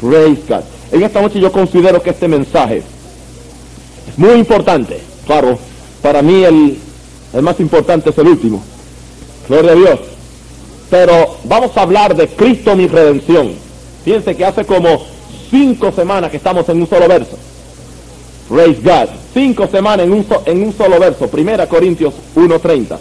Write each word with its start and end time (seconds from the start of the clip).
Praise 0.00 0.40
God. 0.48 0.62
En 0.92 1.02
esta 1.02 1.20
noche 1.20 1.40
yo 1.40 1.50
considero 1.52 2.02
que 2.02 2.10
este 2.10 2.28
mensaje 2.28 2.82
es 4.08 4.18
muy 4.18 4.32
importante. 4.34 5.00
Claro, 5.26 5.58
para 6.02 6.22
mí 6.22 6.44
el, 6.44 6.78
el 7.34 7.42
más 7.42 7.58
importante 7.60 8.10
es 8.10 8.18
el 8.18 8.28
último. 8.28 8.62
Gloria 9.48 9.72
a 9.72 9.74
Dios. 9.74 10.00
Pero 10.90 11.36
vamos 11.44 11.76
a 11.76 11.82
hablar 11.82 12.14
de 12.16 12.28
Cristo 12.28 12.74
mi 12.74 12.86
redención. 12.86 13.52
Fíjense 14.04 14.36
que 14.36 14.44
hace 14.44 14.64
como 14.64 15.04
cinco 15.50 15.92
semanas 15.92 16.30
que 16.30 16.38
estamos 16.38 16.68
en 16.68 16.80
un 16.80 16.88
solo 16.88 17.08
verso. 17.08 17.36
Praise 18.48 18.80
God. 18.82 19.08
Cinco 19.34 19.66
semanas 19.66 20.06
en 20.06 20.12
un, 20.12 20.26
so- 20.26 20.42
en 20.46 20.62
un 20.62 20.72
solo 20.72 20.98
verso. 20.98 21.28
Primera 21.28 21.66
Corintios 21.68 22.14
1.30. 22.34 22.96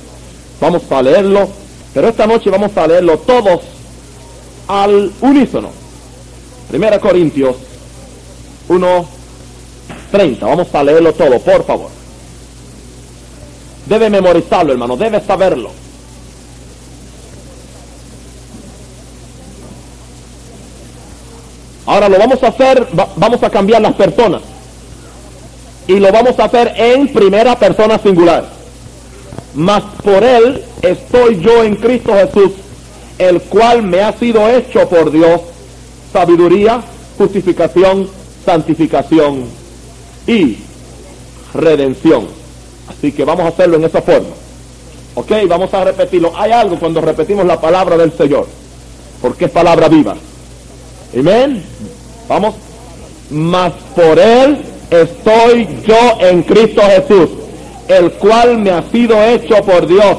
Vamos 0.60 0.82
a 0.92 1.02
leerlo. 1.02 1.48
Pero 1.94 2.10
esta 2.10 2.28
noche 2.28 2.50
vamos 2.50 2.76
a 2.76 2.86
leerlo 2.88 3.18
todos 3.20 3.62
al 4.68 5.12
unísono. 5.22 5.70
Primera 6.70 7.00
Corintios 7.00 7.56
1.30. 8.70 10.40
Vamos 10.42 10.74
a 10.74 10.84
leerlo 10.84 11.14
todo, 11.14 11.40
por 11.40 11.64
favor. 11.66 11.90
Debe 13.86 14.10
memorizarlo, 14.10 14.74
hermano. 14.74 14.98
Debe 14.98 15.22
saberlo. 15.22 15.72
Ahora 21.86 22.10
lo 22.10 22.18
vamos 22.20 22.44
a 22.44 22.48
hacer, 22.48 22.88
va- 22.98 23.08
vamos 23.16 23.42
a 23.44 23.50
cambiar 23.50 23.82
las 23.82 23.94
personas. 23.96 24.42
Y 25.88 26.00
lo 26.00 26.12
vamos 26.12 26.38
a 26.38 26.46
hacer 26.46 26.74
en 26.76 27.08
primera 27.14 27.58
persona 27.58 27.98
singular. 27.98 28.46
Mas 29.54 29.84
por 30.04 30.24
él 30.24 30.64
estoy 30.82 31.40
yo 31.40 31.64
en 31.64 31.76
Cristo 31.78 32.14
Jesús, 32.14 32.52
el 33.18 33.42
cual 33.44 33.84
me 33.84 34.02
ha 34.02 34.12
sido 34.14 34.48
hecho 34.50 34.88
por 34.90 35.12
Dios 35.12 35.42
sabiduría, 36.18 36.82
justificación, 37.16 38.10
santificación 38.44 39.44
y 40.26 40.58
redención. 41.54 42.28
Así 42.88 43.12
que 43.12 43.24
vamos 43.24 43.46
a 43.46 43.50
hacerlo 43.50 43.78
en 43.78 43.84
esa 43.84 44.02
forma. 44.02 44.30
Ok, 45.14 45.32
vamos 45.48 45.72
a 45.76 45.84
repetirlo. 45.84 46.32
Hay 46.36 46.52
algo 46.52 46.80
cuando 46.80 47.02
repetimos 47.02 47.46
la 47.46 47.62
palabra 47.62 47.98
del 47.98 48.12
Señor, 48.14 48.48
porque 49.22 49.46
es 49.46 49.52
palabra 49.52 49.88
viva. 49.90 50.16
Amén. 51.16 51.62
Vamos. 52.28 52.56
Mas 53.30 53.74
por 53.96 54.18
él 54.18 54.58
estoy 54.90 55.68
yo 55.86 56.18
en 56.20 56.42
Cristo 56.42 56.82
Jesús, 56.82 57.30
el 57.90 58.12
cual 58.14 58.58
me 58.58 58.72
ha 58.72 58.84
sido 58.92 59.22
hecho 59.24 59.56
por 59.64 59.86
Dios 59.86 60.18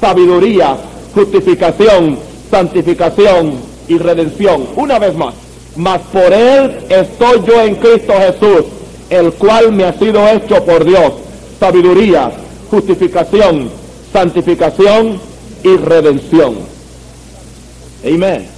sabiduría, 0.00 0.76
justificación, 1.12 2.20
santificación 2.48 3.69
y 3.90 3.98
redención. 3.98 4.66
Una 4.76 4.98
vez 4.98 5.14
más. 5.16 5.34
Mas 5.76 6.00
por 6.12 6.32
él 6.32 6.78
estoy 6.88 7.42
yo 7.46 7.60
en 7.60 7.74
Cristo 7.74 8.12
Jesús, 8.18 8.64
el 9.10 9.32
cual 9.32 9.72
me 9.72 9.84
ha 9.84 9.92
sido 9.92 10.26
hecho 10.28 10.64
por 10.64 10.84
Dios 10.84 11.12
sabiduría, 11.58 12.32
justificación, 12.70 13.70
santificación 14.12 15.20
y 15.62 15.76
redención. 15.76 16.56
Amén. 18.02 18.48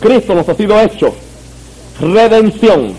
Cristo 0.00 0.34
nos 0.34 0.48
ha 0.48 0.54
sido 0.54 0.80
hecho 0.80 1.14
redención. 2.00 2.94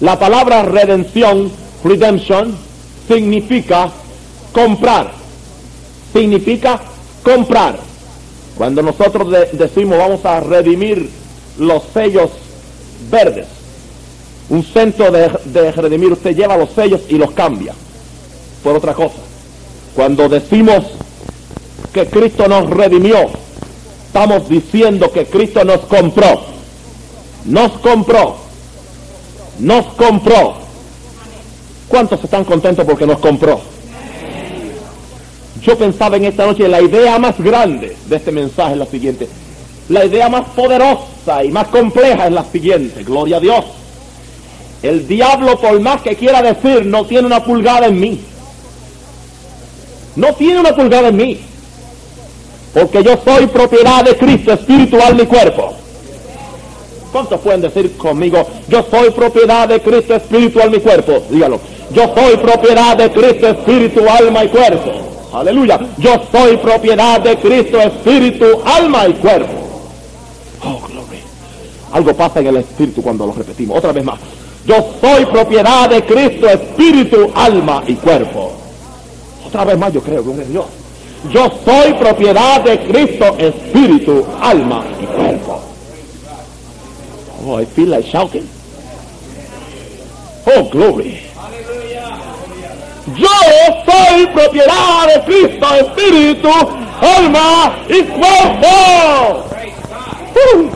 La 0.00 0.18
palabra 0.18 0.62
redención, 0.62 1.52
redemption, 1.84 2.56
significa 3.06 3.90
comprar. 4.52 5.12
Significa 6.12 6.80
comprar. 7.22 7.78
Cuando 8.56 8.82
nosotros 8.82 9.30
de- 9.30 9.46
decimos 9.52 9.98
vamos 9.98 10.24
a 10.24 10.40
redimir 10.40 11.10
los 11.58 11.82
sellos 11.92 12.30
verdes, 13.10 13.46
un 14.50 14.62
centro 14.64 15.10
de, 15.10 15.30
de 15.46 15.72
redimir, 15.72 16.12
usted 16.12 16.36
lleva 16.36 16.56
los 16.56 16.70
sellos 16.70 17.00
y 17.08 17.14
los 17.16 17.30
cambia 17.32 17.74
por 18.62 18.76
otra 18.76 18.94
cosa. 18.94 19.16
Cuando 19.94 20.28
decimos 20.28 20.84
que 21.92 22.06
Cristo 22.06 22.46
nos 22.48 22.68
redimió, 22.70 23.16
estamos 24.06 24.48
diciendo 24.48 25.10
que 25.12 25.26
Cristo 25.26 25.64
nos 25.64 25.80
compró. 25.80 26.40
Nos 27.44 27.72
compró. 27.72 28.36
Nos 29.58 29.86
compró. 29.94 30.54
¿Cuántos 31.88 32.22
están 32.24 32.44
contentos 32.44 32.84
porque 32.84 33.06
nos 33.06 33.18
compró? 33.18 33.60
Yo 35.64 35.78
pensaba 35.78 36.16
en 36.18 36.26
esta 36.26 36.44
noche, 36.44 36.68
la 36.68 36.82
idea 36.82 37.18
más 37.18 37.38
grande 37.38 37.96
de 38.06 38.16
este 38.16 38.30
mensaje 38.30 38.72
es 38.72 38.78
la 38.78 38.86
siguiente. 38.86 39.26
La 39.88 40.04
idea 40.04 40.28
más 40.28 40.48
poderosa 40.50 41.42
y 41.42 41.50
más 41.50 41.68
compleja 41.68 42.26
es 42.26 42.32
la 42.32 42.44
siguiente. 42.44 43.02
Gloria 43.02 43.38
a 43.38 43.40
Dios. 43.40 43.64
El 44.82 45.08
diablo, 45.08 45.58
por 45.58 45.80
más 45.80 46.02
que 46.02 46.16
quiera 46.16 46.42
decir, 46.42 46.84
no 46.84 47.06
tiene 47.06 47.26
una 47.26 47.42
pulgada 47.42 47.86
en 47.86 47.98
mí. 47.98 48.20
No 50.16 50.34
tiene 50.34 50.60
una 50.60 50.74
pulgada 50.74 51.08
en 51.08 51.16
mí. 51.16 51.40
Porque 52.74 53.02
yo 53.02 53.18
soy 53.24 53.46
propiedad 53.46 54.04
de 54.04 54.16
Cristo, 54.16 54.52
espíritu, 54.52 55.00
alma 55.00 55.22
y 55.22 55.26
cuerpo. 55.26 55.72
¿Cuántos 57.10 57.40
pueden 57.40 57.62
decir 57.62 57.96
conmigo? 57.96 58.46
Yo 58.68 58.84
soy 58.90 59.10
propiedad 59.12 59.66
de 59.66 59.80
Cristo, 59.80 60.14
espíritu, 60.14 60.60
alma 60.60 60.76
y 60.76 60.80
cuerpo. 60.80 61.22
Dígalo. 61.30 61.58
Yo 61.90 62.12
soy 62.14 62.36
propiedad 62.36 62.96
de 62.98 63.10
Cristo, 63.10 63.48
espíritu, 63.48 64.02
alma 64.06 64.44
y 64.44 64.48
cuerpo. 64.48 65.13
Aleluya. 65.34 65.80
Yo 65.98 66.22
soy 66.30 66.56
propiedad 66.58 67.20
de 67.20 67.36
Cristo, 67.36 67.80
espíritu, 67.80 68.46
alma 68.64 69.08
y 69.08 69.14
cuerpo. 69.14 69.52
Oh, 70.62 70.80
gloria. 70.86 71.20
Algo 71.92 72.14
pasa 72.14 72.40
en 72.40 72.46
el 72.46 72.56
espíritu 72.58 73.02
cuando 73.02 73.26
lo 73.26 73.32
repetimos. 73.32 73.78
Otra 73.78 73.92
vez 73.92 74.04
más. 74.04 74.18
Yo 74.64 74.76
soy 75.00 75.26
propiedad 75.26 75.90
de 75.90 76.04
Cristo, 76.04 76.48
espíritu, 76.48 77.30
alma 77.34 77.82
y 77.86 77.94
cuerpo. 77.94 78.52
Otra 79.46 79.64
vez 79.64 79.76
más 79.76 79.92
yo 79.92 80.00
creo, 80.00 80.22
gloria 80.22 80.44
a 80.44 80.48
Dios. 80.48 80.64
Yo 81.30 81.50
soy 81.64 81.94
propiedad 81.94 82.60
de 82.62 82.78
Cristo, 82.80 83.36
espíritu, 83.36 84.24
alma 84.40 84.84
y 85.00 85.04
cuerpo. 85.04 85.60
Oh, 87.46 87.60
I 87.60 87.66
feel 87.66 87.90
like 87.90 88.08
shouting. 88.08 88.48
Oh, 90.46 90.68
glory. 90.70 91.33
Yo 93.06 93.28
soy 93.84 94.26
propiedad 94.28 95.06
de 95.06 95.24
Cristo, 95.24 95.66
espíritu, 95.74 96.48
alma 96.48 97.78
y 97.86 98.02
cuerpo. 98.02 99.44
Uh. 100.34 100.68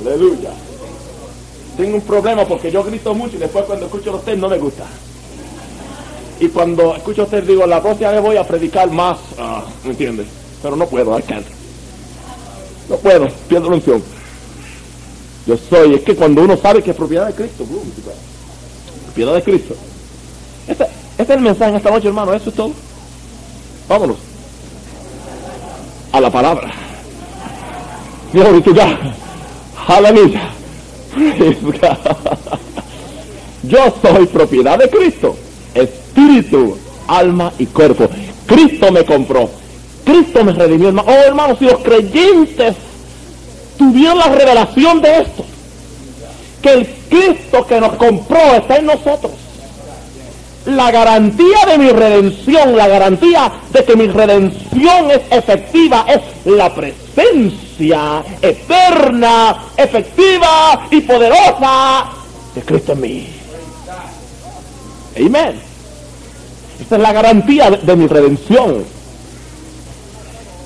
Aleluya. 0.00 0.50
Tengo 1.76 1.96
un 1.96 2.02
problema 2.02 2.44
porque 2.44 2.70
yo 2.70 2.84
grito 2.84 3.14
mucho 3.14 3.36
y 3.36 3.40
después 3.40 3.64
cuando 3.64 3.86
escucho 3.86 4.12
a 4.12 4.16
usted 4.16 4.36
no 4.36 4.48
me 4.48 4.58
gusta. 4.58 4.84
Y 6.38 6.48
cuando 6.48 6.94
escucho 6.94 7.22
a 7.22 7.24
usted 7.24 7.42
digo, 7.42 7.66
la 7.66 7.82
próxima 7.82 8.10
vez 8.10 8.22
voy 8.22 8.36
a 8.36 8.46
predicar 8.46 8.90
más. 8.90 9.18
Ah, 9.38 9.64
¿Me 9.82 9.90
entiende? 9.90 10.24
Pero 10.62 10.76
no 10.76 10.86
puedo, 10.86 11.10
can't. 11.26 11.46
No 12.88 12.96
puedo, 12.96 13.28
pierdo 13.48 13.70
la 13.70 13.76
unción. 13.76 14.02
Yo 15.46 15.56
soy, 15.56 15.94
es 15.94 16.02
que 16.02 16.14
cuando 16.14 16.42
uno 16.42 16.56
sabe 16.56 16.80
que 16.82 16.92
es 16.92 16.96
propiedad 16.96 17.26
de 17.26 17.34
Cristo, 17.34 17.64
God. 17.68 17.82
propiedad 19.06 19.34
de 19.34 19.42
Cristo. 19.42 19.74
Este, 20.72 20.84
este 21.18 21.22
es 21.22 21.30
el 21.30 21.40
mensaje 21.40 21.70
en 21.70 21.76
esta 21.76 21.90
noche, 21.90 22.08
hermano, 22.08 22.32
eso 22.32 22.48
es 22.48 22.56
todo. 22.56 22.72
Vámonos. 23.88 24.16
A 26.12 26.20
la 26.20 26.30
palabra. 26.30 26.70
Glory 28.32 28.62
to. 28.62 28.72
Aleluya. 29.86 30.48
Yo 33.64 33.94
soy 34.00 34.26
propiedad 34.26 34.78
de 34.78 34.88
Cristo. 34.88 35.36
Espíritu, 35.74 36.78
alma 37.06 37.52
y 37.58 37.66
cuerpo. 37.66 38.08
Cristo 38.46 38.90
me 38.90 39.04
compró. 39.04 39.50
Cristo 40.04 40.42
me 40.42 40.52
redimió. 40.52 40.88
Oh, 40.88 41.10
hermano, 41.10 41.56
si 41.58 41.66
los 41.66 41.80
creyentes 41.80 42.76
tuvieron 43.76 44.18
la 44.18 44.28
revelación 44.28 45.02
de 45.02 45.18
esto, 45.18 45.44
que 46.62 46.72
el 46.72 46.86
Cristo 47.10 47.66
que 47.66 47.78
nos 47.78 47.92
compró 47.94 48.40
está 48.54 48.76
en 48.76 48.86
nosotros. 48.86 49.32
La 50.66 50.92
garantía 50.92 51.58
de 51.66 51.78
mi 51.78 51.88
redención, 51.90 52.76
la 52.76 52.86
garantía 52.86 53.52
de 53.72 53.84
que 53.84 53.96
mi 53.96 54.06
redención 54.06 55.10
es 55.10 55.20
efectiva, 55.30 56.06
es 56.06 56.20
la 56.44 56.72
presencia 56.72 58.22
eterna, 58.40 59.56
efectiva 59.76 60.86
y 60.88 61.00
poderosa 61.00 62.06
de 62.54 62.62
Cristo 62.62 62.92
en 62.92 63.00
mí. 63.00 63.28
Amén. 65.16 65.60
Esta 66.80 66.96
es 66.96 67.02
la 67.02 67.12
garantía 67.12 67.70
de, 67.70 67.78
de 67.78 67.96
mi 67.96 68.06
redención. 68.06 68.84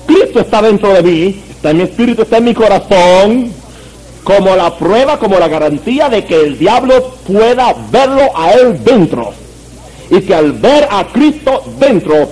Cristo 0.05 0.41
está 0.41 0.61
dentro 0.61 0.93
de 0.93 1.01
mí, 1.01 1.43
está 1.49 1.71
en 1.71 1.77
mi 1.77 1.83
espíritu, 1.83 2.21
está 2.21 2.37
en 2.37 2.43
mi 2.43 2.53
corazón, 2.53 3.51
como 4.23 4.55
la 4.55 4.75
prueba, 4.75 5.17
como 5.17 5.39
la 5.39 5.47
garantía 5.47 6.07
de 6.07 6.23
que 6.23 6.35
el 6.35 6.59
diablo 6.59 7.15
pueda 7.25 7.73
verlo 7.89 8.29
a 8.35 8.51
él 8.51 8.83
dentro. 8.83 9.33
Y 10.09 10.21
que 10.21 10.35
al 10.35 10.53
ver 10.53 10.87
a 10.89 11.05
Cristo 11.07 11.63
dentro, 11.79 12.27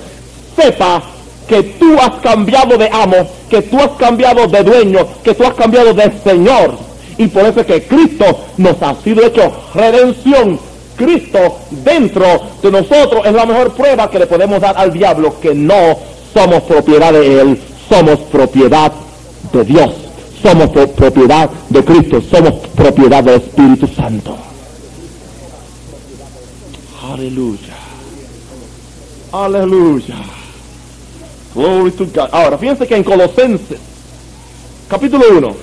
sepa 0.56 1.04
que 1.48 1.63
tú 1.63 1.98
has 2.00 2.22
cambiado 2.22 2.77
de 2.77 2.89
amo, 2.92 3.27
que 3.50 3.62
tú 3.62 3.80
has 3.80 3.92
cambiado 3.92 4.48
de 4.48 4.63
dueño, 4.63 5.07
que 5.24 5.33
tú 5.33 5.44
has 5.44 5.54
cambiado 5.54 5.94
de 5.94 6.12
Señor. 6.24 6.77
Y 7.18 7.27
por 7.27 7.45
eso 7.45 7.62
es 7.62 7.66
que 7.66 7.83
Cristo 7.83 8.25
nos 8.57 8.81
ha 8.81 8.95
sido 9.04 9.25
hecho 9.25 9.51
redención. 9.74 10.60
Cristo 10.95 11.60
dentro 11.72 12.25
de 12.63 12.72
nosotros 12.72 13.25
es 13.25 13.33
la 13.33 13.45
mejor 13.45 13.72
prueba 13.74 14.10
que 14.10 14.19
le 14.19 14.27
podemos 14.27 14.62
dar 14.62 14.77
al 14.77 14.94
diablo 14.94 15.39
que 15.42 15.54
no 15.54 15.98
somos 16.33 16.63
propiedad 16.63 17.12
de 17.12 17.42
Él, 17.42 17.60
somos 17.89 18.19
propiedad 18.31 18.92
de 19.51 19.63
Dios, 19.66 19.92
somos 20.42 20.69
propiedad 20.69 21.50
de 21.69 21.83
Cristo, 21.83 22.22
somos 22.22 22.54
propiedad 22.75 23.24
del 23.24 23.36
Espíritu 23.36 23.88
Santo. 23.88 24.36
Aleluya. 27.15 27.77
Aleluya. 29.31 30.17
Glory 31.53 31.91
to 31.91 32.06
God. 32.07 32.27
Ahora, 32.33 32.57
fíjense 32.57 32.85
que 32.85 32.94
en 32.94 33.06
Colosenses, 33.06 33.79
capítulo 34.89 35.23
1, 35.38 35.56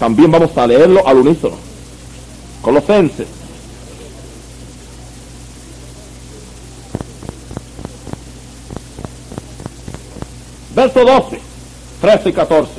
también 0.00 0.32
vamos 0.32 0.56
a 0.58 0.66
leerlo 0.66 1.06
al 1.06 1.18
unísono. 1.18 1.54
Colosenses. 2.60 3.28
Verso 10.74 11.04
12, 11.04 11.40
13 12.00 12.28
y 12.28 12.32
14. 12.32 12.72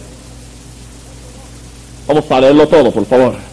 Vamos 2.08 2.30
a 2.30 2.42
leerlo 2.42 2.68
todo, 2.68 2.92
por 2.92 3.06
favor. 3.06 3.49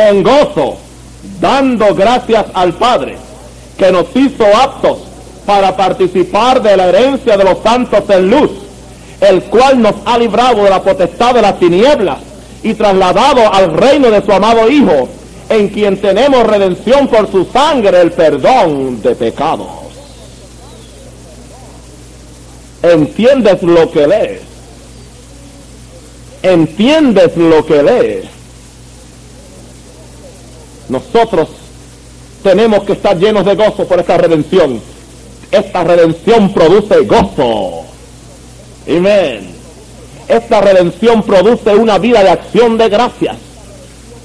Con 0.00 0.22
gozo, 0.22 0.78
dando 1.40 1.94
gracias 1.94 2.46
al 2.54 2.72
Padre, 2.72 3.18
que 3.76 3.92
nos 3.92 4.06
hizo 4.14 4.46
aptos 4.46 4.98
para 5.44 5.76
participar 5.76 6.62
de 6.62 6.74
la 6.74 6.88
herencia 6.88 7.36
de 7.36 7.44
los 7.44 7.58
santos 7.62 8.04
en 8.08 8.30
luz, 8.30 8.50
el 9.20 9.42
cual 9.42 9.82
nos 9.82 9.94
ha 10.06 10.16
librado 10.16 10.64
de 10.64 10.70
la 10.70 10.82
potestad 10.82 11.34
de 11.34 11.42
las 11.42 11.58
tinieblas 11.58 12.18
y 12.62 12.72
trasladado 12.72 13.52
al 13.52 13.74
reino 13.74 14.10
de 14.10 14.24
su 14.24 14.32
amado 14.32 14.70
Hijo, 14.70 15.06
en 15.50 15.68
quien 15.68 16.00
tenemos 16.00 16.46
redención 16.46 17.06
por 17.08 17.30
su 17.30 17.44
sangre, 17.44 18.00
el 18.00 18.12
perdón 18.12 19.02
de 19.02 19.14
pecados. 19.14 19.68
¿Entiendes 22.82 23.62
lo 23.62 23.90
que 23.90 24.06
lees? 24.06 24.40
¿Entiendes 26.42 27.36
lo 27.36 27.66
que 27.66 27.82
lees? 27.82 28.39
Nosotros 30.90 31.48
tenemos 32.42 32.82
que 32.82 32.92
estar 32.92 33.16
llenos 33.16 33.44
de 33.44 33.54
gozo 33.54 33.86
por 33.86 34.00
esta 34.00 34.18
redención. 34.18 34.80
Esta 35.50 35.84
redención 35.84 36.52
produce 36.52 37.00
gozo. 37.02 37.84
Amén. 38.88 39.54
Esta 40.26 40.60
redención 40.60 41.22
produce 41.22 41.74
una 41.74 41.98
vida 41.98 42.22
de 42.24 42.30
acción 42.30 42.76
de 42.76 42.88
gracias. 42.88 43.36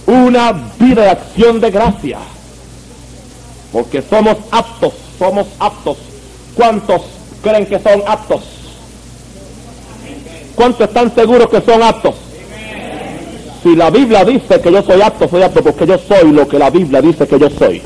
Una 0.08 0.52
vida 0.80 1.04
de 1.04 1.10
acción 1.10 1.60
de 1.60 1.70
gracias. 1.70 2.20
Porque 3.72 4.02
somos 4.02 4.38
aptos, 4.50 4.94
somos 5.20 5.48
aptos. 5.60 5.98
¿Cuántos 6.56 7.02
creen 7.44 7.68
que 7.68 7.80
son 7.80 8.02
aptos? 8.08 8.42
¿Cuántos 10.56 10.88
están 10.88 11.14
seguros 11.14 11.50
que 11.50 11.62
son 11.62 11.84
aptos? 11.84 12.16
Si 13.66 13.76
la 13.76 13.90
Biblia 13.90 14.24
dice 14.24 14.62
que 14.62 14.72
yo 14.72 14.84
soy 14.84 15.02
apto, 15.02 15.28
soy 15.28 15.42
apto 15.42 15.64
porque 15.64 15.88
yo 15.88 15.98
soy 15.98 16.32
lo 16.32 16.48
que 16.48 16.60
la 16.60 16.70
Biblia 16.70 17.02
dice 17.02 17.28
que 17.28 17.40
yo 17.40 17.50
soy. 17.50 17.82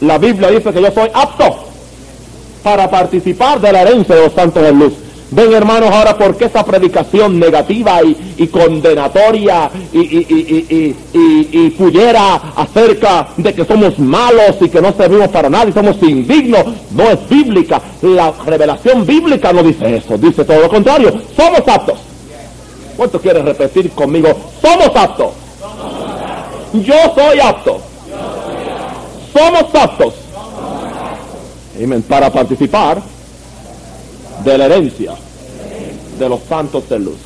La 0.00 0.18
Biblia 0.18 0.50
dice 0.50 0.72
que 0.72 0.82
yo 0.82 0.90
soy 0.90 1.08
apto 1.14 1.54
para 2.64 2.90
participar 2.90 3.60
de 3.60 3.72
la 3.72 3.82
herencia 3.82 4.16
de 4.16 4.24
los 4.24 4.32
santos 4.32 4.60
de 4.60 4.72
luz. 4.72 4.94
Ven 5.30 5.52
hermanos 5.52 5.88
ahora 5.88 6.18
porque 6.18 6.46
esa 6.46 6.64
predicación 6.64 7.38
negativa 7.38 8.00
y, 8.02 8.48
condenatoria 8.48 9.70
y, 9.92 10.00
y, 10.00 10.96
y, 11.12 11.70
pullera 11.78 12.52
acerca 12.56 13.28
de 13.36 13.54
que 13.54 13.64
somos 13.64 14.00
malos 14.00 14.56
y 14.62 14.68
que 14.68 14.82
no 14.82 14.92
servimos 14.94 15.28
para 15.28 15.48
nada 15.48 15.68
y 15.68 15.72
somos 15.72 16.02
indignos 16.02 16.64
no 16.90 17.04
es 17.08 17.28
bíblica. 17.28 17.80
La 18.02 18.32
revelación 18.44 19.06
bíblica 19.06 19.52
no 19.52 19.62
dice 19.62 19.98
eso, 19.98 20.18
dice 20.18 20.44
todo 20.44 20.62
lo 20.62 20.68
contrario. 20.68 21.12
Somos 21.36 21.60
aptos. 21.68 21.98
¿Cuánto 23.02 23.20
quieres 23.20 23.44
repetir 23.44 23.90
conmigo? 23.90 24.28
Somos 24.60 24.94
aptos. 24.94 25.32
Yo 26.72 26.94
soy 27.16 27.40
apto. 27.40 27.80
Somos 29.32 29.74
aptos. 29.74 30.14
Para 32.08 32.32
participar 32.32 33.02
de 34.44 34.56
la 34.56 34.66
herencia 34.66 35.14
de 36.16 36.28
los 36.28 36.44
santos 36.44 36.88
de 36.88 37.00
luz. 37.00 37.18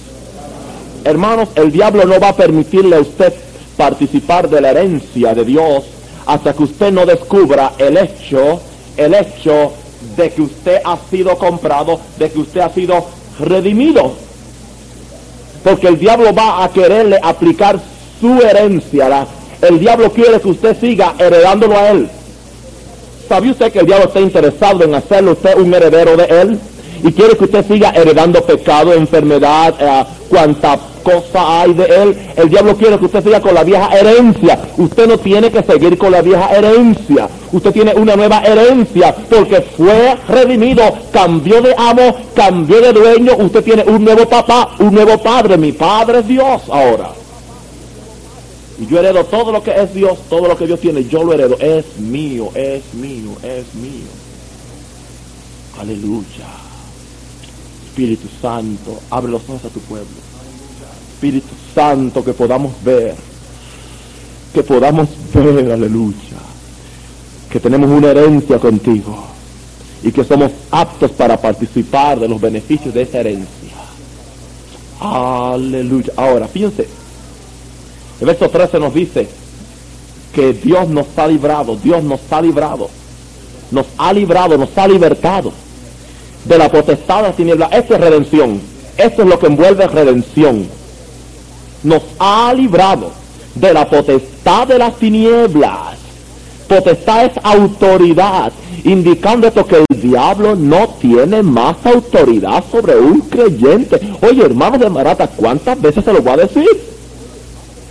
Hermanos, 1.05 1.51
el 1.57 1.71
diablo 1.71 2.07
no 2.07 2.19
va 2.21 2.31
a 2.31 2.37
permitirle 2.37 2.97
a 2.97 3.01
usted 3.01 3.35
participar 3.77 4.49
de 4.49 4.63
la 4.63 4.71
herencia 4.71 5.35
de 5.35 5.45
Dios 5.45 5.85
hasta 6.25 6.55
que 6.55 6.63
usted 6.63 6.91
no 6.91 7.05
descubra 7.05 7.75
el 7.77 7.99
hecho, 7.99 8.63
el 8.97 9.13
hecho 9.13 9.75
de 10.17 10.31
que 10.31 10.41
usted 10.41 10.81
ha 10.83 10.97
sido 11.11 11.37
comprado, 11.37 12.01
de 12.19 12.31
que 12.31 12.39
usted 12.39 12.61
ha 12.63 12.71
sido 12.71 13.05
redimido. 13.39 14.25
Porque 15.67 15.89
el 15.89 15.99
diablo 15.99 16.33
va 16.33 16.63
a 16.63 16.69
quererle 16.71 17.19
aplicar 17.21 17.81
su 18.21 18.41
herencia. 18.41 19.27
el 19.63 19.81
diablo 19.81 20.13
quiere 20.13 20.41
que 20.41 20.49
usted 20.49 20.77
siga 20.79 21.15
heredándolo 21.19 21.77
a 21.77 21.91
él. 21.91 22.09
¿Sabía 23.29 23.51
usted 23.51 23.73
que 23.73 23.81
el 23.81 23.87
diablo 23.87 24.07
está 24.07 24.21
interesado 24.21 24.85
en 24.85 24.95
hacerle 24.95 25.33
usted 25.33 25.59
un 25.59 25.75
heredero 25.75 26.17
de 26.17 26.25
él? 26.25 26.61
y 27.03 27.13
quiere 27.13 27.37
que 27.37 27.45
usted 27.45 27.67
siga 27.67 27.91
heredando 27.91 28.41
pecado, 28.43 28.93
enfermedad, 28.95 29.75
eh, 29.79 30.05
cuanta 30.29 30.79
cosa 31.07 31.61
hay 31.61 31.73
de 31.73 31.85
él. 31.85 32.17
El 32.35 32.51
diablo 32.51 32.77
quiere 32.77 32.99
que 32.99 33.05
usted 33.05 33.23
siga 33.23 33.41
con 33.41 33.55
la 33.55 33.63
vieja 33.63 33.89
herencia. 33.97 34.59
Usted 34.77 35.07
no 35.07 35.19
tiene 35.19 35.53
que 35.53 35.63
seguir 35.63 35.97
con 35.97 36.11
la 36.11 36.21
vieja 36.21 36.49
herencia. 36.49 37.29
Usted 37.53 37.73
tiene 37.73 37.95
una 37.95 38.17
nueva 38.17 38.41
herencia 38.41 39.15
porque 39.15 39.61
fue 39.61 40.17
redimido, 40.29 40.83
cambió 41.13 41.63
de 41.63 41.75
amo, 41.79 42.17
cambió 42.35 42.81
de 42.81 42.93
dueño. 42.93 43.37
Usted 43.39 43.63
tiene 43.63 43.85
un 43.85 44.05
nuevo 44.05 44.29
papá, 44.29 44.75
un 44.81 44.93
nuevo 44.93 45.17
padre. 45.23 45.57
Mi 45.57 45.71
padre 45.71 46.19
es 46.19 46.27
Dios 46.27 46.63
ahora. 46.69 47.11
Y 48.81 48.87
yo 48.87 48.99
heredo 48.99 49.25
todo 49.25 49.53
lo 49.53 49.63
que 49.63 49.81
es 49.81 49.95
Dios, 49.95 50.19
todo 50.29 50.49
lo 50.49 50.57
que 50.57 50.67
Dios 50.67 50.81
tiene, 50.81 51.05
yo 51.05 51.23
lo 51.23 51.33
heredo. 51.33 51.57
Es 51.61 51.99
mío, 51.99 52.51
es 52.55 52.83
mío, 52.95 53.31
es 53.45 53.73
mío. 53.75 54.11
Aleluya. 55.81 56.49
Espíritu 57.87 58.27
Santo, 58.43 58.99
abre 59.09 59.31
los 59.31 59.43
ojos 59.49 59.65
a 59.65 59.69
tu 59.69 59.81
pueblo. 59.81 60.26
Espíritu 61.27 61.55
Santo, 61.75 62.25
que 62.25 62.33
podamos 62.33 62.73
ver, 62.85 63.17
que 64.55 64.63
podamos 64.63 65.09
ver, 65.35 65.73
aleluya, 65.73 66.39
que 67.51 67.59
tenemos 67.59 67.91
una 67.91 68.13
herencia 68.13 68.61
contigo 68.61 69.25
y 70.05 70.13
que 70.13 70.23
somos 70.23 70.53
aptos 70.71 71.11
para 71.11 71.37
participar 71.37 72.21
de 72.21 72.29
los 72.29 72.41
beneficios 72.41 72.95
de 72.95 73.03
esa 73.03 73.19
herencia. 73.19 73.73
Aleluya. 75.01 76.13
Ahora, 76.15 76.47
fíjense, 76.47 76.87
el 78.21 78.27
verso 78.27 78.49
13 78.49 78.79
nos 78.79 78.95
dice 78.95 79.27
que 80.33 80.53
Dios 80.53 80.89
nos 80.89 81.07
ha 81.17 81.27
librado, 81.27 81.77
Dios 81.77 82.05
nos 82.05 82.21
ha 82.31 82.41
librado, 82.41 82.89
nos 83.73 83.87
ha 83.99 84.13
librado, 84.13 84.57
nos 84.57 84.79
ha 84.79 84.87
libertado 84.87 85.53
de 86.45 86.57
la 86.57 86.71
potestad 86.71 87.17
de 87.17 87.23
las 87.25 87.37
tinieblas. 87.37 87.73
Esto 87.73 87.95
es 87.95 88.01
redención. 88.01 88.61
Esto 88.97 89.23
es 89.23 89.29
lo 89.29 89.41
que 89.41 89.47
envuelve 89.47 89.89
redención. 89.89 90.86
Nos 91.83 92.03
ha 92.19 92.53
librado 92.55 93.13
de 93.55 93.73
la 93.73 93.89
potestad 93.89 94.67
de 94.69 94.79
las 94.79 94.97
tinieblas. 94.97 95.97
Potestad 96.69 97.27
es 97.27 97.33
autoridad, 97.43 98.53
indicando 98.85 99.47
esto 99.47 99.65
que 99.65 99.85
el 99.89 100.01
diablo 100.01 100.57
no 100.57 100.89
tiene 101.01 101.43
más 101.43 101.77
autoridad 101.85 102.65
sobre 102.71 102.97
un 102.97 103.21
creyente. 103.21 104.01
Oye, 104.21 104.45
hermanos 104.45 104.81
de 104.81 104.91
Marata, 104.91 105.29
¿cuántas 105.29 105.81
veces 105.81 106.05
se 106.05 106.13
lo 106.13 106.23
va 106.23 106.33
a 106.33 106.39
decir? 106.39 106.69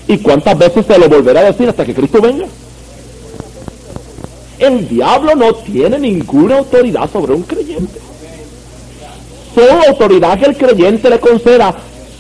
¿Y 0.08 0.18
cuántas 0.18 0.58
veces 0.58 0.86
se 0.86 0.98
lo 1.00 1.08
volverá 1.10 1.40
a 1.40 1.44
decir 1.46 1.70
hasta 1.70 1.86
que 1.86 1.96
Cristo 1.96 2.22
venga? 2.22 2.46
El 4.60 4.88
diablo 4.88 5.36
no 5.36 5.54
tiene 5.56 5.98
ninguna 5.98 6.58
autoridad 6.60 7.10
sobre 7.12 7.34
un 7.34 7.44
creyente 7.44 8.06
solo 9.56 9.82
autoridad 9.88 10.38
que 10.38 10.46
el 10.48 10.58
creyente 10.58 11.10
le 11.10 11.20
conceda, 11.20 11.74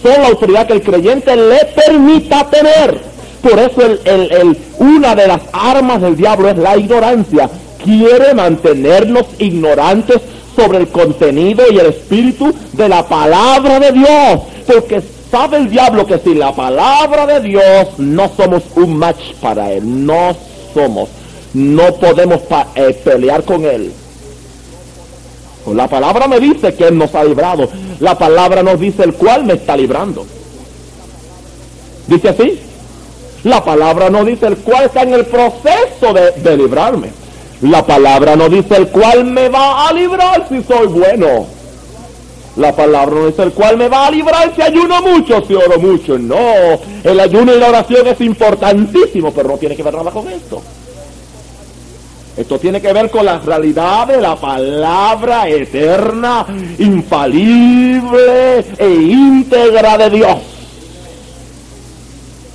solo 0.05 0.27
autoridad 0.27 0.67
que 0.67 0.73
el 0.73 0.83
creyente 0.83 1.35
le 1.35 1.65
permita 1.65 2.47
tener. 2.47 2.99
Por 3.41 3.59
eso 3.59 3.81
el, 3.81 4.57
una 4.77 5.15
de 5.15 5.27
las 5.27 5.41
armas 5.51 6.01
del 6.01 6.15
diablo 6.15 6.49
es 6.49 6.57
la 6.57 6.77
ignorancia. 6.77 7.49
Quiere 7.83 8.33
mantenernos 8.33 9.25
ignorantes 9.39 10.21
sobre 10.55 10.79
el 10.79 10.87
contenido 10.87 11.63
y 11.71 11.77
el 11.77 11.87
espíritu 11.87 12.53
de 12.73 12.89
la 12.89 13.07
palabra 13.07 13.79
de 13.79 13.91
Dios. 13.91 14.41
Porque 14.65 15.01
sabe 15.31 15.57
el 15.57 15.69
diablo 15.69 16.05
que 16.05 16.19
sin 16.19 16.39
la 16.39 16.53
palabra 16.53 17.25
de 17.25 17.41
Dios 17.41 17.87
no 17.97 18.29
somos 18.35 18.63
un 18.75 18.97
match 18.97 19.33
para 19.41 19.71
él. 19.71 20.05
No 20.05 20.35
somos. 20.73 21.09
No 21.53 21.95
podemos 21.95 22.41
eh, 22.75 22.99
pelear 23.03 23.43
con 23.43 23.63
él. 23.65 23.91
La 25.73 25.87
palabra 25.87 26.27
me 26.27 26.39
dice 26.39 26.73
que 26.75 26.87
él 26.87 26.97
nos 26.97 27.15
ha 27.15 27.23
librado. 27.23 27.69
La 27.99 28.17
palabra 28.17 28.61
nos 28.61 28.79
dice 28.79 29.03
el 29.03 29.13
cual 29.13 29.45
me 29.45 29.53
está 29.53 29.75
librando. 29.75 30.25
Dice 32.07 32.29
así. 32.29 32.59
La 33.43 33.63
palabra 33.63 34.09
no 34.09 34.25
dice 34.25 34.47
el 34.47 34.57
cual 34.57 34.85
está 34.85 35.03
en 35.03 35.13
el 35.13 35.25
proceso 35.25 36.13
de, 36.13 36.31
de 36.31 36.57
librarme. 36.57 37.09
La 37.61 37.85
palabra 37.85 38.35
no 38.35 38.49
dice 38.49 38.75
el 38.75 38.87
cual 38.89 39.25
me 39.25 39.49
va 39.49 39.87
a 39.87 39.93
librar 39.93 40.47
si 40.49 40.61
soy 40.63 40.87
bueno. 40.87 41.47
La 42.57 42.73
palabra 42.73 43.15
no 43.15 43.27
dice 43.27 43.43
el 43.43 43.51
cual 43.51 43.77
me 43.77 43.89
va 43.89 44.07
a 44.07 44.11
librar 44.11 44.53
si 44.55 44.61
ayuno 44.61 45.01
mucho, 45.01 45.43
si 45.45 45.53
oro 45.53 45.79
mucho. 45.79 46.17
No, 46.17 46.37
el 47.03 47.19
ayuno 47.19 47.53
y 47.53 47.59
la 47.59 47.69
oración 47.69 48.07
es 48.07 48.21
importantísimo, 48.21 49.31
pero 49.33 49.49
no 49.49 49.57
tiene 49.57 49.75
que 49.75 49.83
ver 49.83 49.93
nada 49.93 50.11
con 50.11 50.27
esto. 50.29 50.61
Esto 52.37 52.59
tiene 52.59 52.81
que 52.81 52.91
ver 52.91 53.09
con 53.09 53.25
la 53.25 53.39
realidad 53.39 54.07
de 54.07 54.19
la 54.19 54.35
palabra 54.35 55.47
eterna, 55.47 56.45
infalible 56.77 58.65
e 58.77 58.89
íntegra 58.89 59.97
de 59.97 60.09
Dios. 60.09 60.37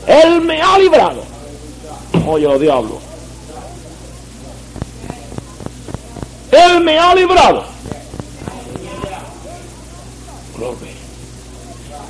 Él 0.06 0.42
me 0.42 0.60
ha 0.60 0.78
librado. 0.78 1.22
Oye, 2.26 2.44
los 2.44 2.60
diablos. 2.60 2.98
Él 6.50 6.80
me 6.82 6.98
ha 6.98 7.14
librado. 7.14 7.64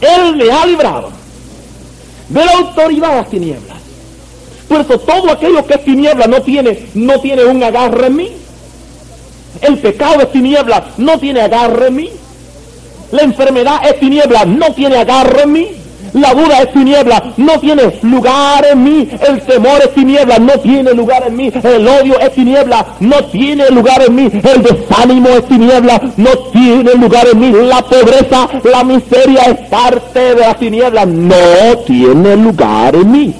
Él 0.01 0.37
me 0.37 0.51
ha 0.51 0.67
librado 0.67 1.11
de 2.29 2.45
la 2.45 2.53
autoridad 2.53 3.11
de 3.11 3.17
las 3.17 3.31
tinieblas. 3.31 3.70
Por 4.71 4.83
eso 4.83 5.01
todo 5.01 5.33
aquello 5.33 5.67
que 5.67 5.75
es 5.75 5.85
tiniebla 5.85 6.29
no 6.29 6.43
tiene, 6.43 6.87
no 6.95 7.19
tiene 7.19 7.45
un 7.45 7.61
agarre 7.61 8.07
en 8.07 8.15
mí. 8.15 8.31
El 9.63 9.79
pecado 9.79 10.21
es 10.21 10.31
tiniebla, 10.31 10.93
no 10.97 11.19
tiene 11.19 11.41
agarre 11.41 11.89
en 11.89 11.97
mí. 11.97 12.09
La 13.11 13.23
enfermedad 13.23 13.81
es 13.85 13.99
tiniebla, 13.99 14.45
no 14.45 14.73
tiene 14.73 14.99
agarre 14.99 15.43
en 15.43 15.53
mí. 15.53 15.69
La 16.13 16.35
duda 16.35 16.63
es 16.63 16.73
tiniebla, 16.73 17.33
no 17.37 17.59
tiene 17.59 17.83
lugar 18.03 18.65
en 18.65 18.85
mí. 18.85 19.09
El 19.29 19.41
temor 19.43 19.81
es 19.83 19.93
tiniebla, 19.93 20.39
no 20.39 20.53
tiene 20.61 20.95
lugar 20.95 21.25
en 21.27 21.37
mí. 21.37 21.53
El 21.65 21.89
odio 21.89 22.21
es 22.21 22.33
tiniebla, 22.33 22.87
no 23.01 23.25
tiene 23.25 23.69
lugar 23.71 24.03
en 24.07 24.15
mí. 24.15 24.31
El 24.33 24.63
desánimo 24.63 25.31
es 25.31 25.49
tiniebla, 25.49 26.01
no 26.17 26.31
tiene 26.53 26.95
lugar 26.95 27.27
en 27.27 27.41
mí. 27.41 27.53
La 27.67 27.83
pobreza, 27.83 28.49
la 28.63 28.85
miseria 28.85 29.43
es 29.47 29.69
parte 29.69 30.37
de 30.37 30.41
la 30.43 30.55
tiniebla, 30.55 31.07
no 31.07 31.77
tiene 31.85 32.37
lugar 32.37 32.95
en 32.95 33.11
mí. 33.11 33.35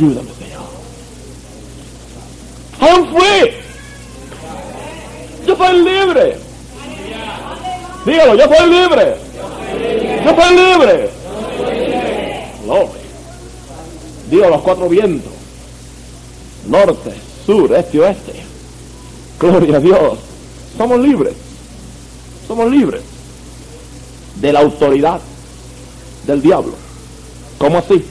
Ayúdame, 0.00 0.30
Señor. 0.32 0.62
I 2.80 2.88
am 2.88 3.06
free. 3.12 3.52
Yo 5.46 5.56
soy 5.56 5.84
libre. 5.84 6.36
Dígalo, 8.06 8.34
yo 8.34 8.44
soy 8.46 8.70
libre. 8.70 9.16
Yo 10.24 10.34
soy 10.34 10.56
libre. 10.56 11.10
Gloria. 12.64 12.90
Digo 14.30 14.48
los 14.48 14.62
cuatro 14.62 14.88
vientos. 14.88 15.32
Norte, 16.66 17.12
sur, 17.44 17.70
este 17.74 18.00
oeste. 18.00 18.42
Gloria 19.38 19.76
a 19.76 19.80
Dios. 19.80 20.18
Somos 20.78 20.98
libres. 21.00 21.34
Somos 22.48 22.70
libres. 22.70 23.02
De 24.36 24.50
la 24.50 24.60
autoridad 24.60 25.20
del 26.26 26.40
diablo. 26.40 26.72
¿Cómo 27.58 27.76
así? 27.76 28.02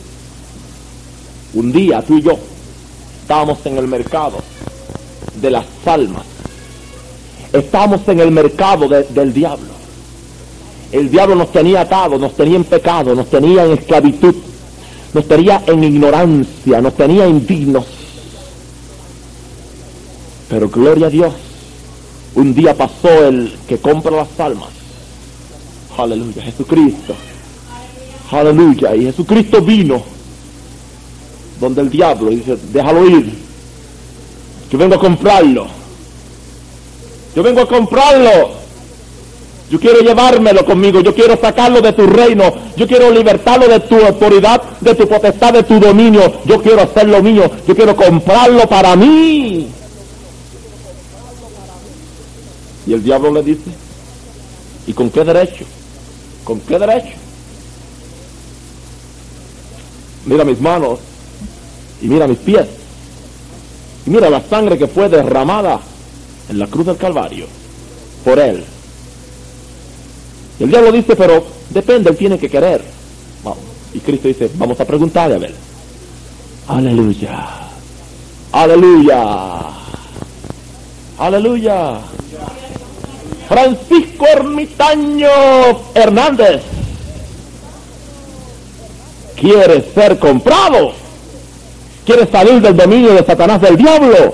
Un 1.54 1.72
día 1.72 2.02
tú 2.02 2.18
y 2.18 2.22
yo 2.22 2.38
estábamos 3.22 3.60
en 3.66 3.78
el 3.78 3.88
mercado 3.88 4.38
de 5.42 5.52
las 5.52 5.66
almas. 5.86 6.24
Estábamos 7.54 8.02
en 8.08 8.20
el 8.20 8.32
mercado 8.32 8.88
de- 8.88 9.04
del 9.04 9.34
diablo. 9.34 9.70
El 10.92 11.10
diablo 11.10 11.36
nos 11.36 11.52
tenía 11.52 11.82
atados, 11.82 12.20
nos 12.20 12.36
tenía 12.36 12.56
en 12.58 12.64
pecado, 12.64 13.16
nos 13.16 13.28
tenía 13.30 13.64
en 13.66 13.72
esclavitud, 13.74 14.36
nos 15.14 15.28
tenía 15.28 15.64
en 15.68 15.84
ignorancia, 15.84 16.82
nos 16.82 16.96
tenía 16.96 17.28
indignos. 17.28 17.86
Pero 20.50 20.68
gloria 20.70 21.08
a 21.08 21.10
Dios, 21.10 21.34
un 22.36 22.54
día 22.54 22.76
pasó 22.76 23.26
el 23.28 23.56
que 23.68 23.78
compra 23.78 24.12
las 24.12 24.40
almas. 24.40 24.70
Aleluya, 25.98 26.42
Jesucristo. 26.44 27.14
Aleluya, 28.32 28.96
y 28.96 29.06
Jesucristo 29.06 29.62
vino 29.62 30.02
donde 31.60 31.82
el 31.82 31.90
diablo 31.90 32.30
dice, 32.30 32.58
déjalo 32.72 33.08
ir. 33.08 33.34
Yo 34.72 34.78
vengo 34.78 34.96
a 34.96 35.00
comprarlo. 35.00 35.68
Yo 37.36 37.44
vengo 37.44 37.62
a 37.62 37.68
comprarlo. 37.68 38.52
Yo 39.70 39.80
quiero 39.80 40.00
llevármelo 40.00 40.66
conmigo. 40.66 41.02
Yo 41.02 41.14
quiero 41.14 41.38
sacarlo 41.38 41.82
de 41.82 41.94
tu 41.94 42.08
reino. 42.08 42.54
Yo 42.78 42.88
quiero 42.88 43.12
libertarlo 43.12 43.68
de 43.68 43.80
tu 43.82 43.96
autoridad, 43.96 44.62
de 44.80 44.96
tu 44.96 45.08
potestad, 45.08 45.54
de 45.54 45.64
tu 45.64 45.80
dominio. 45.80 46.42
Yo 46.46 46.62
quiero 46.62 46.82
hacerlo 46.82 47.22
mío. 47.22 47.50
Yo 47.68 47.76
quiero 47.76 47.96
comprarlo 47.96 48.68
para 48.68 48.96
mí. 48.96 49.68
Y 52.88 52.94
el 52.94 53.04
diablo 53.04 53.32
le 53.32 53.44
dice, 53.44 53.70
¿y 54.88 54.94
con 54.94 55.10
qué 55.12 55.24
derecho? 55.24 55.66
¿Con 56.44 56.60
qué 56.62 56.80
derecho? 56.80 57.16
Mira 60.26 60.44
mis 60.44 60.60
manos 60.60 61.00
y 62.02 62.08
mira 62.08 62.28
mis 62.28 62.38
pies. 62.40 62.66
Y 64.06 64.10
mira 64.10 64.30
la 64.30 64.42
sangre 64.42 64.78
que 64.78 64.88
fue 64.88 65.10
derramada 65.10 65.80
en 66.50 66.60
la 66.60 66.68
cruz 66.68 66.86
del 66.86 66.98
Calvario 66.98 67.46
por 68.24 68.40
él. 68.40 68.64
Y 70.60 70.64
el 70.64 70.70
diablo 70.70 70.92
dice, 70.92 71.16
pero 71.16 71.44
depende, 71.70 72.10
él 72.10 72.18
tiene 72.18 72.38
que 72.38 72.50
querer. 72.50 72.84
Y 73.94 74.00
Cristo 74.00 74.28
dice, 74.28 74.52
vamos 74.56 74.80
a 74.80 74.86
preguntarle 74.86 75.36
a 75.36 75.48
él. 75.48 75.56
Aleluya. 76.68 77.48
Aleluya. 78.52 79.60
Aleluya. 81.18 82.00
Francisco 83.48 84.28
Ermitaño 84.28 85.28
Hernández 85.96 86.62
quiere 89.36 89.84
ser 89.94 90.20
comprado. 90.20 90.94
Quiere 92.10 92.26
salir 92.26 92.60
del 92.60 92.76
dominio 92.76 93.14
de 93.14 93.24
Satanás 93.24 93.62
del 93.62 93.78
diablo 93.78 94.34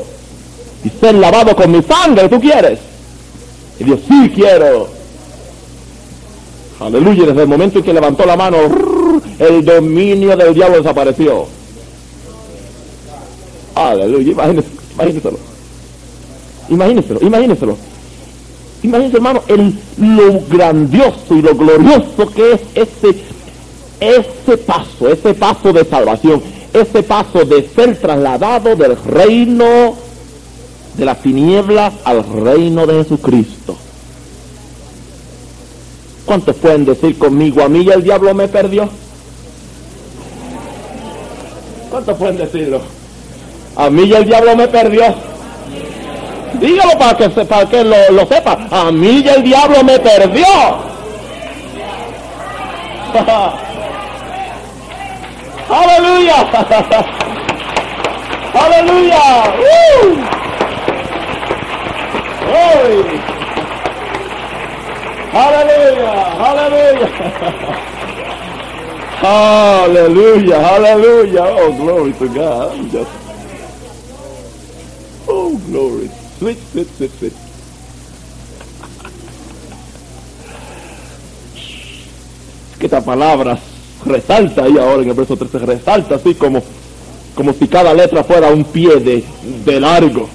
y 0.82 0.90
ser 0.90 1.14
lavado 1.16 1.54
con 1.58 1.70
mi 1.70 1.84
sangre. 1.84 2.30
¿Tú 2.30 2.40
quieres? 2.40 2.80
Y 3.78 3.84
Dios, 3.84 4.00
sí 4.08 4.32
quiero. 4.34 4.88
Aleluya. 6.80 7.26
Desde 7.26 7.42
el 7.42 7.50
momento 7.50 7.80
en 7.80 7.84
que 7.84 7.92
levantó 7.92 8.26
la 8.26 8.38
mano, 8.38 8.60
el 9.40 9.66
dominio 9.66 10.38
del 10.38 10.54
diablo 10.54 10.78
desapareció. 10.78 11.48
Aleluya. 13.76 14.32
Imagínese, 14.32 14.70
imagínenselo. 14.94 15.40
Imagínenselo, 16.70 17.20
imagínenselo. 17.24 17.78
Imagínense, 18.84 19.18
hermano, 19.18 19.42
el, 19.50 19.74
lo 19.98 20.40
grandioso 20.50 21.36
y 21.36 21.42
lo 21.42 21.54
glorioso 21.54 22.32
que 22.34 22.54
es 22.54 22.62
ese, 22.74 23.18
ese 24.00 24.58
paso, 24.60 25.10
ese 25.10 25.34
paso 25.34 25.74
de 25.74 25.84
salvación, 25.84 26.55
ese 26.82 27.04
paso 27.04 27.46
de 27.46 27.68
ser 27.70 27.98
trasladado 27.98 28.76
del 28.76 28.98
reino 29.04 29.96
de 30.96 31.06
las 31.06 31.22
tinieblas 31.22 31.94
al 32.04 32.24
reino 32.24 32.86
de 32.86 33.04
Jesucristo. 33.04 33.78
¿Cuántos 36.26 36.56
pueden 36.58 36.86
decir 36.86 37.18
conmigo, 37.18 37.64
a 37.64 37.70
mí 37.70 37.86
ya 37.86 37.94
el 37.94 38.04
diablo 38.04 38.34
me 38.34 38.48
perdió? 38.48 38.90
¿Cuántos 41.90 42.18
pueden 42.18 42.38
decirlo? 42.38 42.82
A 43.76 43.90
mí 43.90 44.08
ya 44.10 44.18
el 44.18 44.26
diablo 44.26 44.56
me 44.56 44.68
perdió. 44.68 45.04
Dígalo 46.60 46.98
para 46.98 47.18
que, 47.18 47.30
para 47.30 47.70
que 47.70 47.84
lo, 47.84 47.96
lo 48.12 48.26
sepa. 48.28 48.68
A 48.72 48.92
mí 48.92 49.24
ya 49.24 49.34
el 49.34 49.44
diablo 49.44 49.84
me 49.84 50.00
perdió. 50.00 50.46
Aleluya. 55.70 56.38
Hallelujah! 58.56 59.52
¡Uh! 59.60 60.16
¡Glory! 62.46 63.20
Aleluya. 65.34 66.14
Aleluya. 66.40 67.10
Aleluya. 69.26 70.58
Aleluya. 70.76 71.44
Oh, 71.44 71.72
glory 71.76 72.14
to 72.14 72.28
God. 72.30 72.80
I'm 72.80 72.90
just 72.90 73.12
Oh, 75.28 75.58
glory. 75.68 76.08
Sweet, 76.38 76.60
sweet, 76.72 76.88
sweet, 76.96 77.12
sweet. 77.20 77.34
que 82.80 82.86
esta 82.86 83.02
palabra 83.02 83.58
resalta 84.06 84.64
ahí 84.64 84.78
ahora 84.78 85.04
en 85.04 85.10
el 85.10 85.16
verso 85.16 85.36
13, 85.36 85.60
resalta 85.60 86.16
así 86.16 86.36
como, 86.36 86.62
como 87.34 87.54
si 87.54 87.68
cada 87.68 87.94
letra 87.94 88.24
fuera 88.24 88.50
un 88.50 88.64
pie 88.66 88.98
de, 88.98 89.24
de 89.66 89.80
largo. 89.80 90.30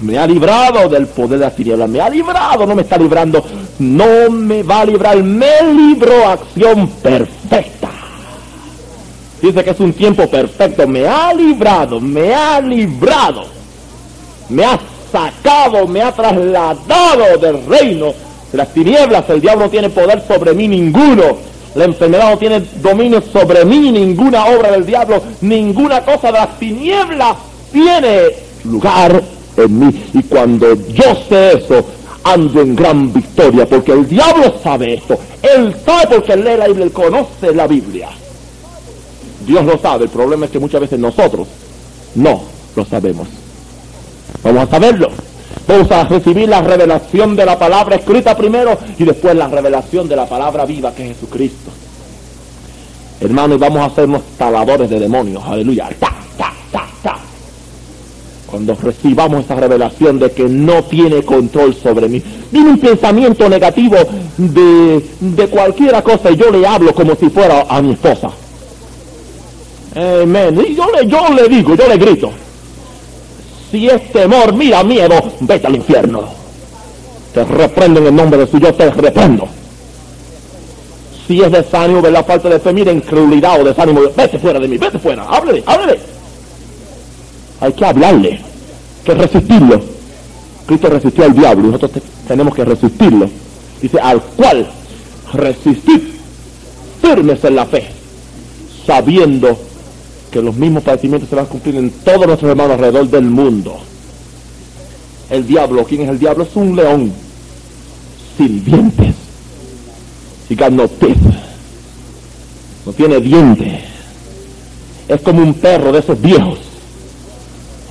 Me 0.00 0.18
ha 0.18 0.26
librado 0.26 0.88
del 0.88 1.06
poder 1.06 1.38
de 1.38 1.44
la 1.46 1.50
tiniebla, 1.50 1.86
me 1.86 2.00
ha 2.00 2.10
librado, 2.10 2.66
no 2.66 2.74
me 2.74 2.82
está 2.82 2.96
librando, 2.96 3.42
no 3.78 4.30
me 4.30 4.62
va 4.62 4.80
a 4.80 4.84
librar, 4.84 5.22
me 5.22 5.62
libró 5.72 6.28
acción 6.28 6.88
perfecta. 6.88 7.90
Dice 9.40 9.62
que 9.62 9.70
es 9.70 9.80
un 9.80 9.92
tiempo 9.92 10.28
perfecto, 10.28 10.86
me 10.88 11.06
ha 11.06 11.32
librado, 11.32 12.00
me 12.00 12.34
ha 12.34 12.60
librado, 12.60 13.44
me 14.48 14.64
ha 14.64 14.78
sacado, 15.12 15.86
me 15.86 16.02
ha 16.02 16.12
trasladado 16.12 17.38
del 17.40 17.64
reino 17.66 18.12
de 18.50 18.58
las 18.58 18.72
tinieblas. 18.72 19.28
El 19.28 19.40
diablo 19.40 19.66
no 19.66 19.70
tiene 19.70 19.90
poder 19.90 20.22
sobre 20.26 20.54
mí 20.54 20.66
ninguno. 20.66 21.53
La 21.74 21.84
enfermedad 21.84 22.30
no 22.30 22.38
tiene 22.38 22.60
dominio 22.80 23.22
sobre 23.32 23.64
mí, 23.64 23.90
ninguna 23.90 24.46
obra 24.46 24.70
del 24.70 24.86
diablo, 24.86 25.20
ninguna 25.40 26.04
cosa 26.04 26.28
de 26.28 26.32
las 26.34 26.58
tinieblas 26.58 27.36
tiene 27.72 28.28
lugar 28.64 29.22
en 29.56 29.78
mí. 29.78 30.04
Y 30.12 30.22
cuando 30.22 30.74
yo 30.88 31.16
sé 31.28 31.58
eso, 31.58 31.84
ando 32.22 32.60
en 32.60 32.76
gran 32.76 33.12
victoria, 33.12 33.66
porque 33.66 33.92
el 33.92 34.08
diablo 34.08 34.54
sabe 34.62 34.94
esto. 34.94 35.18
Él 35.42 35.74
sabe 35.84 36.16
porque 36.16 36.36
lee 36.36 36.56
la 36.56 36.66
Biblia, 36.66 36.84
él 36.84 36.92
conoce 36.92 37.54
la 37.54 37.66
Biblia. 37.66 38.08
Dios 39.46 39.64
lo 39.64 39.78
sabe, 39.78 40.04
el 40.04 40.10
problema 40.10 40.46
es 40.46 40.52
que 40.52 40.58
muchas 40.58 40.80
veces 40.80 40.98
nosotros 40.98 41.48
no 42.14 42.42
lo 42.76 42.84
sabemos. 42.84 43.28
Vamos 44.42 44.62
a 44.62 44.70
saberlo. 44.70 45.10
Vamos 45.66 45.90
a 45.90 46.04
recibir 46.04 46.48
la 46.48 46.60
revelación 46.60 47.34
de 47.36 47.46
la 47.46 47.58
palabra 47.58 47.96
escrita 47.96 48.36
primero 48.36 48.78
y 48.98 49.04
después 49.04 49.34
la 49.34 49.48
revelación 49.48 50.08
de 50.08 50.16
la 50.16 50.26
palabra 50.26 50.66
viva 50.66 50.94
que 50.94 51.10
es 51.10 51.16
Jesucristo. 51.16 51.70
Hermanos, 53.20 53.58
vamos 53.58 53.78
a 53.80 53.86
hacernos 53.86 54.22
taladores 54.36 54.90
de 54.90 55.00
demonios. 55.00 55.42
Aleluya. 55.44 55.88
Ta, 55.98 56.12
ta, 56.36 56.52
ta. 57.02 57.16
Cuando 58.46 58.74
recibamos 58.74 59.44
esa 59.44 59.54
revelación 59.54 60.18
de 60.18 60.30
que 60.32 60.44
no 60.44 60.84
tiene 60.84 61.22
control 61.22 61.74
sobre 61.74 62.08
mí. 62.08 62.22
Viene 62.50 62.70
un 62.70 62.78
pensamiento 62.78 63.48
negativo 63.48 63.96
de, 64.36 65.04
de 65.20 65.46
cualquiera 65.48 66.02
cosa 66.02 66.30
y 66.30 66.36
yo 66.36 66.50
le 66.50 66.66
hablo 66.66 66.94
como 66.94 67.14
si 67.14 67.30
fuera 67.30 67.64
a 67.68 67.80
mi 67.80 67.92
esposa. 67.92 68.30
Amén. 69.96 70.60
Y 70.68 70.74
yo 70.74 70.86
le, 70.90 71.06
yo 71.06 71.28
le 71.34 71.48
digo, 71.48 71.74
yo 71.74 71.88
le 71.88 71.96
grito. 71.96 72.30
Si 73.74 73.88
es 73.88 74.12
temor, 74.12 74.52
mira 74.54 74.84
miedo, 74.84 75.16
vete 75.40 75.66
al 75.66 75.74
infierno. 75.74 76.22
Te 77.34 77.42
reprendo 77.42 77.98
en 77.98 78.06
el 78.06 78.14
nombre 78.14 78.38
de 78.38 78.46
su 78.46 78.60
yo, 78.60 78.72
te 78.72 78.88
reprendo. 78.88 79.48
Si 81.26 81.40
es 81.42 81.50
desánimo, 81.50 82.00
ver 82.00 82.12
la 82.12 82.22
falta 82.22 82.48
de 82.48 82.60
fe, 82.60 82.72
mira 82.72 82.92
incredulidad 82.92 83.60
o 83.60 83.64
desánimo, 83.64 84.02
vete 84.16 84.38
fuera 84.38 84.60
de 84.60 84.68
mí, 84.68 84.78
vete 84.78 85.00
fuera, 85.00 85.24
háblele, 85.24 85.64
háblele. 85.66 85.98
Hay 87.60 87.72
que 87.72 87.84
hablarle, 87.84 88.40
que 89.04 89.12
resistirlo. 89.12 89.80
Cristo 90.66 90.88
resistió 90.90 91.24
al 91.24 91.34
diablo 91.34 91.64
y 91.64 91.66
nosotros 91.72 91.90
te- 91.90 92.02
tenemos 92.28 92.54
que 92.54 92.64
resistirlo. 92.64 93.28
Dice, 93.82 93.98
al 93.98 94.22
cual 94.22 94.68
resistir 95.32 96.20
firmes 97.02 97.42
en 97.42 97.56
la 97.56 97.66
fe, 97.66 97.88
sabiendo 98.86 99.58
que 100.34 100.42
los 100.42 100.56
mismos 100.56 100.82
padecimientos 100.82 101.30
se 101.30 101.36
van 101.36 101.44
a 101.44 101.48
cumplir 101.48 101.76
en 101.76 101.90
todos 101.90 102.26
nuestros 102.26 102.50
hermanos 102.50 102.72
alrededor 102.72 103.08
del 103.08 103.26
mundo. 103.26 103.78
El 105.30 105.46
diablo, 105.46 105.84
¿quién 105.84 106.02
es 106.02 106.08
el 106.08 106.18
diablo? 106.18 106.42
Es 106.42 106.56
un 106.56 106.74
león 106.74 107.12
sin 108.36 108.64
dientes. 108.64 109.14
Got 110.50 110.70
no. 110.70 110.90
No 112.84 112.92
tiene 112.94 113.20
dientes. 113.20 113.84
Es 115.06 115.20
como 115.20 115.40
un 115.40 115.54
perro 115.54 115.92
de 115.92 116.00
esos 116.00 116.20
viejos. 116.20 116.58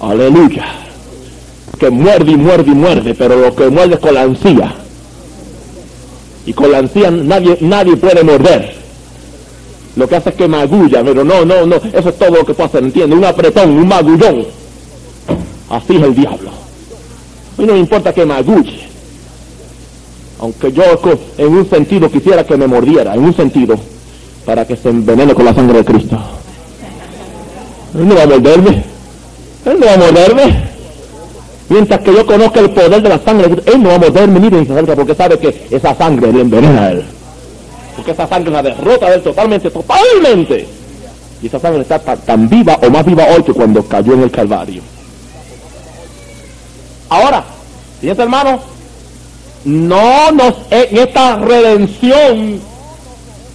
Aleluya. 0.02 0.66
Que 1.80 1.90
muerde 1.90 2.32
y 2.32 2.36
muerde 2.36 2.72
y 2.72 2.76
muerde, 2.76 3.16
pero 3.16 3.40
lo 3.40 3.56
que 3.56 3.70
muerde 3.70 3.94
es 3.94 4.00
con 4.02 4.14
la 4.16 4.24
ansía. 4.24 4.76
Y 6.46 6.52
con 6.52 6.74
la 6.74 6.80
ansía 6.80 7.10
nadie, 7.10 7.58
nadie 7.62 7.96
puede 7.96 8.22
morder 8.22 8.83
lo 9.96 10.08
que 10.08 10.16
hace 10.16 10.30
es 10.30 10.36
que 10.36 10.48
magulla, 10.48 11.04
pero 11.04 11.24
no, 11.24 11.46
no, 11.46 11.66
no, 11.66 11.76
eso 11.76 12.10
es 12.10 12.18
todo 12.18 12.32
lo 12.32 12.46
que 12.46 12.54
puede 12.54 12.68
hacer, 12.68 12.84
¿entiendes? 12.84 13.18
Un 13.18 13.26
apretón, 13.26 13.70
un 13.70 13.88
magullón. 13.88 14.46
Así 15.70 15.96
es 15.96 16.04
el 16.04 16.16
diablo. 16.16 16.50
A 16.50 17.62
mí 17.62 17.68
no 17.68 17.74
me 17.74 17.80
importa 17.80 18.14
que 18.14 18.26
magulle. 18.26 18.80
Aunque 20.40 20.72
yo 20.72 20.84
en 21.38 21.48
un 21.48 21.70
sentido 21.70 22.10
quisiera 22.10 22.44
que 22.46 22.58
me 22.58 22.68
mordiera, 22.68 23.14
en 23.14 23.24
un 23.24 23.36
sentido, 23.36 23.76
para 24.46 24.66
que 24.66 24.76
se 24.76 24.90
envenene 24.90 25.34
con 25.34 25.46
la 25.46 25.54
sangre 25.54 25.78
de 25.78 25.86
Cristo. 25.86 26.18
Él 27.96 28.08
no 28.08 28.16
va 28.16 28.24
a 28.24 28.28
morderme. 28.28 28.84
Él 29.66 29.80
no 29.80 29.86
va 29.86 29.94
a 29.94 29.98
morderme. 29.98 30.74
Mientras 31.70 32.02
que 32.02 32.14
yo 32.14 32.26
conozca 32.26 32.60
el 32.60 32.72
poder 32.72 33.02
de 33.02 33.10
la 33.10 33.20
sangre 33.20 33.56
Él 33.66 33.82
no 33.82 33.90
va 33.90 33.96
a 33.96 34.00
morderme 34.00 34.40
ni 34.40 34.50
de 34.50 34.66
cerca 34.66 34.96
porque 34.96 35.16
sabe 35.16 35.40
que 35.40 35.68
esa 35.72 35.96
sangre 35.96 36.34
le 36.34 36.42
envenena 36.42 36.82
a 36.82 36.92
Él. 36.92 37.04
Porque 37.96 38.12
esa 38.12 38.28
sangre 38.28 38.52
la 38.52 38.64
derrota 38.64 39.10
de 39.10 39.16
él 39.16 39.22
totalmente, 39.22 39.70
totalmente. 39.70 40.68
Y 41.42 41.48
esa 41.48 41.60
sangre 41.60 41.82
está 41.82 42.00
tan, 42.00 42.48
viva 42.50 42.80
o 42.82 42.90
más 42.90 43.06
viva 43.06 43.26
hoy 43.26 43.44
que 43.44 43.54
cuando 43.54 43.84
cayó 43.84 44.14
en 44.14 44.24
el 44.24 44.32
Calvario. 44.32 44.82
Ahora, 47.10 47.44
fíjense 48.00 48.22
hermano, 48.22 48.60
no 49.66 50.32
nos, 50.32 50.56
en 50.72 50.98
esta 50.98 51.36
redención 51.38 52.62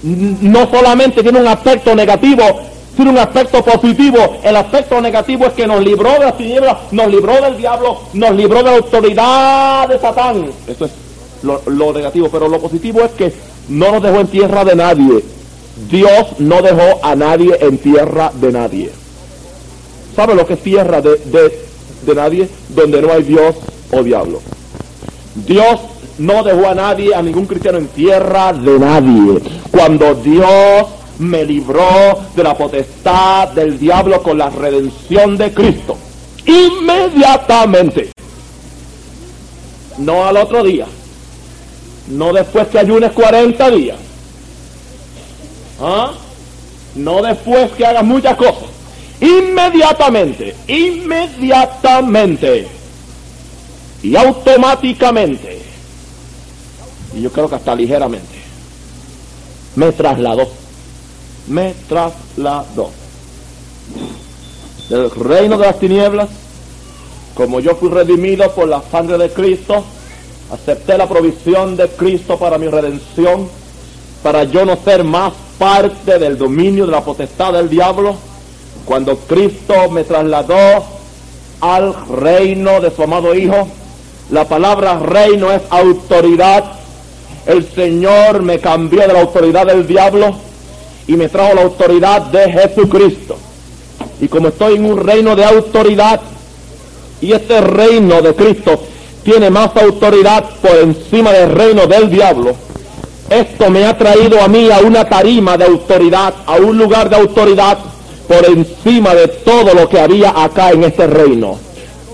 no 0.02 0.70
solamente 0.70 1.22
tiene 1.22 1.40
un 1.40 1.48
aspecto 1.48 1.94
negativo, 1.94 2.42
tiene 2.94 3.10
un 3.10 3.18
aspecto 3.18 3.64
positivo. 3.64 4.18
El 4.42 4.56
aspecto 4.56 5.00
negativo 5.00 5.46
es 5.46 5.54
que 5.54 5.66
nos 5.66 5.82
libró 5.82 6.12
de 6.12 6.26
las 6.26 6.36
tinieblas, 6.36 6.76
nos 6.92 7.08
libró 7.08 7.40
del 7.40 7.56
diablo, 7.56 8.00
nos 8.12 8.30
libró 8.32 8.58
de 8.58 8.64
la 8.64 8.76
autoridad 8.76 9.88
de 9.88 9.98
Satán. 9.98 10.50
Eso 10.66 10.84
es 10.84 10.92
lo 11.42 11.92
negativo, 11.92 12.28
pero 12.30 12.48
lo 12.48 12.60
positivo 12.60 13.00
es 13.00 13.10
que 13.12 13.32
no 13.68 13.92
nos 13.92 14.02
dejó 14.02 14.20
en 14.20 14.26
tierra 14.28 14.64
de 14.64 14.76
nadie. 14.76 15.24
Dios 15.90 16.26
no 16.38 16.60
dejó 16.62 17.00
a 17.02 17.14
nadie 17.14 17.56
en 17.60 17.78
tierra 17.78 18.32
de 18.34 18.52
nadie. 18.52 18.90
¿Sabe 20.16 20.34
lo 20.34 20.46
que 20.46 20.54
es 20.54 20.62
tierra 20.62 21.00
de, 21.00 21.16
de, 21.16 21.58
de 22.06 22.14
nadie? 22.14 22.48
Donde 22.70 23.00
no 23.00 23.12
hay 23.12 23.22
Dios 23.22 23.54
o 23.92 24.02
diablo. 24.02 24.40
Dios 25.46 25.80
no 26.18 26.42
dejó 26.42 26.68
a 26.68 26.74
nadie, 26.74 27.14
a 27.14 27.22
ningún 27.22 27.46
cristiano 27.46 27.78
en 27.78 27.86
tierra 27.88 28.52
de 28.52 28.78
nadie. 28.78 29.40
Cuando 29.70 30.14
Dios 30.14 30.86
me 31.18 31.44
libró 31.44 32.18
de 32.34 32.42
la 32.42 32.56
potestad 32.56 33.48
del 33.48 33.78
diablo 33.78 34.22
con 34.22 34.38
la 34.38 34.50
redención 34.50 35.36
de 35.36 35.52
Cristo, 35.52 35.96
inmediatamente, 36.46 38.10
no 39.98 40.26
al 40.26 40.36
otro 40.36 40.62
día, 40.62 40.86
no 42.08 42.32
después 42.32 42.68
que 42.68 42.78
ayunes 42.78 43.12
40 43.12 43.70
días, 43.70 43.98
¿ah? 45.80 46.12
no 46.94 47.22
después 47.22 47.70
que 47.72 47.86
hagas 47.86 48.04
muchas 48.04 48.36
cosas, 48.36 48.68
inmediatamente, 49.20 50.54
inmediatamente. 50.66 52.68
Y 54.02 54.14
automáticamente, 54.14 55.60
y 57.14 57.22
yo 57.22 57.32
creo 57.32 57.48
que 57.48 57.56
hasta 57.56 57.74
ligeramente, 57.74 58.38
me 59.74 59.92
trasladó, 59.92 60.48
me 61.48 61.74
trasladó. 61.88 62.90
Del 64.88 65.10
reino 65.10 65.58
de 65.58 65.66
las 65.66 65.78
tinieblas, 65.78 66.28
como 67.34 67.60
yo 67.60 67.76
fui 67.76 67.90
redimido 67.90 68.50
por 68.52 68.68
la 68.68 68.82
sangre 68.90 69.18
de 69.18 69.30
Cristo, 69.30 69.84
acepté 70.52 70.96
la 70.96 71.08
provisión 71.08 71.76
de 71.76 71.88
Cristo 71.88 72.38
para 72.38 72.58
mi 72.58 72.68
redención, 72.68 73.48
para 74.22 74.44
yo 74.44 74.64
no 74.64 74.76
ser 74.76 75.04
más 75.04 75.32
parte 75.58 76.18
del 76.18 76.38
dominio 76.38 76.86
de 76.86 76.92
la 76.92 77.04
potestad 77.04 77.52
del 77.52 77.68
diablo, 77.68 78.16
cuando 78.84 79.16
Cristo 79.16 79.90
me 79.90 80.04
trasladó 80.04 80.84
al 81.60 81.94
reino 82.08 82.80
de 82.80 82.90
su 82.90 83.02
amado 83.02 83.34
Hijo, 83.34 83.68
la 84.30 84.46
palabra 84.46 84.98
reino 84.98 85.52
es 85.52 85.62
autoridad. 85.70 86.64
El 87.46 87.66
Señor 87.70 88.42
me 88.42 88.58
cambió 88.58 89.00
de 89.00 89.12
la 89.12 89.20
autoridad 89.20 89.66
del 89.66 89.86
diablo 89.86 90.34
y 91.06 91.12
me 91.14 91.28
trajo 91.28 91.54
la 91.54 91.62
autoridad 91.62 92.22
de 92.22 92.52
Jesucristo. 92.52 93.36
Y 94.20 94.28
como 94.28 94.48
estoy 94.48 94.76
en 94.76 94.84
un 94.84 94.98
reino 94.98 95.34
de 95.34 95.44
autoridad, 95.44 96.20
y 97.20 97.32
este 97.32 97.60
reino 97.60 98.22
de 98.22 98.34
Cristo 98.34 98.80
tiene 99.28 99.50
más 99.50 99.76
autoridad 99.76 100.42
por 100.62 100.74
encima 100.78 101.30
del 101.32 101.50
reino 101.50 101.86
del 101.86 102.08
diablo, 102.08 102.56
esto 103.28 103.70
me 103.70 103.84
ha 103.84 103.98
traído 103.98 104.40
a 104.40 104.48
mí 104.48 104.70
a 104.70 104.78
una 104.78 105.04
tarima 105.04 105.58
de 105.58 105.66
autoridad, 105.66 106.32
a 106.46 106.56
un 106.56 106.78
lugar 106.78 107.10
de 107.10 107.16
autoridad 107.16 107.76
por 108.26 108.42
encima 108.46 109.14
de 109.14 109.28
todo 109.28 109.74
lo 109.74 109.86
que 109.86 110.00
había 110.00 110.30
acá 110.30 110.70
en 110.70 110.84
este 110.84 111.06
reino. 111.06 111.58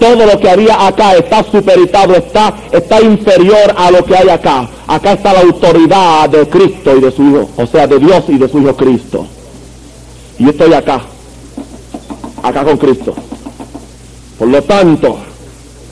Todo 0.01 0.27
lo 0.27 0.41
que 0.41 0.51
había 0.51 0.89
acá 0.89 1.15
está 1.15 1.45
superitado, 1.45 2.17
está, 2.17 2.53
está 2.73 3.01
inferior 3.01 3.73
a 3.77 3.93
lo 3.93 4.05
que 4.05 4.17
hay 4.17 4.29
acá. 4.29 4.69
Acá 4.89 5.13
está 5.13 5.35
la 5.35 5.43
autoridad 5.43 6.29
de 6.29 6.49
Cristo 6.49 6.97
y 6.97 7.01
de 7.01 7.13
su 7.13 7.23
Hijo, 7.23 7.49
o 7.57 7.67
sea, 7.67 7.87
de 7.87 8.01
Dios 8.01 8.25
y 8.27 8.39
de 8.39 8.49
su 8.49 8.59
Hijo 8.59 8.75
Cristo. 8.75 9.25
Y 10.41 10.47
yo 10.47 10.51
estoy 10.51 10.75
acá, 10.75 11.01
acá 12.43 12.65
con 12.65 12.77
Cristo. 12.77 13.15
Por 14.37 14.49
lo 14.49 14.61
tanto, 14.63 15.17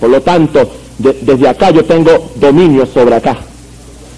por 0.00 0.10
lo 0.10 0.20
tanto, 0.20 0.81
desde 1.02 1.48
acá 1.48 1.70
yo 1.70 1.84
tengo 1.84 2.30
dominio 2.36 2.86
sobre 2.86 3.16
acá. 3.16 3.38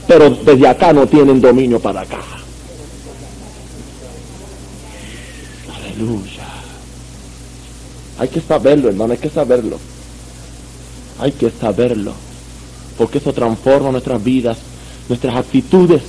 Pero 0.07 0.31
desde 0.31 0.69
acá 0.69 0.93
no 0.93 1.07
tienen 1.07 1.41
dominio 1.41 1.81
para 1.81 2.03
acá. 2.03 2.21
Aleluya. 5.75 6.45
Hay 8.19 8.29
que 8.29 8.41
saberlo, 8.41 8.89
hermano, 8.89 9.13
hay 9.13 9.19
que 9.19 9.31
saberlo. 9.31 9.79
Hay 11.19 11.33
que 11.33 11.51
saberlo. 11.51 12.13
Porque 12.99 13.19
eso 13.19 13.33
transforma 13.33 13.91
nuestras 13.91 14.23
vidas, 14.23 14.59
nuestras 15.09 15.35
actitudes. 15.37 16.03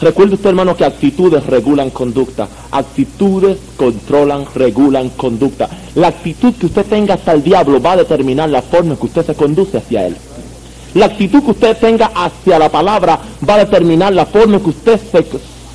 Recuerde 0.00 0.34
usted, 0.34 0.50
hermano, 0.50 0.76
que 0.76 0.84
actitudes 0.84 1.44
regulan 1.46 1.90
conducta. 1.90 2.48
Actitudes 2.70 3.58
controlan, 3.76 4.46
regulan 4.54 5.08
conducta. 5.10 5.68
La 5.96 6.08
actitud 6.08 6.54
que 6.54 6.66
usted 6.66 6.86
tenga 6.86 7.14
hasta 7.14 7.32
el 7.32 7.42
diablo 7.42 7.80
va 7.80 7.92
a 7.92 7.96
determinar 7.96 8.48
la 8.48 8.62
forma 8.62 8.92
en 8.92 8.96
que 8.96 9.06
usted 9.06 9.26
se 9.26 9.34
conduce 9.34 9.78
hacia 9.78 10.06
él. 10.06 10.16
La 10.94 11.06
actitud 11.06 11.42
que 11.42 11.50
usted 11.50 11.76
tenga 11.76 12.12
hacia 12.14 12.58
la 12.58 12.68
palabra 12.68 13.18
va 13.48 13.54
a 13.54 13.58
determinar 13.58 14.12
la 14.12 14.26
forma 14.26 14.56
en 14.56 14.62
que 14.62 14.70
usted 14.70 15.00
se, 15.00 15.24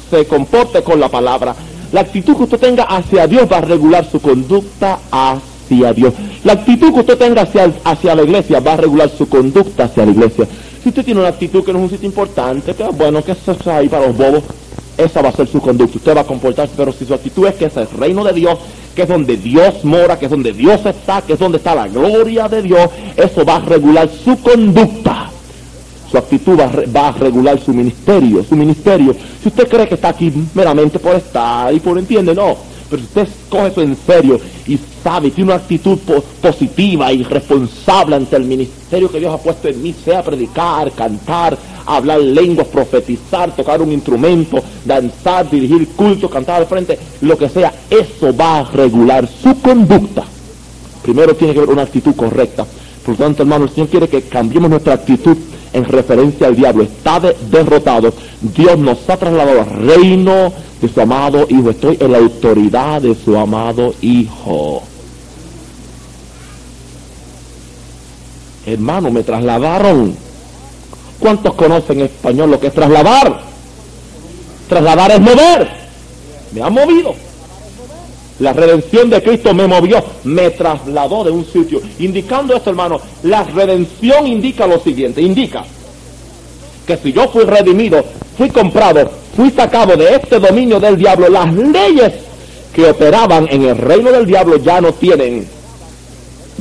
se 0.09 0.25
comporte 0.25 0.81
con 0.83 0.99
la 0.99 1.09
palabra. 1.09 1.53
La 1.91 2.01
actitud 2.01 2.36
que 2.38 2.43
usted 2.43 2.59
tenga 2.59 2.83
hacia 2.83 3.27
Dios 3.27 3.43
va 3.51 3.57
a 3.57 3.62
regular 3.62 4.09
su 4.09 4.21
conducta 4.21 4.99
hacia 5.12 5.93
Dios. 5.93 6.13
La 6.45 6.53
actitud 6.53 6.93
que 6.93 7.01
usted 7.01 7.17
tenga 7.17 7.41
hacia, 7.41 7.71
hacia 7.83 8.15
la 8.15 8.23
iglesia 8.23 8.62
va 8.62 8.73
a 8.73 8.77
regular 8.77 9.09
su 9.09 9.27
conducta 9.27 9.83
hacia 9.83 10.05
la 10.05 10.12
iglesia. 10.12 10.47
Si 10.84 10.89
usted 10.89 11.06
tiene 11.06 11.22
una 11.22 11.30
actitud 11.30 11.63
que 11.63 11.72
no 11.72 11.80
es 11.80 11.86
un 11.86 11.89
sitio 11.91 12.10
importante, 12.10 12.76
que 12.76 12.84
bueno, 12.84 13.24
que 13.24 13.32
eso 13.32 13.54
es 13.54 13.67
ahí 13.67 13.88
para 13.88 14.08
los 14.08 14.17
bobos, 14.17 14.43
esa 14.98 15.22
va 15.22 15.30
a 15.30 15.32
ser 15.32 15.48
su 15.48 15.62
conducta. 15.62 15.98
Usted 15.98 16.17
va 16.17 16.22
a 16.22 16.26
comportarse, 16.26 16.74
pero 16.76 16.91
si 16.91 17.06
su 17.06 17.13
actitud 17.13 17.48
es 17.48 17.56
que 17.56 17.65
es 17.65 17.78
el 17.78 17.89
reino 17.89 18.22
de 18.26 18.34
Dios, 18.34 18.60
que 18.93 19.04
es 19.04 19.08
donde 19.08 19.38
Dios 19.38 19.86
mora, 19.86 20.19
que 20.19 20.26
es 20.26 20.32
donde 20.32 20.52
Dios 20.52 20.86
está, 20.86 21.22
que 21.22 21.34
es 21.34 21.39
donde 21.39 21.58
está 21.58 21.74
la 21.74 21.88
gloria 21.88 22.50
de 22.50 22.62
Dios, 22.62 22.89
eso 23.15 23.46
va 23.46 23.56
a 23.56 23.60
regular 23.62 24.10
su 24.10 24.38
conducta. 24.41 25.30
Su 26.12 26.17
actitud 26.17 26.60
va, 26.60 27.08
a 27.08 27.12
regular 27.13 27.60
su 27.60 27.74
ministerio, 27.74 28.43
su 28.43 28.56
ministerio. 28.56 29.15
Si 29.41 29.48
usted 29.48 29.67
cree 29.69 29.88
que 29.88 29.96
está 29.96 30.10
aquí 30.10 30.32
meramente 30.54 31.00
por 31.00 31.15
estar 31.15 31.74
y 31.74 31.80
por 31.80 31.98
entiende, 31.98 32.36
no. 32.36 32.56
Pero 32.93 33.06
si 33.06 33.19
usted 33.19 33.27
coge 33.49 33.67
eso 33.69 33.82
en 33.82 33.97
serio 34.06 34.39
y 34.67 34.79
sabe, 35.03 35.32
tiene 35.32 35.51
una 35.51 35.60
actitud 35.60 35.97
positiva 36.39 37.12
y 37.12 37.23
responsable 37.23 38.15
ante 38.15 38.36
el 38.36 38.43
ministerio 38.43 39.12
que 39.12 39.19
Dios 39.19 39.34
ha 39.34 39.39
puesto 39.39 39.67
en 39.67 39.82
mí, 39.82 39.95
sea 40.06 40.21
predicar, 40.21 40.91
cantar, 40.91 41.58
hablar 41.88 42.21
lenguas, 42.21 42.67
profetizar, 42.67 43.56
tocar 43.56 43.82
un 43.82 43.91
instrumento, 43.91 44.62
danzar, 44.86 45.49
dirigir 45.49 45.88
culto, 45.95 46.29
cantar 46.29 46.62
al 46.62 46.67
frente, 46.67 46.99
lo 47.21 47.36
que 47.36 47.49
sea, 47.49 47.73
eso 47.89 48.32
va 48.38 48.60
a 48.60 48.63
regular 48.65 49.27
su 49.27 49.60
conducta. 49.60 50.23
Primero 51.01 51.36
tiene 51.36 51.53
que 51.53 51.62
haber 51.62 51.71
una 51.71 51.82
actitud 51.82 52.15
correcta. 52.15 52.63
Por 53.03 53.17
lo 53.17 53.25
tanto, 53.25 53.41
hermano, 53.41 53.65
el 53.65 53.71
Señor 53.71 53.89
quiere 53.89 54.08
que 54.08 54.21
cambiemos 54.21 54.69
nuestra 54.69 54.93
actitud 54.93 55.36
en 55.73 55.86
referencia 55.86 56.45
al 56.45 56.56
diablo. 56.56 56.84
Está 56.84 57.19
derrotado. 57.49 58.13
Dios 58.39 58.77
nos 58.77 59.10
ha 59.10 59.17
trasladado 59.17 59.62
al 59.62 59.69
reino 59.88 60.53
su 60.89 61.02
amado 61.02 61.46
Hijo. 61.50 61.69
Estoy 61.69 61.98
en 62.00 62.12
la 62.12 62.17
autoridad 62.17 63.02
de 63.02 63.15
su 63.15 63.38
amado 63.38 63.93
Hijo. 64.02 64.84
Hermano, 68.65 69.12
me 69.12 69.24
trasladaron. 69.24 70.15
¿Cuántos 71.19 71.54
conocen 71.54 72.00
en 72.00 72.06
español 72.06 72.52
lo 72.52 72.60
que 72.60 72.67
es 72.67 72.74
trasladar? 72.74 73.41
Trasladar 74.69 75.12
es 75.12 75.19
mover. 75.19 75.69
Me 76.54 76.62
ha 76.62 76.69
movido. 76.69 77.13
La 78.39 78.52
redención 78.52 79.10
de 79.10 79.22
Cristo 79.22 79.54
me 79.54 79.67
movió, 79.67 80.04
me 80.24 80.50
trasladó 80.50 81.24
de 81.24 81.32
un 81.32 81.46
sitio. 81.46 81.82
Indicando 82.00 82.56
esto, 82.56 82.72
hermano, 82.72 83.00
la 83.24 83.43
redención 83.43 84.26
indica 84.28 84.65
lo 84.65 84.80
siguiente, 84.80 85.22
indica 85.22 85.63
que 86.86 86.98
si 86.98 87.13
yo 87.13 87.28
fui 87.30 87.43
redimido, 87.46 88.04
fui 88.38 88.50
comprado, 88.50 89.10
fui 89.36 89.52
sacado 89.52 89.96
de 89.96 90.15
este 90.15 90.39
dominio 90.39 90.80
del 90.80 90.98
diablo, 90.98 91.30
las 91.30 91.54
leyes 91.54 92.13
que 92.74 92.89
operaban 92.89 93.48
en 93.50 93.63
el 93.63 93.78
reino 93.78 94.12
del 94.12 94.26
diablo 94.26 94.58
ya 94.58 94.82
no 94.82 94.93
tienen, 94.93 95.48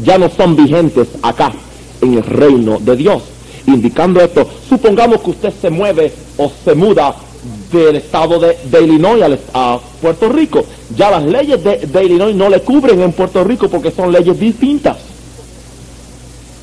ya 0.03 0.19
no 0.19 0.29
son 0.29 0.55
vigentes 0.57 1.09
acá, 1.23 1.53
en 2.01 2.15
el 2.15 2.23
reino 2.23 2.79
de 2.81 2.97
Dios. 2.97 3.23
Indicando 3.67 4.21
esto, 4.21 4.49
supongamos 4.69 5.21
que 5.21 5.31
usted 5.31 5.53
se 5.61 5.71
mueve 5.71 6.13
o 6.37 6.51
se 6.65 6.75
muda 6.75 7.15
del 7.73 7.97
estado 7.97 8.39
de, 8.39 8.83
Illinois 8.83 9.39
a, 9.55 9.79
Puerto 10.01 10.29
Rico. 10.29 10.65
Ya 10.97 11.11
las 11.11 11.25
leyes 11.25 11.63
de, 11.63 12.05
Illinois 12.05 12.35
no 12.35 12.49
le 12.49 12.61
cubren 12.61 13.01
en 13.01 13.13
Puerto 13.13 13.43
Rico 13.45 13.69
porque 13.69 13.91
son 13.91 14.13
leyes 14.13 14.39
distintas. 14.39 14.97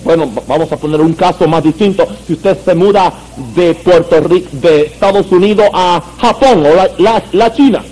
Bueno, 0.03 0.29
vamos 0.47 0.71
a 0.71 0.77
poner 0.77 1.01
un 1.01 1.13
caso 1.13 1.47
más 1.47 1.63
distinto. 1.63 2.07
Si 2.25 2.33
usted 2.33 2.57
se 2.63 2.73
muda 2.73 3.13
de 3.55 3.75
Puerto 3.75 4.19
Rico, 4.21 4.49
de 4.53 4.83
Estados 4.83 5.31
Unidos 5.31 5.67
a 5.73 6.01
Japón 6.19 6.65
o 6.65 7.01
la, 7.33 7.53
China, 7.53 7.83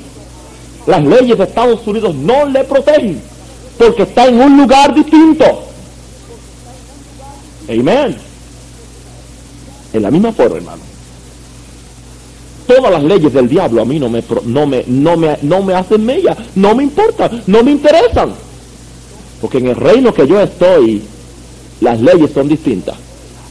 las 0.86 1.04
leyes 1.04 1.38
de 1.38 1.44
Estados 1.44 1.86
Unidos 1.86 2.16
no 2.16 2.46
le 2.46 2.64
protegen 2.64 3.22
porque 3.78 4.04
está 4.04 4.26
en 4.28 4.40
un 4.40 4.58
lugar 4.58 4.94
distinto. 4.94 5.46
Amén. 7.70 8.18
En 9.94 10.02
la 10.02 10.12
misma 10.12 10.32
forma, 10.32 10.58
hermano 10.58 10.98
todas 12.68 12.92
las 12.92 13.04
leyes 13.04 13.34
del 13.34 13.48
diablo 13.48 13.82
a 13.82 13.86
mí 13.86 13.98
no 13.98 14.10
me, 14.10 14.22
no 14.46 14.68
me, 14.68 14.84
no 14.86 15.18
me, 15.18 15.38
no 15.42 15.64
me 15.64 15.74
hacen 15.74 16.06
mella, 16.06 16.36
no 16.56 16.76
me 16.76 16.84
importa, 16.84 17.32
no 17.48 17.64
me 17.64 17.72
interesan. 17.72 18.34
Porque 19.42 19.60
en 19.60 19.68
el 19.68 19.76
reino 19.76 20.14
que 20.14 20.28
yo 20.28 20.40
estoy, 20.42 21.02
las 21.82 22.02
leyes 22.02 22.32
son 22.34 22.48
distintas. 22.48 22.96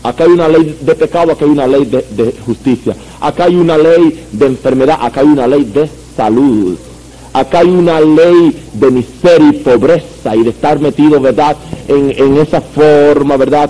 Acá 0.03 0.25
hay 0.25 0.31
una 0.31 0.49
ley 0.49 0.79
de 0.81 0.95
pecado, 0.95 1.33
acá 1.33 1.45
hay 1.45 1.51
una 1.51 1.67
ley 1.67 1.85
de, 1.85 2.35
justicia. 2.47 2.95
Acá 3.21 3.45
hay 3.45 3.57
una 3.57 3.77
ley 3.77 4.27
de 4.33 4.47
enfermedad, 4.47 4.99
acá 5.01 5.21
hay 5.21 5.27
una 5.27 5.47
ley 5.47 5.65
de 5.65 5.89
salud. 6.17 6.77
Acá 7.33 7.59
hay 7.59 7.69
una 7.71 8.01
ley 8.01 8.57
de 8.73 8.91
miseria 8.91 9.49
y 9.49 9.53
pobreza 9.65 10.37
y 10.37 10.43
de 10.45 10.51
estar 10.51 10.79
metido, 10.79 11.21
¿verdad? 11.21 11.57
En, 11.89 12.37
esa 12.39 12.61
forma, 12.61 13.37
¿verdad? 13.37 13.69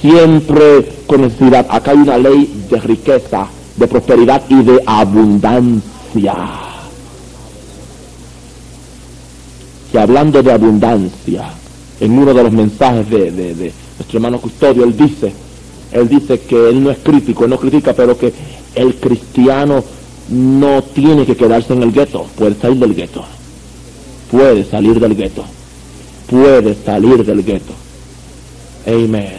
siempre 0.00 0.86
con 1.06 1.22
necesidad. 1.22 1.66
Acá 1.70 1.92
hay 1.92 1.98
una 1.98 2.18
ley 2.18 2.66
de 2.70 2.78
riqueza 2.80 3.48
de 3.76 3.86
prosperidad 3.86 4.42
y 4.48 4.62
de 4.62 4.82
abundancia. 4.84 6.34
Que 9.90 9.98
hablando 9.98 10.42
de 10.42 10.52
abundancia, 10.52 11.50
en 12.00 12.18
uno 12.18 12.34
de 12.34 12.42
los 12.42 12.52
mensajes 12.52 13.08
de, 13.08 13.72
nuestro 13.98 14.18
hermano 14.18 14.40
Custodio, 14.40 14.84
él 14.84 14.96
dice, 14.96 15.32
él 15.92 16.08
dice 16.08 16.40
que 16.40 16.68
él 16.68 16.82
no 16.82 16.90
es 16.90 16.98
crítico, 16.98 17.44
él 17.44 17.50
no 17.50 17.58
critica, 17.58 17.92
pero 17.94 18.16
que 18.18 18.32
el 18.74 18.94
cristiano 18.96 19.84
no 20.28 20.82
tiene 20.82 21.24
que 21.24 21.36
quedarse 21.36 21.72
en 21.72 21.82
el 21.82 21.92
gueto, 21.92 22.26
puede 22.36 22.54
salir 22.56 22.78
del 22.78 22.94
gueto, 22.94 23.24
puede 24.30 24.64
salir 24.64 24.98
del 24.98 25.14
gueto, 25.14 25.44
puede 26.28 26.74
salir 26.74 27.24
del 27.24 27.44
gueto. 27.44 27.72
Amén. 28.86 29.38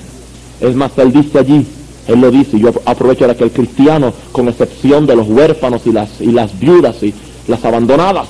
Es 0.62 0.76
más, 0.76 0.92
él 0.98 1.12
dice 1.12 1.40
allí, 1.40 1.66
él 2.08 2.22
lo 2.22 2.32
dice, 2.32 2.60
yo 2.60 2.72
aprovecho 2.86 3.28
de 3.28 3.36
que 3.36 3.44
el 3.44 3.52
cristiano, 3.52 4.14
con 4.32 4.48
excepción 4.48 5.06
de 5.06 5.16
los 5.16 5.28
huérfanos 5.28 5.82
y 5.86 5.92
las, 5.92 6.22
y 6.22 6.28
las 6.28 6.58
viudas 6.60 7.02
y 7.04 7.14
las 7.48 7.64
abandonadas, 7.66 8.28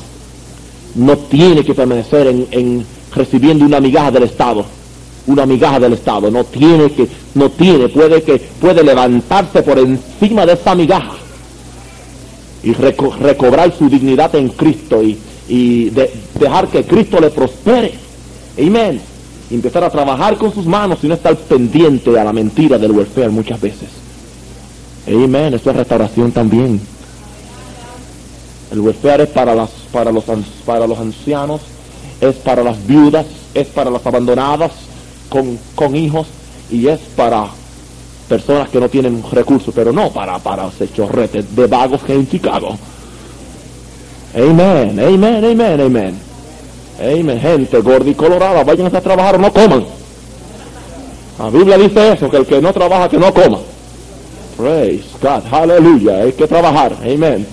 no 0.96 1.18
tiene 1.18 1.64
que 1.64 1.74
permanecer 1.74 2.28
en, 2.28 2.86
recibiendo 3.16 3.66
una 3.66 3.80
migaja 3.80 4.12
del 4.12 4.24
Estado. 4.24 4.66
Una 5.28 5.46
migaja 5.46 5.80
del 5.80 5.94
Estado. 5.94 6.30
No 6.30 6.44
tiene 6.44 6.92
que, 6.92 7.08
no 7.34 7.50
tiene, 7.50 7.90
puede 7.90 8.22
que, 8.22 8.38
puede 8.38 8.84
levantarse 8.84 9.64
por 9.64 9.80
encima 9.80 10.46
de 10.46 10.54
esa 10.54 10.76
migaja 10.76 11.16
y 12.64 12.74
recobrar 12.74 13.74
su 13.78 13.90
dignidad 13.90 14.36
en 14.36 14.50
Cristo 14.50 15.02
y, 15.04 15.18
y 15.48 15.92
dejar 16.40 16.68
que 16.68 16.84
Cristo 16.84 17.20
le 17.20 17.30
prospere. 17.30 17.94
Amén 18.58 19.16
empezar 19.52 19.84
a 19.84 19.90
trabajar 19.90 20.38
con 20.38 20.54
sus 20.54 20.66
manos 20.66 21.00
y 21.04 21.08
no 21.08 21.14
estar 21.14 21.36
pendiente 21.36 22.18
a 22.20 22.24
la 22.24 22.34
mentira 22.34 22.78
del 22.78 22.92
welfare 22.92 23.30
muchas 23.30 23.60
veces. 23.62 23.90
Amén, 25.08 25.54
eso 25.54 25.70
es 25.70 25.76
restauración 25.76 26.32
también. 26.32 26.82
El 28.72 28.80
welfare 28.80 29.24
es 29.24 29.30
para, 29.30 29.54
las, 29.54 29.70
para, 29.92 30.12
los, 30.12 30.24
para 30.66 30.88
los 30.88 30.98
ancianos, 30.98 31.62
es 32.28 32.36
para 32.36 32.64
las 32.64 32.86
viudas, 32.86 33.26
es 33.54 33.68
para 33.68 33.90
las 33.90 34.06
abandonadas 34.06 34.72
con, 35.30 35.58
con 35.76 35.96
hijos 35.96 36.28
y 36.72 36.88
es 36.88 37.00
para 37.16 37.48
personas 38.28 38.70
que 38.70 38.80
no 38.80 38.90
tienen 38.90 39.24
recursos, 39.32 39.74
pero 39.74 39.92
no 39.92 40.12
para, 40.12 40.40
para 40.40 40.70
chorretes 40.94 41.56
de 41.56 41.68
vagos 41.68 42.02
que 42.04 42.14
en 42.14 42.28
Chicago. 42.28 42.78
Amén, 44.36 45.00
amén, 45.00 45.46
amén, 45.46 45.82
amén. 45.82 46.20
Amén, 47.00 47.40
gente 47.40 47.82
gorda 47.82 48.10
y 48.10 48.16
colorada, 48.16 48.64
vayan 48.64 48.94
a 48.94 49.02
trabajar 49.02 49.36
o 49.36 49.38
no 49.38 49.52
coman. 49.52 49.86
La 51.38 51.50
Biblia 51.50 51.78
dice 51.78 52.14
eso, 52.14 52.30
que 52.30 52.38
el 52.38 52.46
que 52.46 52.62
no 52.62 52.72
trabaja, 52.72 53.10
que 53.10 53.18
no 53.18 53.34
coma. 53.34 53.60
Praise 54.58 55.04
God, 55.22 55.54
aleluya, 55.54 56.22
hay 56.22 56.32
que 56.32 56.48
trabajar, 56.48 56.96
amén, 57.02 57.46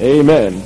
amén. 0.00 0.60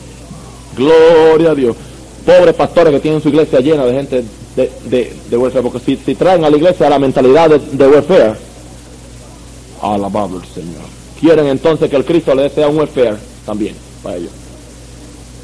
Gloria 0.75 1.51
a 1.51 1.55
Dios. 1.55 1.77
Pobres 2.25 2.55
pastores 2.55 2.93
que 2.93 3.01
tienen 3.01 3.21
su 3.21 3.29
iglesia 3.29 3.61
llena 3.61 3.85
de 3.85 3.93
gente 3.93 4.25
de, 4.57 4.73
de, 4.85 5.17
de 5.29 5.37
welfare, 5.37 5.63
porque 5.63 5.81
si, 5.81 5.97
si 5.97 6.15
traen 6.15 6.45
a 6.45 6.51
la 6.51 6.57
iglesia 6.57 6.89
la 6.89 6.99
mentalidad 6.99 7.51
de, 7.51 7.59
de 7.59 7.87
welfare, 7.87 8.35
alabado 9.83 10.41
el 10.41 10.47
Señor. 10.49 10.83
Quieren 11.21 11.47
entonces 11.47 11.91
que 11.91 11.97
el 11.97 12.05
Cristo 12.05 12.35
les 12.35 12.53
sea 12.53 12.69
un 12.69 12.79
welfare 12.79 13.17
también 13.45 13.75
para 14.03 14.17
ellos. 14.17 14.33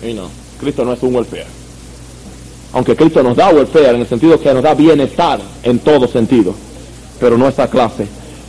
Y 0.02 0.14
no, 0.14 0.28
Cristo 0.58 0.84
no 0.84 0.92
es 0.92 1.02
un 1.02 1.14
welfare. 1.14 1.46
Aunque 2.72 2.96
Cristo 2.96 3.22
nos 3.22 3.36
da 3.36 3.50
welfare 3.50 3.90
en 3.90 4.00
el 4.00 4.06
sentido 4.06 4.38
que 4.40 4.54
nos 4.54 4.62
da 4.62 4.74
bienestar 4.74 5.40
en 5.62 5.78
todo 5.80 6.06
sentido, 6.06 6.54
pero 7.18 7.36
no 7.36 7.48
esa 7.48 7.68
clase. 7.68 8.06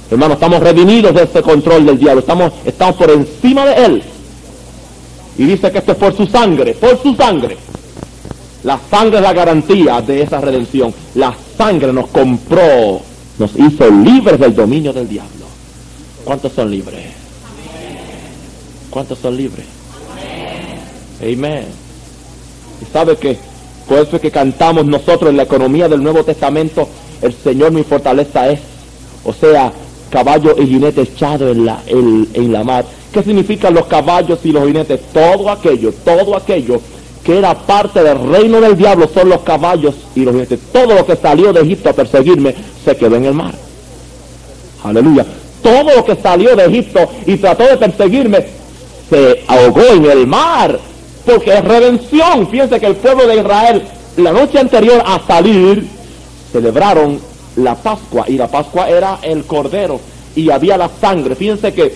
Hermanos, 0.10 0.36
estamos 0.36 0.60
redimidos 0.60 1.14
de 1.14 1.24
ese 1.24 1.42
control 1.42 1.86
del 1.86 1.98
diablo, 1.98 2.20
estamos, 2.20 2.54
estamos 2.66 2.96
por 2.96 3.10
encima 3.10 3.66
de 3.66 3.86
él. 3.86 4.04
Y 5.38 5.46
dice 5.46 5.72
que 5.72 5.80
esto 5.80 5.94
es 5.94 5.98
por 5.98 6.16
su 6.16 6.28
sangre, 6.28 6.74
por 6.74 7.02
su 7.02 7.16
sangre. 7.16 7.58
La 8.64 8.80
sangre 8.90 9.18
es 9.18 9.24
la 9.24 9.34
garantía 9.34 10.02
de 10.02 10.22
esa 10.22 10.40
redención. 10.40 10.94
La 11.16 11.34
sangre 11.58 11.92
nos 11.92 12.08
compró, 12.08 13.02
nos 13.40 13.52
hizo 13.58 13.90
libres 13.90 14.40
del 14.40 14.56
dominio 14.56 14.94
del 14.94 15.10
diablo. 15.10 15.46
¿Cuántos 16.24 16.54
son 16.54 16.70
libres? 16.70 17.06
¿Cuántos 18.90 19.18
son 19.18 19.36
libres? 19.36 19.66
Amén. 21.22 21.66
Y 22.82 22.94
sabe 22.94 23.16
que 23.16 23.38
por 23.88 24.00
eso 24.00 24.16
es 24.16 24.22
que 24.22 24.32
cantamos 24.32 24.86
nosotros 24.86 25.30
en 25.32 25.38
la 25.38 25.44
economía 25.44 25.90
del 25.90 26.04
Nuevo 26.04 26.24
Testamento, 26.24 26.88
el 27.22 27.34
Señor 27.34 27.72
mi 27.72 27.84
fortaleza 27.84 28.50
es, 28.50 28.60
o 29.24 29.34
sea, 29.34 29.72
caballo 30.10 30.56
y 30.58 30.68
jinete 30.68 31.02
echado 31.02 31.50
en 31.50 31.66
la, 31.66 31.82
en, 31.88 32.28
en 32.34 32.52
la 32.52 32.64
mar. 32.64 32.86
¿Qué 33.12 33.24
significan 33.24 33.74
los 33.74 33.88
caballos 33.88 34.40
y 34.44 34.52
los 34.52 34.66
jinetes? 34.66 35.00
Todo 35.14 35.50
aquello, 35.50 35.94
todo 36.06 36.36
aquello 36.36 36.80
que 37.24 37.38
era 37.38 37.54
parte 37.54 38.04
del 38.04 38.20
reino 38.20 38.60
del 38.60 38.76
diablo 38.76 39.10
son 39.14 39.30
los 39.30 39.42
caballos 39.42 39.96
y 40.16 40.22
los 40.22 40.34
jinetes. 40.34 40.60
Todo 40.72 40.96
lo 40.96 41.06
que 41.06 41.16
salió 41.16 41.54
de 41.54 41.62
Egipto 41.62 41.90
a 41.90 41.94
perseguirme 41.94 42.56
se 42.84 42.96
quedó 42.96 43.16
en 43.16 43.26
el 43.26 43.34
mar. 43.34 43.54
Aleluya. 44.84 45.26
Todo 45.62 45.96
lo 45.96 46.04
que 46.04 46.16
salió 46.16 46.56
de 46.56 46.66
Egipto 46.66 47.08
y 47.26 47.38
trató 47.38 47.64
de 47.64 47.78
perseguirme 47.78 48.46
se 49.10 49.44
ahogó 49.48 49.84
en 49.94 50.06
el 50.06 50.26
mar. 50.26 50.80
Porque 51.26 51.54
es 51.54 51.64
redención. 51.64 52.48
Fíjense 52.48 52.80
que 52.80 52.88
el 52.88 52.96
pueblo 52.96 53.28
de 53.28 53.38
Israel, 53.38 53.84
la 54.18 54.32
noche 54.32 54.58
anterior 54.58 55.04
a 55.06 55.22
salir, 55.28 55.86
celebraron 56.52 57.20
la 57.58 57.76
Pascua. 57.76 58.26
Y 58.28 58.38
la 58.38 58.48
Pascua 58.48 58.90
era 58.90 59.20
el 59.22 59.44
cordero. 59.46 60.00
Y 60.36 60.50
había 60.50 60.78
la 60.78 60.90
sangre. 61.00 61.36
Fíjense 61.36 61.72
que 61.74 61.94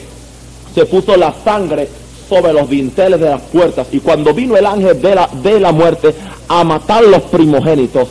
se 0.76 0.86
puso 0.86 1.18
la 1.18 1.34
sangre 1.44 1.88
sobre 2.28 2.54
los 2.54 2.70
dinteles 2.70 3.20
de 3.20 3.30
las 3.30 3.42
puertas. 3.42 3.88
Y 3.92 4.00
cuando 4.00 4.34
vino 4.34 4.58
el 4.58 4.66
ángel 4.66 5.02
de 5.02 5.16
la, 5.16 5.30
de 5.42 5.60
la 5.60 5.72
muerte 5.72 6.14
a 6.48 6.64
matar 6.64 7.04
los 7.04 7.22
primogénitos, 7.24 8.08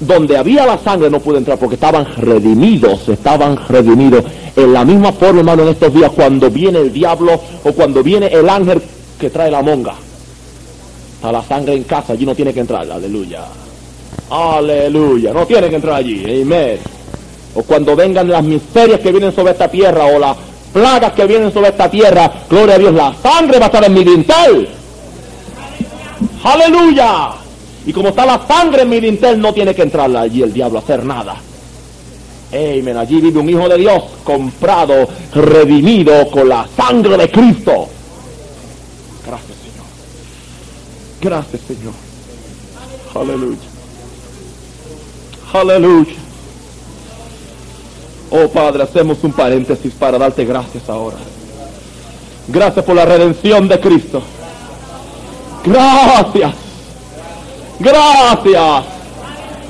donde 0.00 0.36
había 0.36 0.66
la 0.66 0.78
sangre 0.78 1.08
no 1.08 1.20
pudo 1.20 1.38
entrar 1.38 1.58
porque 1.58 1.76
estaban 1.76 2.06
redimidos, 2.16 3.08
estaban 3.08 3.58
redimidos. 3.68 4.24
En 4.56 4.72
la 4.72 4.84
misma 4.84 5.12
forma, 5.12 5.40
hermano, 5.40 5.62
en 5.62 5.68
estos 5.70 5.92
días, 5.92 6.10
cuando 6.14 6.50
viene 6.50 6.80
el 6.80 6.92
diablo 6.92 7.40
o 7.64 7.72
cuando 7.72 8.02
viene 8.02 8.26
el 8.26 8.48
ángel 8.48 8.82
que 9.18 9.30
trae 9.30 9.50
la 9.50 9.62
monga, 9.62 9.94
está 11.14 11.32
la 11.32 11.42
sangre 11.42 11.74
en 11.74 11.84
casa, 11.84 12.12
allí 12.12 12.26
no 12.26 12.34
tiene 12.34 12.52
que 12.52 12.60
entrar, 12.60 12.90
aleluya. 12.90 13.44
Aleluya, 14.30 15.32
no 15.32 15.46
tiene 15.46 15.68
que 15.68 15.76
entrar 15.76 15.96
allí, 15.96 16.42
amén. 16.42 16.78
O 17.54 17.62
cuando 17.62 17.94
vengan 17.94 18.28
las 18.28 18.42
miserias 18.42 19.00
que 19.00 19.12
vienen 19.12 19.32
sobre 19.32 19.52
esta 19.52 19.68
tierra 19.68 20.06
o 20.06 20.18
las 20.18 20.36
plagas 20.74 21.12
que 21.12 21.24
vienen 21.24 21.52
sobre 21.52 21.68
esta 21.68 21.88
tierra, 21.88 22.30
gloria 22.50 22.74
a 22.74 22.78
Dios, 22.78 22.92
la 22.92 23.14
sangre 23.22 23.58
va 23.58 23.66
a 23.66 23.68
estar 23.68 23.84
en 23.84 23.94
mi 23.94 24.04
dintel. 24.04 24.68
Aleluya. 26.42 27.30
Y 27.86 27.92
como 27.92 28.08
está 28.08 28.26
la 28.26 28.44
sangre 28.46 28.82
en 28.82 28.88
mi 28.88 29.00
dintel, 29.00 29.40
no 29.40 29.54
tiene 29.54 29.74
que 29.74 29.82
entrar 29.82 30.14
allí 30.14 30.42
el 30.42 30.52
diablo 30.52 30.78
a 30.78 30.82
hacer 30.82 31.04
nada. 31.04 31.36
Amén. 32.50 32.96
Allí 32.96 33.20
vive 33.20 33.40
un 33.40 33.48
hijo 33.48 33.68
de 33.68 33.78
Dios 33.78 34.02
comprado, 34.24 35.08
redimido 35.32 36.28
con 36.30 36.48
la 36.48 36.66
sangre 36.76 37.16
de 37.16 37.30
Cristo. 37.30 37.88
Gracias, 39.26 39.58
Señor. 39.58 39.86
Gracias, 41.20 41.62
Señor. 41.66 41.94
Aleluya. 43.14 43.58
Aleluya. 45.52 46.23
Oh 48.36 48.48
Padre, 48.48 48.82
hacemos 48.82 49.22
un 49.22 49.32
paréntesis 49.32 49.92
para 49.94 50.18
darte 50.18 50.44
gracias 50.44 50.88
ahora. 50.88 51.16
Gracias 52.48 52.84
por 52.84 52.96
la 52.96 53.04
redención 53.04 53.68
de 53.68 53.78
Cristo. 53.78 54.20
Gracias. 55.64 56.52
Gracias 57.78 58.84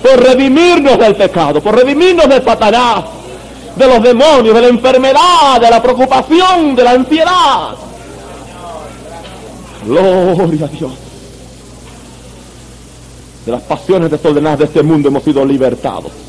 por 0.02 0.22
redimirnos 0.22 0.98
del 0.98 1.14
pecado, 1.14 1.60
por 1.60 1.76
redimirnos 1.76 2.26
de 2.26 2.42
Satanás, 2.42 3.04
de 3.76 3.86
los 3.86 4.02
demonios, 4.02 4.54
de 4.54 4.60
la 4.62 4.68
enfermedad, 4.68 5.60
de 5.60 5.68
la 5.68 5.82
preocupación, 5.82 6.74
de 6.74 6.84
la 6.84 6.90
ansiedad. 6.92 7.76
Gloria 9.84 10.64
a 10.64 10.68
Dios. 10.68 10.92
De 13.44 13.52
las 13.52 13.62
pasiones 13.62 14.10
desordenadas 14.10 14.60
de 14.60 14.64
este 14.64 14.82
mundo 14.82 15.08
hemos 15.08 15.22
sido 15.22 15.44
libertados. 15.44 16.23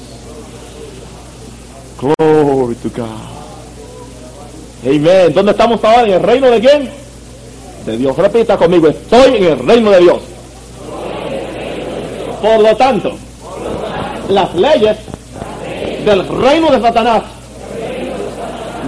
Glory 2.00 2.76
to 2.76 2.90
God. 2.90 3.36
Amén. 4.86 5.34
¿Dónde 5.34 5.52
estamos 5.52 5.84
ahora? 5.84 6.04
¿En 6.04 6.14
el 6.14 6.22
reino 6.22 6.52
de 6.52 6.60
quién? 6.60 6.90
De 7.86 7.98
Dios. 7.98 8.16
Repita 8.18 8.58
conmigo, 8.58 8.88
estoy 8.88 9.38
en 9.38 9.44
el 9.46 9.60
reino 9.60 9.92
de 9.92 10.00
Dios. 10.00 10.18
Por 12.42 12.60
lo 12.60 12.76
tanto, 12.76 13.14
las 14.30 14.54
leyes 14.56 14.98
del 16.06 16.28
reino 16.28 16.70
de 16.70 16.82
Satanás 16.82 17.24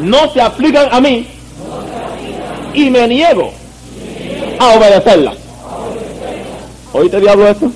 no 0.02 0.32
se 0.32 0.42
aplican 0.42 0.88
a 0.92 1.02
mí 1.02 1.28
y 2.74 2.90
me 2.90 3.08
niego 3.08 3.52
a 4.60 4.78
obedecerlas. 4.78 5.36
¿Oíste 6.94 7.20
diablo 7.20 7.48
esto? 7.48 7.72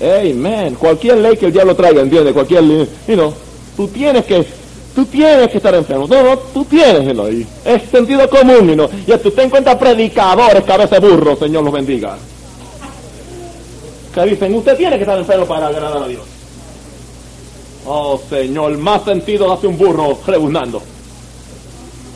Amen. 0.00 0.74
Cualquier 0.76 1.18
ley 1.18 1.36
que 1.36 1.46
el 1.46 1.52
diablo 1.52 1.74
traiga, 1.76 2.00
entiende, 2.00 2.32
cualquier 2.32 2.62
ley, 2.62 2.88
you 3.06 3.32
tú 3.76 3.88
tienes 3.88 4.24
que, 4.24 4.46
tú 4.94 5.04
tienes 5.04 5.48
que 5.50 5.58
estar 5.58 5.74
enfermo. 5.74 6.06
No, 6.08 6.22
no, 6.22 6.38
tú 6.38 6.64
tienes, 6.64 7.06
you 7.06 7.12
know, 7.12 7.28
y 7.28 7.46
es 7.64 7.82
sentido 7.90 8.28
común, 8.30 8.74
you. 8.74 8.88
Y 9.06 9.18
tú 9.18 9.30
te 9.30 9.42
encuentras 9.42 9.76
predicadores, 9.76 10.64
cabeza 10.64 10.98
de 10.98 11.08
burro, 11.08 11.36
Señor 11.36 11.64
los 11.64 11.72
bendiga. 11.72 12.16
Que 14.14 14.22
dicen, 14.24 14.54
usted 14.54 14.76
tiene 14.76 14.96
que 14.96 15.02
estar 15.02 15.18
enfermo 15.18 15.46
para 15.46 15.68
agradar 15.68 16.02
a 16.02 16.08
Dios. 16.08 16.22
Oh, 17.86 18.20
Señor, 18.28 18.76
más 18.78 19.04
sentido 19.04 19.52
hace 19.52 19.66
un 19.66 19.76
burro 19.76 20.18
rebuznando. 20.26 20.82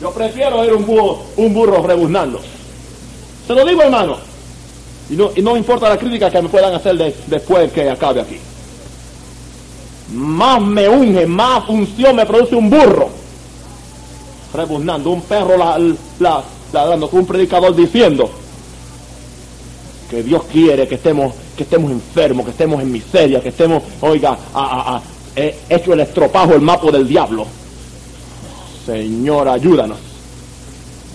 Yo 0.01 0.11
prefiero 0.11 0.63
ir 0.65 0.73
un 0.73 0.85
burro, 0.85 1.19
un 1.37 1.53
burro 1.53 1.85
rebuznando. 1.85 2.39
Se 3.47 3.53
lo 3.53 3.65
digo, 3.65 3.81
hermano. 3.83 4.34
Y 5.09 5.13
no, 5.15 5.29
y 5.35 5.41
no 5.41 5.55
importa 5.55 5.87
la 5.89 5.97
crítica 5.97 6.29
que 6.31 6.41
me 6.41 6.49
puedan 6.49 6.73
hacer 6.73 6.97
de- 6.97 7.15
después 7.27 7.71
que 7.71 7.89
acabe 7.89 8.21
aquí. 8.21 8.37
Más 10.13 10.61
me 10.61 10.87
unge, 10.89 11.25
más 11.27 11.67
unción 11.69 12.15
me 12.15 12.25
produce 12.25 12.55
un 12.55 12.69
burro. 12.69 13.09
Rebuznando, 14.53 15.09
un 15.11 15.21
perro 15.21 15.57
la, 15.57 15.77
la, 16.19 16.43
ladrando, 16.71 17.09
un 17.11 17.25
predicador 17.25 17.75
diciendo 17.75 18.29
que 20.09 20.23
Dios 20.23 20.43
quiere 20.51 20.87
que 20.87 20.95
estemos, 20.95 21.33
que 21.57 21.63
estemos 21.63 21.91
enfermos, 21.91 22.45
que 22.45 22.51
estemos 22.51 22.81
en 22.81 22.91
miseria, 22.91 23.41
que 23.41 23.49
estemos, 23.49 23.83
oiga, 24.01 24.37
he 25.35 25.55
hecho 25.69 25.93
el 25.93 25.99
estropajo, 25.99 26.53
el 26.53 26.61
mapo 26.61 26.91
del 26.91 27.07
diablo. 27.07 27.45
Señor, 28.85 29.49
ayúdanos. 29.49 29.97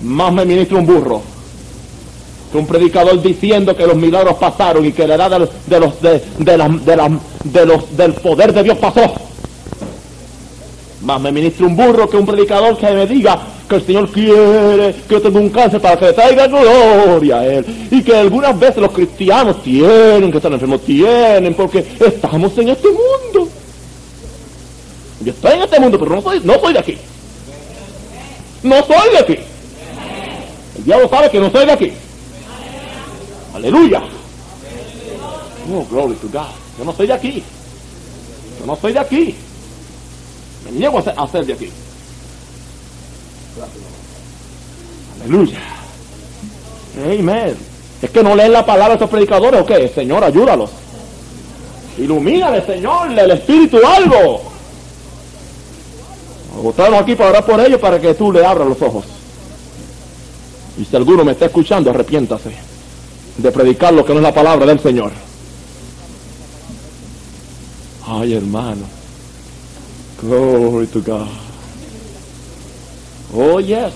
Más 0.02 0.32
me 0.32 0.44
ministra 0.44 0.78
un 0.78 0.86
burro 0.86 1.22
que 2.50 2.58
un 2.58 2.66
predicador 2.66 3.20
diciendo 3.22 3.76
que 3.76 3.86
los 3.86 3.96
milagros 3.96 4.34
pasaron 4.34 4.84
y 4.84 4.92
que 4.92 5.06
la 5.06 5.14
edad 5.14 5.30
de, 5.30 5.38
los- 5.80 6.00
de 6.02 6.22
de, 6.38 6.56
la- 6.58 6.68
de 6.68 6.96
la- 6.96 7.18
de 7.44 7.66
los 7.66 7.96
del 7.96 8.12
poder 8.14 8.52
de 8.52 8.62
Dios 8.64 8.78
pasó. 8.78 9.12
Más 11.02 11.20
me 11.20 11.32
ministra 11.32 11.66
un 11.66 11.76
burro 11.76 12.08
que 12.10 12.16
un 12.16 12.26
predicador 12.26 12.76
que 12.76 12.90
me 12.90 13.06
diga 13.06 13.38
que 13.68 13.76
el 13.76 13.86
Señor 13.86 14.10
quiere 14.10 14.94
que 15.08 15.14
yo 15.14 15.22
tenga 15.22 15.38
un 15.38 15.48
cáncer 15.48 15.80
para 15.80 15.96
que 15.96 16.06
le 16.06 16.12
traiga 16.12 16.46
gloria 16.48 17.38
a 17.38 17.46
Él. 17.46 17.64
Y 17.90 18.02
que 18.02 18.16
algunas 18.16 18.58
veces 18.58 18.78
los 18.78 18.90
cristianos 18.90 19.62
tienen 19.62 20.30
que 20.30 20.36
estar 20.38 20.52
enfermos, 20.52 20.82
tienen, 20.84 21.54
porque 21.54 21.86
estamos 22.04 22.56
en 22.58 22.68
este 22.70 22.88
mundo. 22.88 23.48
Yo 25.24 25.32
estoy 25.32 25.52
en 25.52 25.62
este 25.62 25.78
mundo, 25.80 25.98
pero 25.98 26.16
no 26.16 26.20
soy, 26.22 26.40
no 26.44 26.58
soy 26.58 26.72
de 26.72 26.78
aquí. 26.80 26.98
No 28.62 28.76
soy 28.84 29.10
de 29.12 29.18
aquí. 29.18 29.38
El 30.78 30.84
diablo 30.84 31.08
sabe 31.08 31.30
que 31.30 31.38
no 31.40 31.50
soy 31.50 31.64
de 31.66 31.72
aquí. 31.72 31.92
Aleluya. 33.60 34.02
Oh, 35.70 35.84
glory 35.90 36.14
to 36.14 36.28
God. 36.28 36.48
Yo 36.78 36.84
no 36.84 36.94
soy 36.94 37.06
de 37.06 37.12
aquí. 37.12 37.42
Yo 38.58 38.66
no 38.66 38.74
soy 38.74 38.94
de 38.94 38.98
aquí. 38.98 39.34
Me 40.64 40.72
niego 40.72 40.98
a 40.98 41.02
ser, 41.02 41.14
a 41.16 41.26
de 41.26 41.52
aquí. 41.52 41.70
Aleluya. 45.20 45.58
Amén. 46.96 47.56
Es 48.00 48.10
que 48.10 48.22
no 48.22 48.34
leen 48.34 48.52
la 48.52 48.64
palabra 48.64 48.94
estos 48.94 49.10
predicadores 49.10 49.60
o 49.60 49.66
qué? 49.66 49.88
Señor, 49.88 50.24
ayúdalos. 50.24 50.70
Ilumínale, 51.98 52.64
Señor, 52.64 53.10
el 53.18 53.30
Espíritu 53.30 53.78
algo. 53.84 54.40
Votaron 56.62 56.94
aquí 56.94 57.14
para 57.14 57.30
orar 57.30 57.44
por 57.44 57.60
ellos 57.60 57.78
para 57.78 58.00
que 58.00 58.14
tú 58.14 58.32
le 58.32 58.44
abras 58.44 58.68
los 58.68 58.80
ojos. 58.80 59.04
Y 60.78 60.84
si 60.86 60.96
alguno 60.96 61.24
me 61.24 61.32
está 61.32 61.44
escuchando, 61.44 61.90
arrepiéntase 61.90 62.69
de 63.36 63.52
predicar 63.52 63.92
lo 63.92 64.04
que 64.04 64.12
no 64.12 64.18
es 64.18 64.24
la 64.24 64.34
palabra 64.34 64.66
del 64.66 64.80
Señor. 64.80 65.12
Ay, 68.06 68.34
hermano. 68.34 68.82
Glory 70.22 70.86
to 70.88 71.00
God. 71.00 71.28
Oh, 73.34 73.60
yes. 73.60 73.92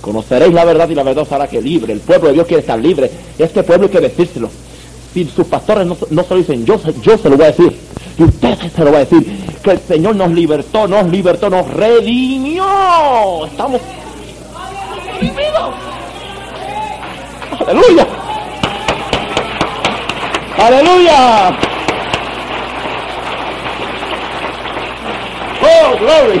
Conoceréis 0.00 0.52
la 0.52 0.64
verdad 0.64 0.88
y 0.90 0.94
la 0.94 1.02
verdad 1.02 1.22
os 1.22 1.32
hará 1.32 1.48
que 1.48 1.62
libre. 1.62 1.92
El 1.94 2.00
pueblo 2.00 2.28
de 2.28 2.34
Dios 2.34 2.46
quiere 2.46 2.60
estar 2.60 2.78
libre. 2.78 3.10
Este 3.38 3.62
pueblo 3.62 3.86
hay 3.86 3.92
que 3.92 4.00
decírselo. 4.00 4.50
Si 5.14 5.24
sus 5.24 5.46
pastores 5.46 5.86
no, 5.86 5.96
no 6.10 6.22
se 6.24 6.34
lo 6.34 6.36
dicen, 6.36 6.66
yo, 6.66 6.78
yo 7.00 7.16
se 7.16 7.30
lo 7.30 7.36
voy 7.36 7.46
a 7.46 7.52
decir. 7.52 7.74
Y 8.18 8.22
usted 8.24 8.58
se 8.74 8.84
lo 8.84 8.92
va 8.92 8.98
a 8.98 9.04
decir. 9.04 9.44
Que 9.62 9.70
el 9.70 9.80
Señor 9.80 10.16
nos 10.16 10.30
libertó, 10.30 10.86
nos 10.86 11.06
libertó, 11.10 11.48
nos 11.48 11.66
redimió. 11.70 13.46
Estamos. 13.46 13.80
Aleluya. 17.66 18.06
Aleluya. 20.64 21.52
Oh, 25.60 25.96
glory. 25.98 26.40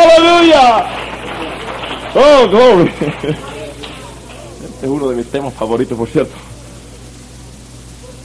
Aleluya. 0.00 0.86
Oh, 2.14 2.48
glory. 2.48 2.88
Este 2.88 3.28
es 4.82 4.88
uno 4.88 5.08
de 5.10 5.16
mis 5.16 5.26
temas 5.26 5.52
favoritos, 5.52 5.98
por 5.98 6.08
cierto. 6.08 6.32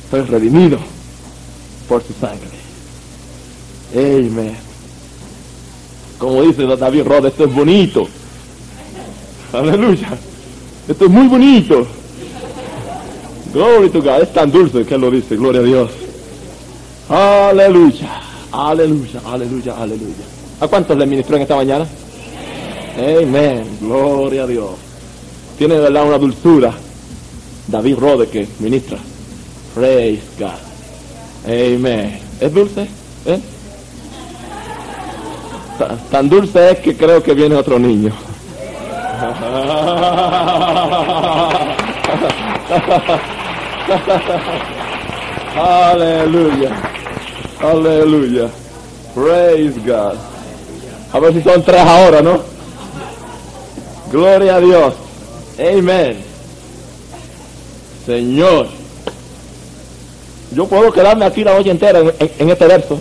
Soy 0.10 0.22
redimido 0.22 0.80
por 1.90 2.02
su 2.02 2.14
sangre. 2.14 2.48
Amen. 3.94 4.56
Como 6.18 6.44
dice 6.44 6.66
David 6.66 7.04
Rod, 7.04 7.26
esto 7.26 7.44
es 7.44 7.54
bonito. 7.54 8.08
Aleluya. 9.52 10.18
Esto 10.88 11.06
es 11.06 11.12
muy 11.12 11.28
bonito. 11.28 11.86
Glory 13.54 13.90
to 13.90 14.02
God. 14.02 14.22
Es 14.24 14.34
tan 14.34 14.52
dulce 14.52 14.86
que 14.86 14.96
él 14.96 15.02
lo 15.02 15.12
dice. 15.12 15.36
Gloria 15.36 15.62
a 15.62 15.64
Dios. 15.64 15.92
Aleluya. 17.10 18.10
Aleluya. 18.52 19.22
Aleluya. 19.26 19.76
Aleluya. 19.78 20.26
¿A 20.60 20.68
cuántos 20.68 20.98
le 20.98 21.06
ministró 21.06 21.36
en 21.36 21.42
esta 21.44 21.56
mañana? 21.56 21.86
Amén. 22.98 23.64
Gloria 23.82 24.44
a 24.44 24.48
Dios. 24.48 24.70
Tiene 25.58 25.76
de 25.76 25.82
verdad 25.82 26.08
una 26.08 26.18
dulzura. 26.18 26.74
David 27.68 27.98
Rode 27.98 28.28
que 28.28 28.48
ministra. 28.60 28.98
Praise 29.76 30.22
God. 30.40 30.50
Amen. 31.46 32.20
¿Es 32.40 32.54
dulce? 32.54 32.88
¿Eh? 33.26 33.40
Ta- 35.78 35.98
Tan 36.12 36.30
dulce 36.30 36.72
es 36.72 36.80
que 36.80 36.96
creo 36.98 37.22
que 37.24 37.34
viene 37.34 37.56
otro 37.56 37.80
niño. 37.80 38.12
Aleluya. 45.56 46.72
Aleluya. 47.60 48.50
Praise 49.14 49.80
God. 49.86 50.16
A 51.14 51.20
ver 51.20 51.34
si 51.34 51.42
son 51.42 51.62
tres 51.64 51.82
ahora, 51.82 52.22
¿no? 52.22 52.40
Gloria 54.12 54.56
a 54.56 54.60
Dios. 54.60 54.94
Amén. 55.60 56.18
Señor. 58.06 58.68
Yo 60.54 60.68
puedo 60.68 60.92
quedarme 60.92 61.26
aquí 61.26 61.44
la 61.44 61.56
noche 61.56 61.72
entera 61.72 62.00
en, 62.00 62.50
este 62.50 62.68
verso. 62.68 63.00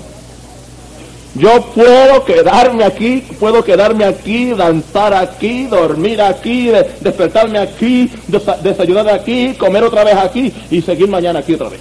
Yo 1.34 1.62
puedo 1.74 2.24
quedarme 2.24 2.82
aquí, 2.84 3.22
puedo 3.38 3.62
quedarme 3.62 4.04
aquí, 4.04 4.50
danzar 4.52 5.14
aquí, 5.14 5.64
dormir 5.66 6.20
aquí, 6.20 6.66
de- 6.66 6.90
despertarme 7.00 7.58
aquí, 7.58 8.10
desa- 8.28 8.56
desayunar 8.60 9.08
aquí, 9.08 9.54
comer 9.54 9.84
otra 9.84 10.02
vez 10.02 10.16
aquí 10.16 10.52
y 10.70 10.82
seguir 10.82 11.08
mañana 11.08 11.38
aquí 11.38 11.54
otra 11.54 11.68
vez. 11.68 11.80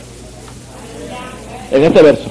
En 1.71 1.83
este 1.83 2.01
verso. 2.01 2.29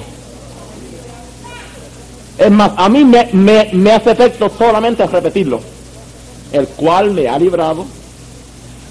Es 2.37 2.51
más, 2.51 2.71
a 2.77 2.87
mí 2.87 3.03
me, 3.03 3.27
me- 3.33 3.69
me 3.73 3.91
hace 3.91 4.11
efecto 4.11 4.49
solamente 4.57 5.05
repetirlo. 5.05 5.59
El 6.53 6.67
cual 6.69 7.11
me 7.11 7.27
ha 7.27 7.37
librado 7.37 7.85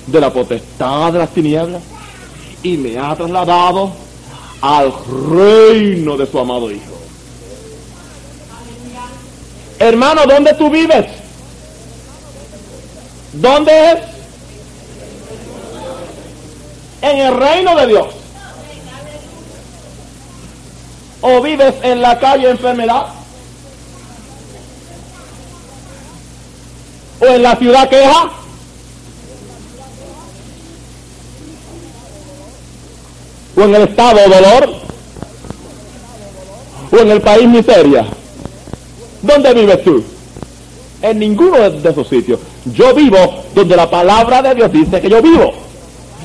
de 0.06 0.20
la 0.20 0.30
potestad 0.32 1.12
de 1.14 1.18
las 1.18 1.30
tinieblas 1.30 1.82
y 2.62 2.76
me 2.76 2.98
ha 2.98 3.16
trasladado 3.16 3.90
al 4.60 4.92
reino 5.30 6.16
de 6.18 6.26
su 6.26 6.38
amado 6.38 6.70
Hijo. 6.70 6.97
Hermano, 9.88 10.26
¿dónde 10.26 10.52
tú 10.52 10.68
vives? 10.68 11.06
¿Dónde 13.32 13.92
es? 13.92 13.98
En 17.00 17.16
el 17.16 17.34
reino 17.34 17.74
de 17.74 17.86
Dios. 17.86 18.06
¿O 21.22 21.40
vives 21.40 21.74
en 21.82 22.02
la 22.02 22.18
calle 22.18 22.50
enfermedad? 22.50 23.06
¿O 27.20 27.24
en 27.24 27.42
la 27.42 27.56
ciudad 27.56 27.88
queja? 27.88 28.30
¿O 33.56 33.62
en 33.62 33.74
el 33.74 33.82
estado 33.88 34.20
dolor? 34.28 34.74
¿O 36.92 36.96
en 36.98 37.10
el 37.10 37.22
país 37.22 37.48
miseria? 37.48 38.17
¿Dónde 39.22 39.54
vives 39.54 39.82
tú? 39.84 40.02
En 41.02 41.18
ninguno 41.18 41.70
de 41.70 41.90
esos 41.90 42.08
sitios. 42.08 42.40
Yo 42.72 42.94
vivo 42.94 43.44
donde 43.54 43.76
la 43.76 43.88
palabra 43.88 44.42
de 44.42 44.54
Dios 44.54 44.72
dice 44.72 45.00
que 45.00 45.08
yo 45.08 45.22
vivo. 45.22 45.52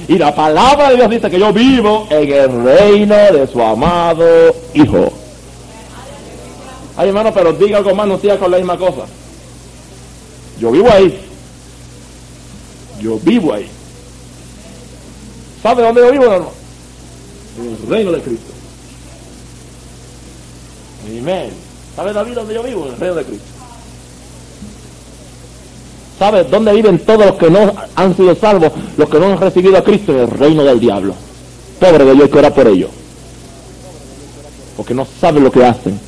Y 0.08 0.18
la 0.18 0.36
palabra 0.36 0.90
de 0.90 0.96
Dios 0.98 1.10
dice 1.10 1.30
que 1.30 1.40
yo 1.40 1.54
vivo 1.54 2.08
en 2.10 2.32
el 2.32 2.64
reino 2.64 3.16
de 3.16 3.48
su 3.48 3.62
amado 3.62 4.26
Hijo. 4.74 5.12
Ay, 6.96 7.08
hermano, 7.08 7.34
pero 7.34 7.54
diga 7.54 7.78
algo 7.78 7.96
más, 7.96 8.08
no 8.08 8.20
siga 8.20 8.38
con 8.38 8.52
la 8.52 8.58
misma 8.58 8.78
cosa. 8.78 9.06
Yo 10.60 10.72
vivo 10.72 10.90
ahí. 10.92 11.20
Yo 13.02 13.18
vivo 13.20 13.54
ahí. 13.54 13.68
¿Sabe 15.62 15.82
dónde 15.82 16.02
yo 16.02 16.12
vivo, 16.12 16.26
hermano? 16.26 16.52
En 17.58 17.70
el 17.70 17.90
reino 17.90 18.12
de 18.12 18.22
Cristo. 18.22 18.52
Amén. 21.08 21.63
¿Sabe 21.96 22.14
David 22.14 22.34
dónde 22.34 22.54
yo 22.54 22.64
vivo? 22.64 22.86
En 22.86 22.94
el 22.94 23.00
reino 23.00 23.16
de 23.16 23.24
Cristo. 23.24 23.46
¿Sabe 26.18 26.44
dónde 26.46 26.74
viven 26.74 27.00
todos 27.00 27.26
los 27.26 27.36
que 27.36 27.50
no 27.50 27.74
han 27.96 28.16
sido 28.16 28.36
salvos, 28.36 28.72
los 28.98 29.10
que 29.10 29.20
no 29.20 29.26
han 29.28 29.40
recibido 29.40 29.78
a 29.78 29.84
Cristo? 29.84 30.12
En 30.14 30.20
el 30.20 30.30
reino 30.30 30.64
del 30.64 30.80
diablo. 30.80 31.14
Pobre 31.80 32.06
de 32.06 32.12
ellos, 32.14 32.30
que 32.30 32.38
orar 32.38 32.54
por 32.54 32.68
ellos. 32.68 32.90
Porque 34.78 34.94
no 34.94 35.06
saben 35.20 35.44
lo 35.44 35.52
que 35.52 35.66
hacen. 35.66 36.00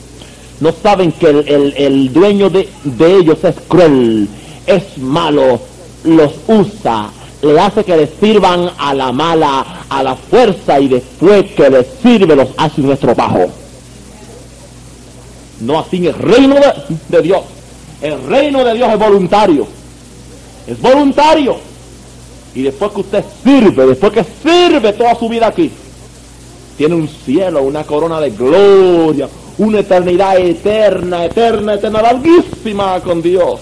No 0.60 0.71
saben 0.71 1.12
que 1.12 1.28
el, 1.28 2.13
dueño 2.13 2.50
de, 2.50 2.69
ellos 3.00 3.43
es 3.43 3.56
cruel, 3.67 4.30
es 4.65 4.98
malo, 4.98 5.60
los 6.06 6.32
usa, 6.48 7.10
le 7.41 7.60
hace 7.60 7.84
que 7.84 7.98
les 7.98 8.10
sirvan 8.21 8.69
a 8.78 8.93
la 8.93 9.12
mala, 9.12 9.84
a 9.89 10.02
la 10.02 10.15
fuerza 10.15 10.80
y 10.80 10.88
después 10.88 11.52
que 11.52 11.69
les 11.69 11.88
sirve 12.02 12.38
los 12.38 12.50
hace 12.58 12.82
un 12.82 12.91
estropajo. 12.91 13.64
No 15.62 15.80
así 15.80 15.98
en 15.98 16.06
el 16.06 16.13
reino 16.13 16.56
de, 17.10 17.22
Dios. 17.22 17.41
El 18.02 18.22
reino 18.28 18.63
de 18.63 18.74
Dios 18.74 18.91
es 18.91 19.00
voluntario. 19.00 19.68
Es 20.68 20.80
voluntario. 20.80 21.58
Y 22.53 22.64
después 22.64 22.91
que 22.91 22.99
usted 23.01 23.26
sirve, 23.43 23.86
después 23.88 24.12
que 24.14 24.24
sirve 24.24 24.93
toda 24.93 25.16
su 25.16 25.28
vida 25.30 25.47
aquí, 25.47 25.72
tiene 26.78 26.95
un 26.95 27.08
cielo, 27.08 27.64
una 27.64 27.84
corona 27.84 28.20
de 28.20 28.32
gloria, 28.32 29.30
una 29.58 29.80
eternidad 29.80 30.38
eterna, 30.38 31.26
eterna, 31.26 31.76
eterna, 31.76 32.01
larguísima 32.01 32.99
con 33.01 33.22
Dios. 33.22 33.60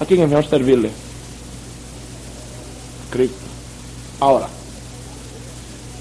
¿A 0.00 0.04
quién 0.04 0.22
es 0.22 0.28
mejor 0.28 0.46
servirle? 0.46 0.90
Cristo. 3.10 3.36
Ahora, 4.20 4.48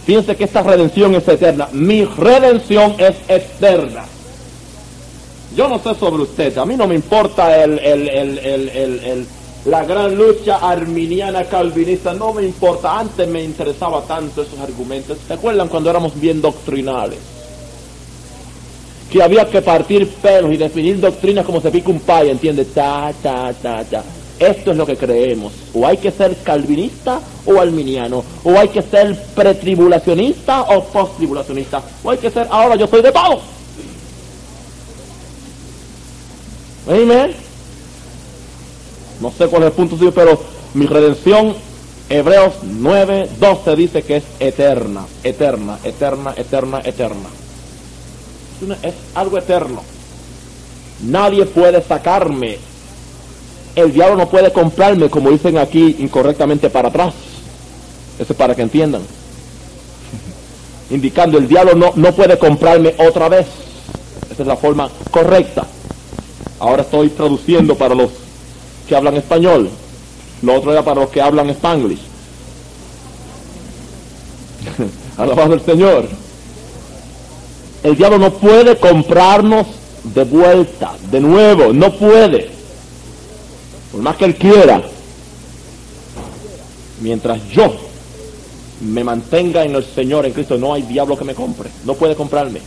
fíjense 0.06 0.36
que 0.36 0.46
esta 0.46 0.62
redención 0.62 1.16
es 1.16 1.28
eterna. 1.28 1.68
Mi 1.72 2.06
redención 2.06 2.96
es 2.98 3.16
eterna. 3.28 4.06
Yo 5.56 5.68
no 5.68 5.80
sé 5.80 5.94
sobre 5.96 6.24
usted, 6.24 6.58
a 6.58 6.66
mí 6.66 6.76
no 6.76 6.88
me 6.88 6.96
importa 6.96 7.62
el, 7.62 7.78
el, 7.80 8.08
el, 8.10 9.28
La 9.66 9.84
gran 9.84 10.16
lucha 10.16 10.58
arminiana 10.58 11.44
calvinista 11.44 12.14
no 12.14 12.34
me 12.34 12.44
importa. 12.44 13.00
Antes 13.00 13.28
me 13.28 13.44
interesaba 13.44 14.02
tanto 14.02 14.44
esos 14.44 14.60
argumentos. 14.60 15.18
¿Se 15.28 15.34
acuerdan 15.34 15.68
cuando 15.68 15.90
éramos 15.90 16.20
bien 16.20 16.42
doctrinales? 16.42 17.20
Que 19.12 19.22
había 19.22 19.46
que 19.50 19.62
partir 19.62 20.08
pelos 20.08 20.54
y 20.54 20.58
definir 20.58 21.00
doctrinas 21.00 21.46
como 21.46 21.60
se 21.60 21.70
pica 21.70 21.90
un 21.90 22.00
pay, 22.00 22.30
¿entiendes? 22.30 22.74
Ta, 22.74 23.12
ta, 23.22 23.54
ta, 23.62 23.84
ta. 23.84 24.04
Esto 24.40 24.72
es 24.72 24.78
lo 24.78 24.86
que 24.86 24.98
creemos. 24.98 25.54
O 25.74 25.86
hay 25.86 25.98
que 25.98 26.12
ser 26.12 26.36
calvinista 26.44 27.20
o 27.46 27.60
arminiano. 27.60 28.24
O 28.44 28.58
hay 28.58 28.70
que 28.70 28.82
ser 28.82 29.16
pretribulacionista 29.36 30.64
o 30.64 30.84
posttribulacionista. 30.86 31.82
O 32.04 32.10
hay 32.10 32.18
que 32.18 32.32
ser, 32.32 32.48
ahora 32.50 32.76
yo 32.76 32.88
soy 32.88 33.02
de 33.02 33.12
todo. 33.12 33.42
Amén. 36.88 37.36
No 39.22 39.32
sé 39.32 39.48
cuál 39.48 39.64
es 39.64 39.68
el 39.68 39.74
punto 39.74 40.12
pero 40.12 40.42
mi 40.74 40.88
redención, 40.88 41.54
Hebreos 42.10 42.56
9, 42.64 43.30
12 43.40 43.76
dice 43.76 44.02
que 44.02 44.18
es 44.18 44.24
eterna, 44.40 45.06
eterna, 45.24 45.78
eterna, 45.84 46.34
eterna, 46.36 46.82
eterna. 46.84 47.30
Es 48.82 48.96
algo 49.16 49.38
eterno. 49.38 49.84
Nadie 51.04 51.46
puede 51.46 51.82
sacarme. 51.82 52.58
El 53.76 53.94
diablo 53.94 54.18
no 54.18 54.30
puede 54.30 54.52
comprarme, 54.52 55.10
como 55.10 55.32
dicen 55.32 55.58
aquí 55.58 55.96
incorrectamente 56.00 56.70
para 56.70 56.90
atrás. 56.90 57.14
Eso 58.20 58.34
es 58.34 58.38
para 58.38 58.54
que 58.56 58.62
entiendan. 58.62 59.02
Indicando, 60.90 61.38
el 61.38 61.48
diablo 61.48 61.76
no, 61.76 61.94
no 61.96 62.14
puede 62.14 62.38
comprarme 62.38 62.96
otra 62.98 63.30
vez. 63.30 63.48
Esa 64.30 64.44
es 64.44 64.48
la 64.48 64.58
forma 64.58 64.90
correcta. 65.10 65.66
Ahora 66.60 66.84
estoy 66.84 67.10
traduciendo 67.10 67.76
para 67.76 67.96
los 67.96 68.12
que 68.88 68.96
hablan 68.96 69.16
español. 69.16 69.70
Lo 70.42 70.56
otro 70.56 70.72
era 70.72 70.84
para 70.84 71.02
los 71.02 71.10
que 71.10 71.22
hablan 71.22 71.50
spanglish. 71.50 72.02
Alabado 75.18 75.54
el 75.54 75.62
Señor. 75.62 76.08
El 77.84 77.96
diablo 77.96 78.20
no 78.20 78.32
puede 78.34 78.78
comprarnos 78.78 79.68
de 80.04 80.24
vuelta, 80.24 80.94
de 81.10 81.20
nuevo, 81.20 81.74
no 81.74 81.92
puede. 81.94 82.61
Por 83.92 84.02
más 84.02 84.16
que 84.16 84.26
él 84.26 84.36
quiera. 84.36 84.82
Mientras 87.02 87.48
yo 87.50 87.74
me 88.82 89.04
mantenga 89.04 89.64
en 89.64 89.76
el 89.76 89.86
Señor, 89.86 90.26
en 90.26 90.34
Cristo, 90.34 90.58
no 90.58 90.74
hay 90.74 90.84
diablo 90.84 91.18
que 91.18 91.26
me 91.26 91.36
compre. 91.36 91.70
No 91.86 91.94
puede 91.96 92.16
comprarme. 92.16 92.62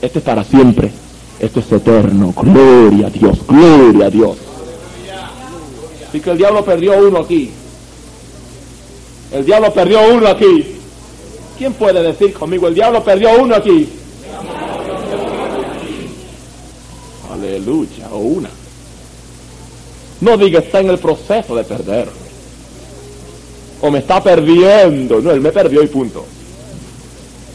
Este 0.00 0.18
es 0.18 0.24
para 0.24 0.44
siempre. 0.44 0.90
Esto 1.38 1.60
es 1.60 1.72
eterno. 1.72 2.32
Gloria 2.36 3.06
a 3.08 3.10
Dios, 3.10 3.38
gloria 3.46 4.06
a 4.06 4.10
Dios. 4.10 4.36
Así 6.08 6.20
que 6.20 6.30
el 6.30 6.38
diablo 6.38 6.64
perdió 6.64 6.98
uno 6.98 7.18
aquí. 7.18 7.50
El 9.32 9.44
diablo 9.44 9.72
perdió 9.72 9.98
uno 10.14 10.28
aquí. 10.28 10.76
¿Quién 11.56 11.72
puede 11.72 12.02
decir 12.02 12.34
conmigo? 12.34 12.68
El 12.68 12.74
diablo 12.74 13.02
perdió 13.02 13.30
uno 13.40 13.54
aquí. 13.54 13.88
Aleluya, 17.32 18.08
o 18.12 18.18
una. 18.18 18.50
No 20.22 20.36
diga 20.36 20.60
está 20.60 20.78
en 20.78 20.88
el 20.88 20.98
proceso 20.98 21.56
de 21.56 21.64
perder. 21.64 22.08
O 23.80 23.90
me 23.90 23.98
está 23.98 24.22
perdiendo. 24.22 25.20
No, 25.20 25.32
él 25.32 25.40
me 25.40 25.50
perdió 25.50 25.82
y 25.82 25.88
punto. 25.88 26.24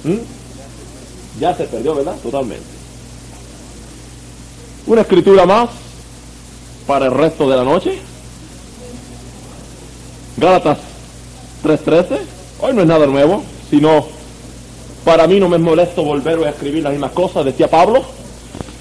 ¿Mm? 0.03 1.39
Ya 1.39 1.55
se 1.55 1.63
perdió, 1.63 1.95
¿verdad? 1.95 2.17
Totalmente. 2.21 2.65
Una 4.85 5.01
escritura 5.01 5.45
más 5.45 5.69
para 6.85 7.05
el 7.05 7.13
resto 7.13 7.49
de 7.49 7.55
la 7.55 7.63
noche. 7.63 7.99
Gálatas 10.35 10.79
3.13. 11.63 12.19
Hoy 12.59 12.73
no 12.73 12.81
es 12.81 12.87
nada 12.87 13.05
nuevo, 13.05 13.43
sino 13.69 14.07
para 15.05 15.25
mí 15.25 15.39
no 15.39 15.47
me 15.47 15.55
es 15.55 15.63
molesto 15.63 16.03
volver 16.03 16.45
a 16.45 16.49
escribir 16.49 16.83
las 16.83 16.91
mismas 16.91 17.11
cosas, 17.11 17.45
decía 17.45 17.69
Pablo. 17.69 18.03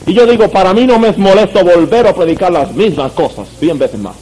Y 0.06 0.14
yo 0.14 0.24
digo, 0.24 0.48
para 0.48 0.72
mí 0.72 0.86
no 0.86 1.00
me 1.00 1.08
es 1.08 1.18
molesto 1.18 1.64
volver 1.64 2.06
a 2.06 2.14
predicar 2.14 2.52
las 2.52 2.72
mismas 2.72 3.10
cosas, 3.12 3.48
cien 3.58 3.76
veces 3.76 3.98
más. 3.98 4.14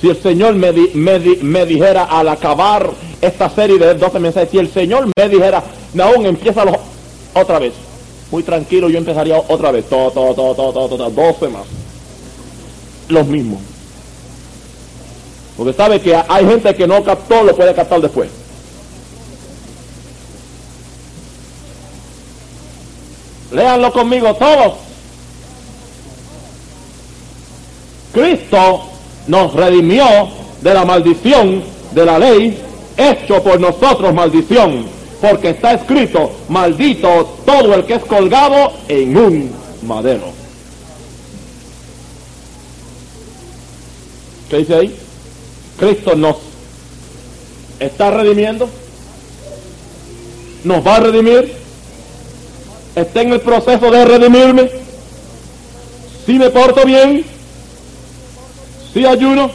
Si 0.00 0.08
el 0.08 0.16
Señor 0.22 0.54
me, 0.54 0.72
me, 0.72 1.66
dijera 1.66 2.04
al 2.04 2.28
acabar 2.28 2.88
esta 3.20 3.50
serie 3.50 3.78
de 3.78 3.94
12 3.94 4.20
mensajes, 4.20 4.50
si 4.50 4.58
el 4.58 4.70
Señor 4.70 5.08
me 5.16 5.28
dijera, 5.28 5.64
aún 6.00 6.24
empieza 6.24 6.64
otra 7.34 7.58
vez, 7.58 7.72
muy 8.30 8.44
tranquilo, 8.44 8.88
yo 8.88 8.98
empezaría 8.98 9.42
otra 9.48 9.72
vez, 9.72 9.88
todo, 9.88 10.12
todo, 10.12 10.34
todo, 10.34 10.72
todo, 10.72 10.88
todo, 10.88 11.10
12 11.10 11.48
más. 11.48 11.64
Los 13.08 13.26
mismos. 13.26 13.58
Porque 15.56 15.72
sabe 15.72 16.00
que 16.00 16.14
hay 16.14 16.46
gente 16.46 16.72
que 16.76 16.86
no 16.86 17.02
captó, 17.02 17.42
lo 17.42 17.56
puede 17.56 17.74
captar 17.74 18.00
después. 18.00 18.28
Léanlo 23.52 23.92
conmigo 23.92 24.34
todos. 24.34 24.74
Cristo 28.12 28.82
nos 29.26 29.54
redimió 29.54 30.04
de 30.60 30.74
la 30.74 30.84
maldición 30.84 31.62
de 31.92 32.04
la 32.04 32.18
ley, 32.18 32.58
hecho 32.96 33.42
por 33.42 33.60
nosotros 33.60 34.12
maldición 34.12 34.98
porque 35.20 35.50
está 35.50 35.74
escrito, 35.74 36.30
maldito 36.48 37.38
todo 37.44 37.74
el 37.74 37.84
que 37.84 37.94
es 37.94 38.04
colgado 38.04 38.72
en 38.86 39.16
un 39.16 39.50
madero. 39.82 40.32
¿Qué 44.48 44.58
dice 44.58 44.74
ahí? 44.74 44.96
Cristo 45.78 46.14
nos 46.14 46.36
está 47.80 48.10
redimiendo, 48.10 48.68
nos 50.64 50.86
va 50.86 50.96
a 50.96 51.00
redimir, 51.00 51.52
está 53.02 53.22
en 53.22 53.32
el 53.32 53.40
proceso 53.40 53.90
de 53.90 54.04
redimirme, 54.04 54.70
si 56.26 56.34
me 56.34 56.50
porto 56.50 56.84
bien, 56.84 57.24
si 58.92 59.04
ayuno, 59.04 59.50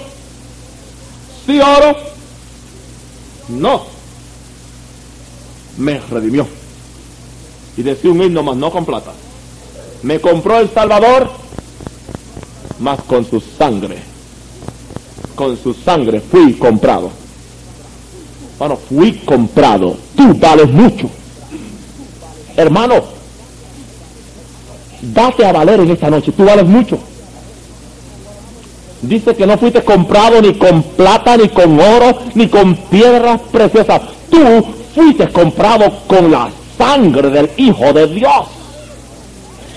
si 1.45 1.59
oro, 1.59 1.95
no 3.49 3.85
me 5.77 5.99
redimió. 5.99 6.47
Y 7.75 7.81
decía 7.81 8.11
un 8.11 8.21
himno 8.21 8.43
más, 8.43 8.55
no 8.55 8.71
con 8.71 8.85
plata. 8.85 9.11
Me 10.03 10.19
compró 10.19 10.59
el 10.59 10.69
Salvador, 10.69 11.29
más 12.79 13.01
con 13.03 13.25
su 13.25 13.39
sangre. 13.39 13.97
Con 15.35 15.57
su 15.57 15.73
sangre 15.73 16.21
fui 16.21 16.53
comprado. 16.53 17.09
Bueno, 18.59 18.77
fui 18.77 19.13
comprado. 19.25 19.97
Tú 20.15 20.35
vales 20.35 20.69
mucho. 20.69 21.09
Hermano, 22.55 23.03
date 25.11 25.45
a 25.45 25.51
valer 25.51 25.79
en 25.81 25.91
esta 25.91 26.09
noche. 26.09 26.31
Tú 26.31 26.45
vales 26.45 26.65
mucho. 26.65 26.97
Dice 29.01 29.35
que 29.35 29.45
no 29.45 29.57
fuiste 29.57 29.83
comprado 29.83 30.41
ni 30.41 30.53
con 30.53 30.81
plata, 30.81 31.35
ni 31.35 31.49
con 31.49 31.77
oro, 31.79 32.19
ni 32.35 32.47
con 32.47 32.75
piedras 32.75 33.41
preciosas. 33.51 34.01
Tú 34.29 34.65
fuiste 34.95 35.27
comprado 35.27 35.91
con 36.07 36.31
la 36.31 36.49
sangre 36.77 37.29
del 37.29 37.49
Hijo 37.57 37.91
de 37.91 38.07
Dios. 38.07 38.47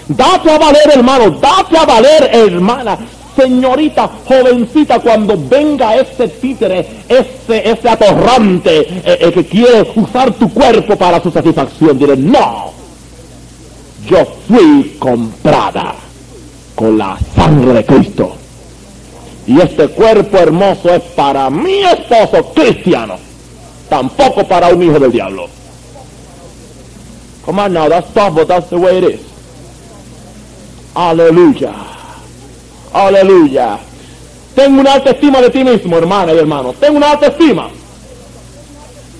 Date 0.09 0.51
a 0.53 0.59
valer, 0.59 0.93
hermano, 0.95 1.31
date 1.31 1.77
a 1.77 1.85
valer, 1.85 2.31
hermana, 2.33 2.97
señorita, 3.35 4.09
jovencita, 4.25 5.01
cuando 5.01 5.37
venga 5.37 5.97
ese 5.97 6.29
títere, 6.29 6.87
ese, 7.09 7.69
ese 7.69 7.89
atorrante 7.89 8.81
eh, 8.81 9.19
eh, 9.21 9.33
que 9.33 9.45
quiere 9.45 9.91
usar 9.97 10.33
tu 10.35 10.49
cuerpo 10.51 10.95
para 10.95 11.21
su 11.21 11.33
satisfacción, 11.33 11.99
diré, 11.99 12.17
no, 12.17 12.71
yo 14.07 14.25
fui 14.49 14.97
comprada 14.99 15.95
con 16.75 16.99
la 16.99 17.19
sangre 17.35 17.73
de 17.75 17.85
Cristo. 17.85 18.33
Y 19.47 19.61
este 19.61 19.89
cuerpo 19.89 20.39
hermoso 20.39 20.91
es 20.91 21.03
para 21.15 21.49
mi 21.51 21.83
esposo 21.85 22.53
cristiano 22.53 23.27
tampoco 23.89 24.47
para 24.47 24.69
un 24.69 24.83
hijo 24.83 24.99
del 24.99 25.13
diablo. 25.13 25.49
Come 27.45 27.63
on 27.63 27.73
now, 27.73 27.89
that's 27.89 28.13
tough, 28.13 28.35
but 28.35 28.49
that's 28.49 28.69
the 28.71 28.77
way 28.77 28.99
it 28.99 29.05
is. 29.05 29.21
Aleluya. 30.95 31.73
Aleluya. 32.93 33.79
Tengo 34.55 34.81
una 34.81 34.95
alta 34.95 35.11
estima 35.11 35.41
de 35.41 35.51
ti 35.51 35.63
mismo, 35.63 35.97
hermana 35.97 36.33
y 36.33 36.39
hermano. 36.39 36.73
Tengo 36.73 36.97
una 36.97 37.13
alta 37.13 37.27
estima. 37.27 37.69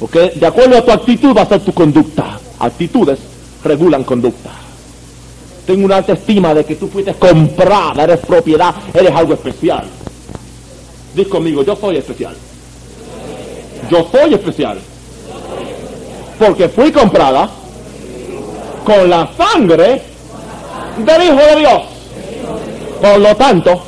Porque 0.01 0.33
de 0.35 0.47
acuerdo 0.47 0.79
a 0.79 0.85
tu 0.85 0.91
actitud 0.91 1.37
va 1.37 1.43
a 1.43 1.47
ser 1.47 1.61
tu 1.61 1.73
conducta. 1.73 2.41
Actitudes 2.59 3.19
regulan 3.63 4.03
conducta. 4.03 4.51
Tengo 5.67 5.85
una 5.85 5.97
alta 5.97 6.13
estima 6.13 6.55
de 6.55 6.65
que 6.65 6.77
tú 6.77 6.87
fuiste 6.87 7.13
comprada, 7.15 8.05
eres 8.05 8.21
propiedad, 8.21 8.73
eres 8.95 9.13
algo 9.13 9.35
especial. 9.35 9.85
Diz 11.15 11.27
conmigo, 11.27 11.65
yo 11.65 11.75
soy 11.75 11.97
especial. 11.97 12.37
Yo 13.91 14.07
soy 14.13 14.35
especial. 14.35 14.79
Porque 16.39 16.69
fui 16.69 16.93
comprada 16.93 17.51
con 18.85 19.11
la 19.11 19.29
sangre 19.37 20.03
del 20.99 21.23
Hijo 21.23 21.37
de 21.37 21.57
Dios. 21.57 21.83
Por 23.01 23.19
lo 23.19 23.35
tanto, 23.35 23.83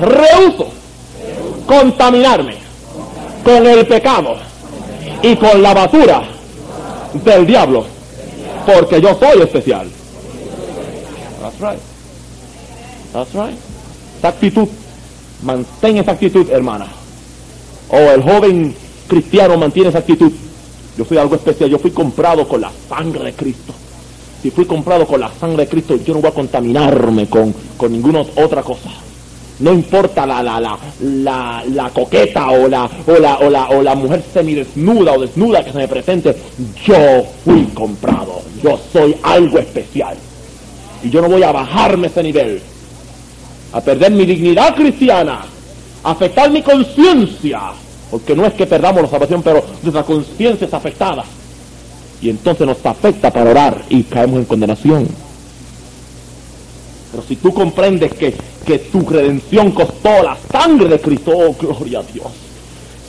rehuso 0.00 0.68
contaminarme 1.66 2.56
con 3.44 3.66
el 3.66 3.86
pecado 3.86 4.36
y 5.22 5.36
con 5.36 5.62
la 5.62 5.74
basura 5.74 6.22
del 7.12 7.46
diablo, 7.46 7.84
porque 8.64 9.00
yo 9.00 9.14
soy 9.18 9.42
especial. 9.42 9.88
Right. 11.60 11.80
That's 13.12 13.34
right. 13.34 13.56
Esa 14.18 14.28
actitud, 14.28 14.68
mantén 15.42 15.98
esa 15.98 16.12
actitud, 16.12 16.48
hermana. 16.50 16.86
O 17.90 17.96
el 17.96 18.22
joven 18.22 18.74
cristiano 19.06 19.56
mantiene 19.56 19.88
esa 19.88 19.98
actitud. 19.98 20.32
Yo 20.96 21.04
soy 21.04 21.18
algo 21.18 21.36
especial, 21.36 21.70
yo 21.70 21.78
fui 21.78 21.90
comprado 21.92 22.46
con 22.46 22.60
la 22.60 22.70
sangre 22.88 23.24
de 23.24 23.32
Cristo. 23.32 23.72
Si 24.42 24.50
fui 24.50 24.66
comprado 24.66 25.06
con 25.06 25.20
la 25.20 25.30
sangre 25.40 25.64
de 25.64 25.68
Cristo, 25.70 25.96
yo 25.96 26.14
no 26.14 26.20
voy 26.20 26.30
a 26.30 26.34
contaminarme 26.34 27.28
con, 27.28 27.54
con 27.76 27.92
ninguna 27.92 28.20
otra 28.36 28.62
cosa. 28.62 28.90
No 29.60 29.72
importa 29.72 30.24
la, 30.24 30.40
la, 30.42 30.60
la, 30.60 30.78
la, 31.00 31.64
la 31.66 31.90
coqueta 31.90 32.50
o 32.50 32.68
la, 32.68 32.88
o, 33.06 33.18
la, 33.18 33.38
o, 33.38 33.50
la, 33.50 33.68
o 33.70 33.82
la 33.82 33.94
mujer 33.96 34.22
semidesnuda 34.32 35.14
o 35.14 35.20
desnuda 35.20 35.64
que 35.64 35.72
se 35.72 35.78
me 35.78 35.88
presente. 35.88 36.36
Yo 36.84 37.24
fui 37.44 37.64
comprado. 37.74 38.42
Yo 38.62 38.78
soy 38.92 39.16
algo 39.22 39.58
especial. 39.58 40.16
Y 41.02 41.10
yo 41.10 41.20
no 41.20 41.28
voy 41.28 41.42
a 41.42 41.52
bajarme 41.52 42.08
ese 42.08 42.22
nivel. 42.22 42.60
A 43.72 43.80
perder 43.80 44.12
mi 44.12 44.24
dignidad 44.24 44.74
cristiana. 44.74 45.40
A 46.02 46.10
afectar 46.10 46.50
mi 46.50 46.62
conciencia. 46.62 47.60
Porque 48.10 48.34
no 48.34 48.46
es 48.46 48.54
que 48.54 48.66
perdamos 48.66 49.02
la 49.02 49.08
salvación, 49.08 49.42
pero 49.42 49.64
nuestra 49.82 50.02
conciencia 50.02 50.66
es 50.66 50.74
afectada. 50.74 51.24
Y 52.20 52.30
entonces 52.30 52.66
nos 52.66 52.84
afecta 52.84 53.30
para 53.30 53.50
orar 53.50 53.84
y 53.88 54.02
caemos 54.04 54.38
en 54.38 54.44
condenación. 54.44 55.08
Pero 57.10 57.22
si 57.22 57.36
tú 57.36 57.52
comprendes 57.54 58.12
que, 58.14 58.34
que 58.66 58.78
tu 58.78 59.00
redención 59.08 59.70
costó 59.70 60.22
la 60.22 60.36
sangre 60.50 60.88
de 60.88 61.00
Cristo, 61.00 61.32
oh 61.34 61.54
gloria 61.54 62.00
a 62.00 62.02
Dios. 62.02 62.26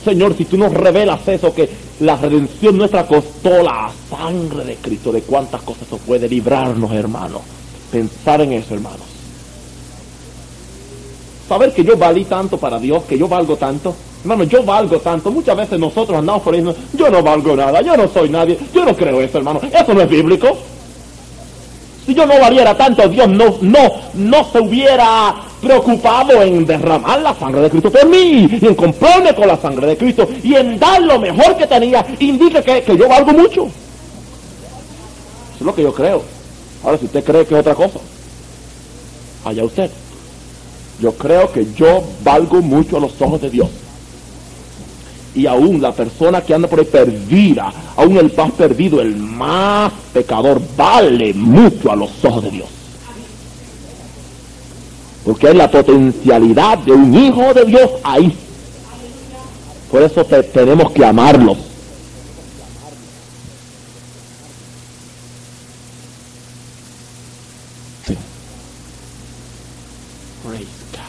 Señor, 0.04 0.34
si 0.36 0.46
tú 0.46 0.56
nos 0.56 0.72
revelas 0.72 1.26
eso, 1.28 1.54
que 1.54 1.68
la 2.00 2.16
redención 2.16 2.78
nuestra 2.78 3.06
costó 3.06 3.62
la 3.62 3.90
sangre 4.08 4.64
de 4.64 4.76
Cristo, 4.76 5.12
de 5.12 5.20
cuántas 5.22 5.60
cosas 5.62 5.82
eso 5.86 5.98
puede 5.98 6.28
librarnos, 6.28 6.90
hermanos. 6.92 7.42
Pensar 7.90 8.40
en 8.40 8.52
eso, 8.52 8.74
hermanos. 8.74 9.00
Saber 11.48 11.72
que 11.72 11.82
yo 11.82 11.96
valí 11.96 12.24
tanto 12.24 12.58
para 12.58 12.78
Dios, 12.78 13.02
que 13.04 13.18
yo 13.18 13.26
valgo 13.26 13.56
tanto. 13.56 13.94
Hermano, 14.22 14.44
yo 14.44 14.62
valgo 14.62 14.98
tanto. 14.98 15.30
Muchas 15.32 15.56
veces 15.56 15.80
nosotros 15.80 16.18
andamos 16.18 16.42
por 16.42 16.54
ahí 16.54 16.64
yo 16.92 17.10
no 17.10 17.22
valgo 17.22 17.56
nada, 17.56 17.80
yo 17.80 17.96
no 17.96 18.06
soy 18.08 18.28
nadie. 18.28 18.56
Yo 18.72 18.84
no 18.84 18.94
creo 18.94 19.20
eso, 19.20 19.38
hermano. 19.38 19.60
Eso 19.62 19.94
no 19.94 20.00
es 20.02 20.08
bíblico. 20.08 20.56
Si 22.06 22.14
yo 22.14 22.24
no 22.26 22.38
valiera 22.38 22.76
tanto, 22.76 23.08
Dios 23.08 23.28
no, 23.28 23.56
no, 23.62 23.92
no 24.14 24.44
se 24.50 24.60
hubiera 24.60 25.34
preocupado 25.60 26.40
en 26.42 26.64
derramar 26.64 27.20
la 27.20 27.34
sangre 27.34 27.62
de 27.62 27.70
Cristo 27.70 27.90
por 27.90 28.08
mí, 28.08 28.48
y 28.60 28.66
en 28.66 28.74
comprarme 28.74 29.34
con 29.34 29.46
la 29.46 29.56
sangre 29.56 29.88
de 29.88 29.96
Cristo, 29.96 30.28
y 30.42 30.54
en 30.54 30.78
dar 30.78 31.02
lo 31.02 31.18
mejor 31.18 31.56
que 31.56 31.66
tenía, 31.66 32.06
indica 32.18 32.62
que, 32.62 32.82
que 32.82 32.96
yo 32.96 33.08
valgo 33.08 33.32
mucho. 33.32 33.62
Eso 33.64 33.72
es 35.60 35.66
lo 35.66 35.74
que 35.74 35.82
yo 35.82 35.92
creo. 35.92 36.39
Ahora, 36.84 36.98
si 36.98 37.04
usted 37.06 37.24
cree 37.24 37.46
que 37.46 37.54
es 37.54 37.60
otra 37.60 37.74
cosa, 37.74 37.98
allá 39.44 39.64
usted. 39.64 39.90
Yo 41.00 41.12
creo 41.14 41.50
que 41.52 41.66
yo 41.74 42.02
valgo 42.22 42.60
mucho 42.60 42.96
a 42.96 43.00
los 43.00 43.12
ojos 43.20 43.40
de 43.40 43.50
Dios. 43.50 43.68
Y 45.34 45.46
aún 45.46 45.80
la 45.80 45.92
persona 45.92 46.42
que 46.42 46.52
anda 46.54 46.68
por 46.68 46.80
ahí 46.80 46.84
perdida, 46.86 47.72
aún 47.96 48.16
el 48.16 48.32
más 48.36 48.50
perdido, 48.52 49.00
el 49.00 49.16
más 49.16 49.92
pecador, 50.12 50.60
vale 50.76 51.32
mucho 51.34 51.90
a 51.92 51.96
los 51.96 52.10
ojos 52.24 52.42
de 52.44 52.50
Dios. 52.50 52.68
Porque 55.24 55.48
es 55.50 55.54
la 55.54 55.70
potencialidad 55.70 56.78
de 56.78 56.92
un 56.92 57.14
hijo 57.14 57.54
de 57.54 57.64
Dios 57.64 57.90
ahí. 58.02 58.36
Por 59.90 60.02
eso 60.02 60.24
te- 60.24 60.42
tenemos 60.44 60.90
que 60.92 61.04
amarlos. 61.04 61.58
Sí. 68.06 68.16
Praise 70.42 70.66
God. 70.92 71.00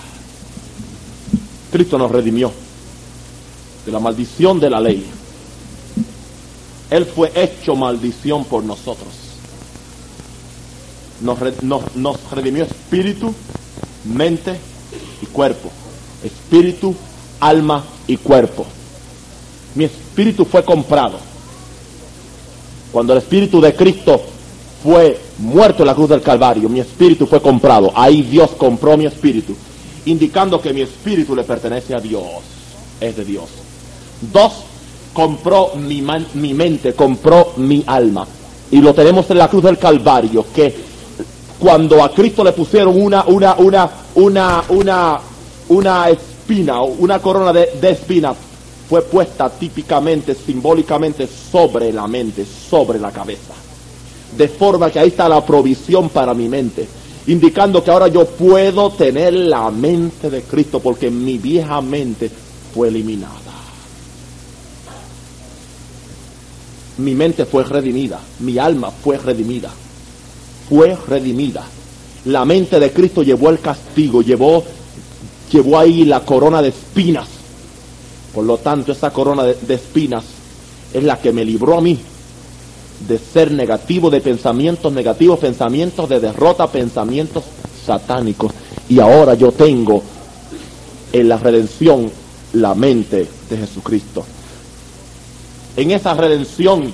Cristo 1.72 1.97
nos 1.97 2.11
redimió 2.11 2.51
de 3.86 3.91
la 3.91 3.99
maldición 3.99 4.59
de 4.59 4.69
la 4.69 4.80
ley. 4.80 5.05
Él 6.89 7.05
fue 7.05 7.32
hecho 7.36 7.76
maldición 7.76 8.43
por 8.45 8.63
nosotros. 8.63 9.07
Nos, 11.22 11.38
nos- 11.63 11.95
nos 11.95 12.32
redimió 12.32 12.63
espíritu, 12.63 13.34
mente 14.05 14.55
y 15.22 15.26
cuerpo. 15.28 15.69
Espíritu, 16.24 16.95
alma 17.39 17.84
y 18.07 18.17
cuerpo. 18.17 18.65
Mi 19.76 19.86
espíritu 19.86 20.45
fue 20.45 20.65
comprado. 20.65 21.17
Cuando 22.91 23.13
el 23.13 23.19
espíritu 23.19 23.61
de 23.61 23.74
Cristo 23.74 24.22
fue 24.84 25.17
muerto 25.38 25.84
en 25.84 25.88
la 25.88 25.95
cruz 25.95 26.09
del 26.09 26.22
Calvario, 26.22 26.67
mi 26.67 26.82
espíritu 26.82 27.26
fue 27.26 27.41
comprado. 27.41 27.91
Ahí 27.95 28.22
Dios 28.24 28.49
compró 28.57 28.97
mi 28.97 29.05
espíritu, 29.05 29.55
indicando 30.06 30.62
que 30.62 30.74
mi 30.74 30.82
espíritu 30.82 31.36
le 31.36 31.43
pertenece 31.43 31.93
a 31.95 31.99
Dios. 31.99 32.24
Es 32.99 33.16
de 33.18 33.26
Dios. 33.26 33.45
Dos, 34.32 34.52
compró 35.14 35.72
mi, 35.76 36.02
man- 36.02 36.28
mi 36.36 36.54
mente, 36.54 36.93
compró 36.93 37.54
mi 37.58 37.84
alma. 37.88 38.28
Y 38.72 38.80
lo 38.82 38.93
tenemos 38.93 39.30
en 39.30 39.38
la 39.38 39.49
cruz 39.49 39.64
del 39.64 39.78
Calvario, 39.78 40.45
que 40.54 40.74
cuando 41.60 42.04
a 42.04 42.12
Cristo 42.12 42.43
le 42.43 42.54
pusieron 42.54 42.99
una, 43.02 43.24
una, 43.26 43.56
una, 43.56 43.89
una, 44.16 44.64
una, 44.70 45.20
una 45.70 46.10
espina, 46.10 46.82
una 46.82 47.20
corona 47.20 47.52
de, 47.54 47.70
de 47.80 47.89
espinas, 47.91 48.36
fue 48.89 49.02
puesta 49.04 49.49
típicamente, 49.49 50.36
simbólicamente 50.36 51.28
sobre 51.28 51.91
la 51.93 52.08
mente, 52.08 52.45
sobre 52.45 52.99
la 52.99 53.12
cabeza. 53.12 53.54
De 54.38 54.47
forma 54.47 54.89
que 54.89 54.99
ahí 54.99 55.10
está 55.10 55.28
la 55.30 55.45
provisión 55.45 56.10
para 56.10 56.34
mi 56.34 56.47
mente, 56.47 56.88
indicando 57.28 57.84
que 57.84 57.91
ahora 57.91 58.07
yo 58.07 58.26
puedo 58.26 58.91
tener 58.91 59.34
la 59.34 59.69
mente 59.72 60.30
de 60.30 60.41
Cristo, 60.43 60.80
porque 60.80 61.09
mi 61.09 61.38
vieja 61.38 61.82
mente 61.82 62.30
fue 62.74 62.88
eliminada. 62.88 63.36
Mi 66.97 67.15
mente 67.15 67.45
fue 67.45 67.63
redimida, 67.63 68.19
mi 68.39 68.57
alma 68.57 68.91
fue 68.91 69.17
redimida 69.17 69.72
fue 70.72 70.97
redimida. 71.05 71.65
La 72.26 72.45
mente 72.45 72.80
de 72.80 72.93
Cristo 72.93 73.24
llevó 73.24 73.49
el 73.49 73.59
castigo, 73.59 74.22
llevó, 74.22 74.63
llevó 75.51 75.78
ahí 75.78 76.05
la 76.05 76.22
corona 76.22 76.61
de 76.61 76.69
espinas. 76.69 77.28
Por 78.34 78.45
lo 78.45 78.57
tanto, 78.57 78.93
esa 78.93 79.11
corona 79.11 79.43
de, 79.43 79.55
de 79.55 79.74
espinas 79.74 80.24
es 80.93 81.03
la 81.03 81.19
que 81.19 81.34
me 81.34 81.43
libró 81.43 81.78
a 81.78 81.82
mí 81.82 81.99
de 83.08 83.18
ser 83.18 83.52
negativo, 83.52 84.10
de 84.10 84.22
pensamientos 84.22 84.91
negativos, 84.93 85.39
pensamientos 85.39 86.08
de 86.10 86.20
derrota, 86.20 86.68
pensamientos 86.68 87.43
satánicos. 87.86 88.52
Y 88.89 88.99
ahora 88.99 89.34
yo 89.34 89.52
tengo 89.52 90.02
en 91.14 91.30
la 91.30 91.38
redención 91.38 92.12
la 92.54 92.76
mente 92.76 93.28
de 93.49 93.58
Jesucristo. 93.58 94.24
En 95.78 95.91
esa 95.91 96.14
redención 96.14 96.93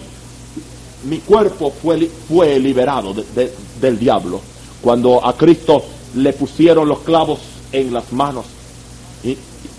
mi 1.04 1.20
cuerpo 1.20 1.72
fue, 1.82 2.10
fue 2.28 2.60
liberado 2.60 3.14
de- 3.14 3.24
de- 3.36 3.54
del 3.82 3.98
diablo. 4.00 4.40
Cuando 4.82 5.26
a 5.26 5.36
Cristo 5.36 5.84
le 6.16 6.34
pusieron 6.34 6.88
los 6.88 7.00
clavos 7.00 7.40
en 7.72 7.94
las 7.94 8.12
manos, 8.12 8.46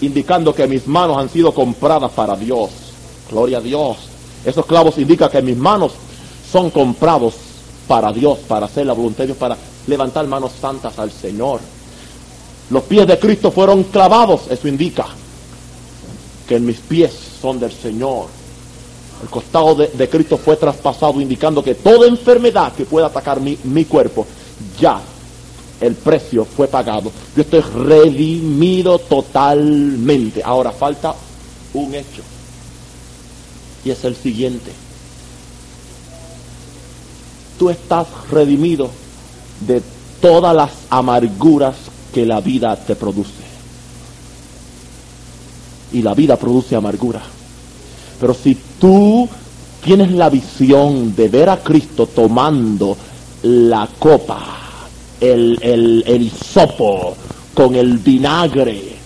indicando 0.01 0.55
que 0.55 0.67
mis 0.67 0.87
manos 0.87 1.17
han 1.19 1.29
sido 1.29 1.53
compradas 1.53 2.13
para 2.13 2.37
Dios. 2.37 2.71
Gloria 3.31 3.59
a 3.59 3.61
Dios. 3.61 3.97
Esos 4.45 4.67
clavos 4.67 4.99
indican 4.99 5.31
que 5.31 5.43
mis 5.43 5.57
manos 5.57 5.93
son 6.51 6.71
comprados 6.71 7.35
para 7.87 8.13
Dios, 8.13 8.39
para 8.47 8.67
hacer 8.67 8.87
la 8.87 8.93
voluntad 8.93 9.21
de 9.21 9.27
Dios, 9.27 9.39
para 9.39 9.57
levantar 9.87 10.27
manos 10.27 10.53
santas 10.61 10.99
al 10.99 11.11
Señor. 11.11 11.61
Los 12.71 12.83
pies 12.85 13.07
de 13.07 13.19
Cristo 13.19 13.51
fueron 13.51 13.85
clavados, 13.85 14.43
eso 14.51 14.69
indica 14.69 15.07
que 16.47 16.61
mis 16.61 16.79
pies 16.79 17.13
son 17.41 17.59
del 17.59 17.73
Señor. 17.73 18.27
El 19.23 19.29
costado 19.29 19.75
de, 19.75 19.89
de 19.89 20.09
Cristo 20.09 20.39
fue 20.39 20.57
traspasado, 20.57 21.21
indicando 21.21 21.63
que 21.63 21.75
toda 21.75 22.07
enfermedad 22.07 22.73
que 22.73 22.85
pueda 22.85 23.07
atacar 23.07 23.41
mi, 23.41 23.59
mi 23.65 23.85
cuerpo, 23.85 24.27
ya 24.79 25.01
el 25.81 25.95
precio 25.95 26.45
fue 26.45 26.69
pagado. 26.69 27.11
Yo 27.35 27.43
estoy 27.43 27.61
redimido 27.61 28.99
totalmente. 28.99 30.43
Ahora 30.45 30.73
falta 30.73 31.15
un 31.75 31.95
hecho. 31.95 32.23
Y 33.85 33.91
es 33.91 34.05
el 34.05 34.17
siguiente. 34.17 34.73
Tú 37.59 37.71
estás 37.71 38.07
redimido 38.31 38.91
de 39.67 39.83
todas 40.21 40.55
las 40.55 40.71
amarguras 40.91 41.75
que 42.13 42.25
la 42.25 42.41
vida 42.41 42.77
te 42.77 42.95
produce. 42.97 43.49
Y 45.93 46.03
la 46.03 46.15
vida 46.15 46.37
produce 46.37 46.77
amargura. 46.77 47.23
Pero 48.21 48.35
si 48.35 48.57
tú 48.79 49.29
tienes 49.83 50.13
la 50.13 50.29
visión 50.29 51.15
de 51.15 51.29
ver 51.29 51.49
a 51.49 51.63
Cristo 51.63 52.07
tomando 52.07 52.97
la 53.43 53.89
copa, 53.99 54.59
el, 55.21 55.59
el, 55.63 56.05
el 56.07 56.23
hisopo 56.23 57.17
con 57.55 57.75
el 57.75 57.99
vinagre 57.99 58.97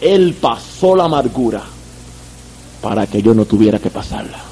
Él 0.00 0.34
pasó 0.40 0.96
la 0.96 1.04
amargura 1.04 1.62
para 2.80 3.06
que 3.06 3.20
yo 3.20 3.34
no 3.34 3.44
tuviera 3.44 3.78
que 3.78 3.90
pasarla. 3.90 4.45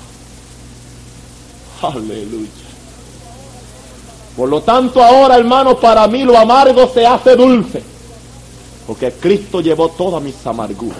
Aleluya. 1.83 2.49
Por 4.37 4.49
lo 4.49 4.63
tanto, 4.63 5.03
ahora, 5.03 5.37
hermano, 5.37 5.79
para 5.79 6.07
mí 6.09 6.25
lo 6.25 6.37
amargo 6.37 6.89
se 6.93 7.07
hace 7.07 7.37
dulce. 7.37 7.83
Porque 8.87 9.13
Cristo 9.13 9.61
llevó 9.61 9.89
todas 9.91 10.23
mis 10.23 10.45
amarguras. 10.47 10.99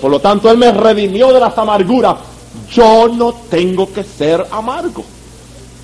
Por 0.00 0.10
lo 0.10 0.20
tanto, 0.20 0.50
Él 0.50 0.56
me 0.56 0.72
redimió 0.72 1.32
de 1.32 1.40
las 1.40 1.56
amarguras. 1.58 2.16
Yo 2.70 3.08
no 3.08 3.32
tengo 3.50 3.92
que 3.92 4.02
ser 4.02 4.46
amargo. 4.50 5.04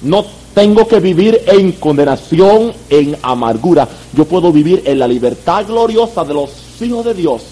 No 0.02 0.24
tengo 0.54 0.88
que 0.88 1.00
vivir 1.00 1.42
en 1.46 1.72
condenación, 1.72 2.72
en 2.88 3.16
amargura. 3.22 3.86
Yo 4.12 4.24
puedo 4.24 4.50
vivir 4.50 4.82
en 4.86 4.98
la 4.98 5.08
libertad 5.08 5.66
gloriosa 5.66 6.24
de 6.24 6.34
los 6.34 6.50
hijos 6.80 7.04
de 7.04 7.14
Dios. 7.14 7.42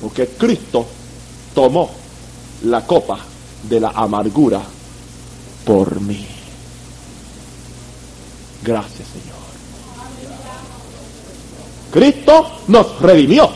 Porque 0.00 0.28
Cristo 0.28 0.86
tomó 1.54 1.90
la 2.64 2.86
copa 2.86 3.18
de 3.68 3.80
la 3.80 3.90
amargura 3.90 4.62
por 5.64 6.00
mí. 6.00 6.26
Gracias, 8.62 9.08
Señor. 9.08 9.34
Cristo 11.92 12.46
nos 12.68 13.00
redimió 13.00 13.50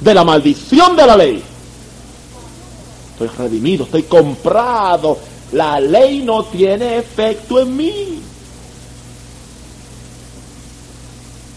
de 0.00 0.14
la 0.14 0.24
maldición 0.24 0.96
de 0.96 1.06
la 1.06 1.16
ley. 1.16 1.42
Estoy 3.12 3.28
redimido, 3.28 3.84
estoy 3.84 4.02
comprado. 4.02 5.18
La 5.52 5.80
ley 5.80 6.22
no 6.22 6.44
tiene 6.44 6.98
efecto 6.98 7.60
en 7.60 7.76
mí. 7.76 8.20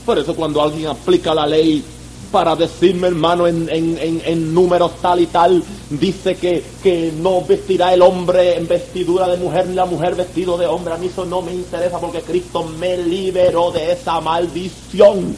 Por 0.05 0.17
eso 0.17 0.35
cuando 0.35 0.61
alguien 0.61 0.87
aplica 0.87 1.33
la 1.33 1.45
ley 1.45 1.83
para 2.31 2.55
decirme, 2.55 3.07
hermano, 3.07 3.47
en, 3.47 3.69
en, 3.69 4.53
números 4.53 4.93
tal 5.01 5.19
y 5.19 5.27
tal, 5.27 5.63
dice 5.89 6.35
que, 6.35 6.63
que, 6.81 7.11
no 7.19 7.41
vestirá 7.41 7.93
el 7.93 8.01
hombre 8.01 8.57
en 8.57 8.67
vestidura 8.67 9.27
de 9.27 9.37
mujer 9.37 9.67
ni 9.67 9.75
la 9.75 9.85
mujer 9.85 10.15
vestido 10.15 10.57
de 10.57 10.67
hombre. 10.67 10.93
A 10.93 10.97
mí 10.97 11.07
eso 11.07 11.25
no 11.25 11.41
me 11.41 11.53
interesa 11.53 11.99
porque 11.99 12.21
Cristo 12.21 12.63
me 12.63 12.97
liberó 12.97 13.71
de 13.71 13.91
esa 13.91 14.19
maldición. 14.21 15.35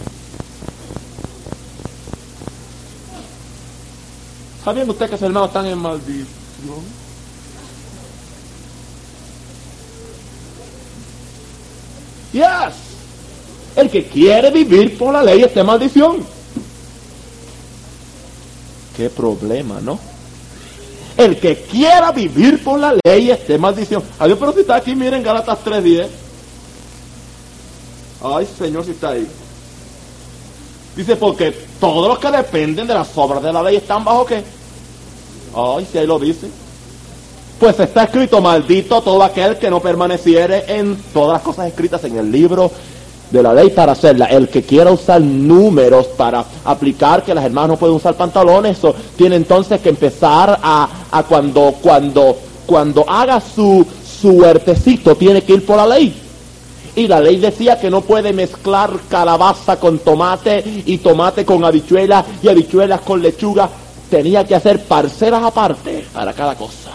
¿Sabían 4.63 4.89
ustedes 4.89 5.11
que 5.11 5.17
sus 5.17 5.25
hermanos 5.25 5.49
están 5.49 5.65
en 5.65 5.77
maldición? 5.77 6.27
Yes. 12.33 12.91
El 13.75 13.89
que 13.89 14.05
quiere 14.05 14.51
vivir 14.51 14.97
por 14.97 15.13
la 15.13 15.23
ley 15.23 15.41
está 15.41 15.61
en 15.61 15.65
maldición. 15.65 16.40
Qué 18.95 19.09
problema, 19.09 19.79
¿no? 19.81 19.99
El 21.17 21.39
que 21.39 21.63
quiera 21.63 22.11
vivir 22.11 22.63
por 22.63 22.79
la 22.79 22.95
ley 23.03 23.31
esté 23.31 23.57
maldición. 23.57 24.03
Adiós, 24.19 24.37
pero 24.39 24.53
si 24.53 24.61
está 24.61 24.75
aquí, 24.75 24.95
miren 24.95 25.23
Galatas 25.23 25.59
3.10. 25.63 26.07
Ay, 28.23 28.47
Señor, 28.57 28.85
si 28.85 28.91
está 28.91 29.09
ahí. 29.09 29.27
Dice, 30.95 31.15
porque 31.15 31.51
todos 31.79 32.07
los 32.07 32.19
que 32.19 32.31
dependen 32.31 32.87
de 32.87 32.93
las 32.93 33.09
obras 33.15 33.41
de 33.41 33.53
la 33.53 33.63
ley 33.63 33.77
están 33.77 34.03
bajo 34.03 34.25
qué. 34.25 34.43
Ay, 35.55 35.87
si 35.91 35.97
ahí 35.97 36.07
lo 36.07 36.19
dice. 36.19 36.47
Pues 37.59 37.79
está 37.79 38.03
escrito, 38.03 38.41
maldito 38.41 39.01
todo 39.01 39.21
aquel 39.23 39.57
que 39.57 39.69
no 39.69 39.79
permaneciere 39.79 40.65
en 40.67 40.97
todas 41.13 41.33
las 41.33 41.41
cosas 41.43 41.67
escritas 41.67 42.03
en 42.03 42.17
el 42.17 42.31
libro 42.31 42.71
de 43.31 43.41
la 43.41 43.53
ley 43.53 43.69
para 43.69 43.93
hacerla. 43.93 44.25
El 44.25 44.49
que 44.49 44.63
quiera 44.63 44.91
usar 44.91 45.21
números 45.21 46.07
para 46.07 46.45
aplicar 46.65 47.23
que 47.23 47.33
las 47.33 47.45
hermanas 47.45 47.71
no 47.71 47.77
pueden 47.77 47.95
usar 47.95 48.15
pantalones, 48.15 48.77
eso 48.77 48.93
tiene 49.15 49.35
entonces 49.37 49.79
que 49.81 49.89
empezar 49.89 50.59
a, 50.61 50.89
a 51.11 51.23
cuando, 51.23 51.75
cuando, 51.81 52.37
cuando 52.65 53.09
haga 53.09 53.41
su 53.41 53.85
suertecito, 54.21 55.15
tiene 55.15 55.43
que 55.43 55.53
ir 55.53 55.65
por 55.65 55.77
la 55.77 55.87
ley. 55.87 56.13
Y 56.95 57.07
la 57.07 57.21
ley 57.21 57.37
decía 57.37 57.79
que 57.79 57.89
no 57.89 58.01
puede 58.01 58.33
mezclar 58.33 58.91
calabaza 59.09 59.77
con 59.79 59.99
tomate 59.99 60.83
y 60.85 60.97
tomate 60.97 61.45
con 61.45 61.63
habichuelas 61.63 62.25
y 62.43 62.49
habichuelas 62.49 63.01
con 63.01 63.21
lechuga. 63.21 63.69
Tenía 64.09 64.45
que 64.45 64.55
hacer 64.55 64.83
parcelas 64.83 65.41
aparte 65.41 66.05
para 66.13 66.33
cada 66.33 66.55
cosa. 66.55 66.91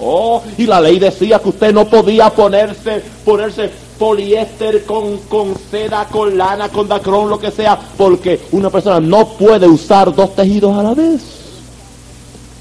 Oh, 0.00 0.42
y 0.58 0.66
la 0.66 0.80
ley 0.80 0.98
decía 0.98 1.38
que 1.38 1.50
usted 1.50 1.72
no 1.72 1.84
podía 1.84 2.28
ponerse, 2.30 3.00
ponerse 3.24 3.70
poliéster 4.02 4.84
con, 4.84 5.18
con 5.28 5.54
seda, 5.70 6.08
con 6.08 6.36
lana, 6.36 6.68
con 6.70 6.88
dacrón, 6.88 7.30
lo 7.30 7.38
que 7.38 7.52
sea, 7.52 7.78
porque 7.96 8.48
una 8.50 8.68
persona 8.68 8.98
no 8.98 9.28
puede 9.28 9.68
usar 9.68 10.12
dos 10.12 10.34
tejidos 10.34 10.76
a 10.76 10.82
la 10.82 10.92
vez. 10.92 11.20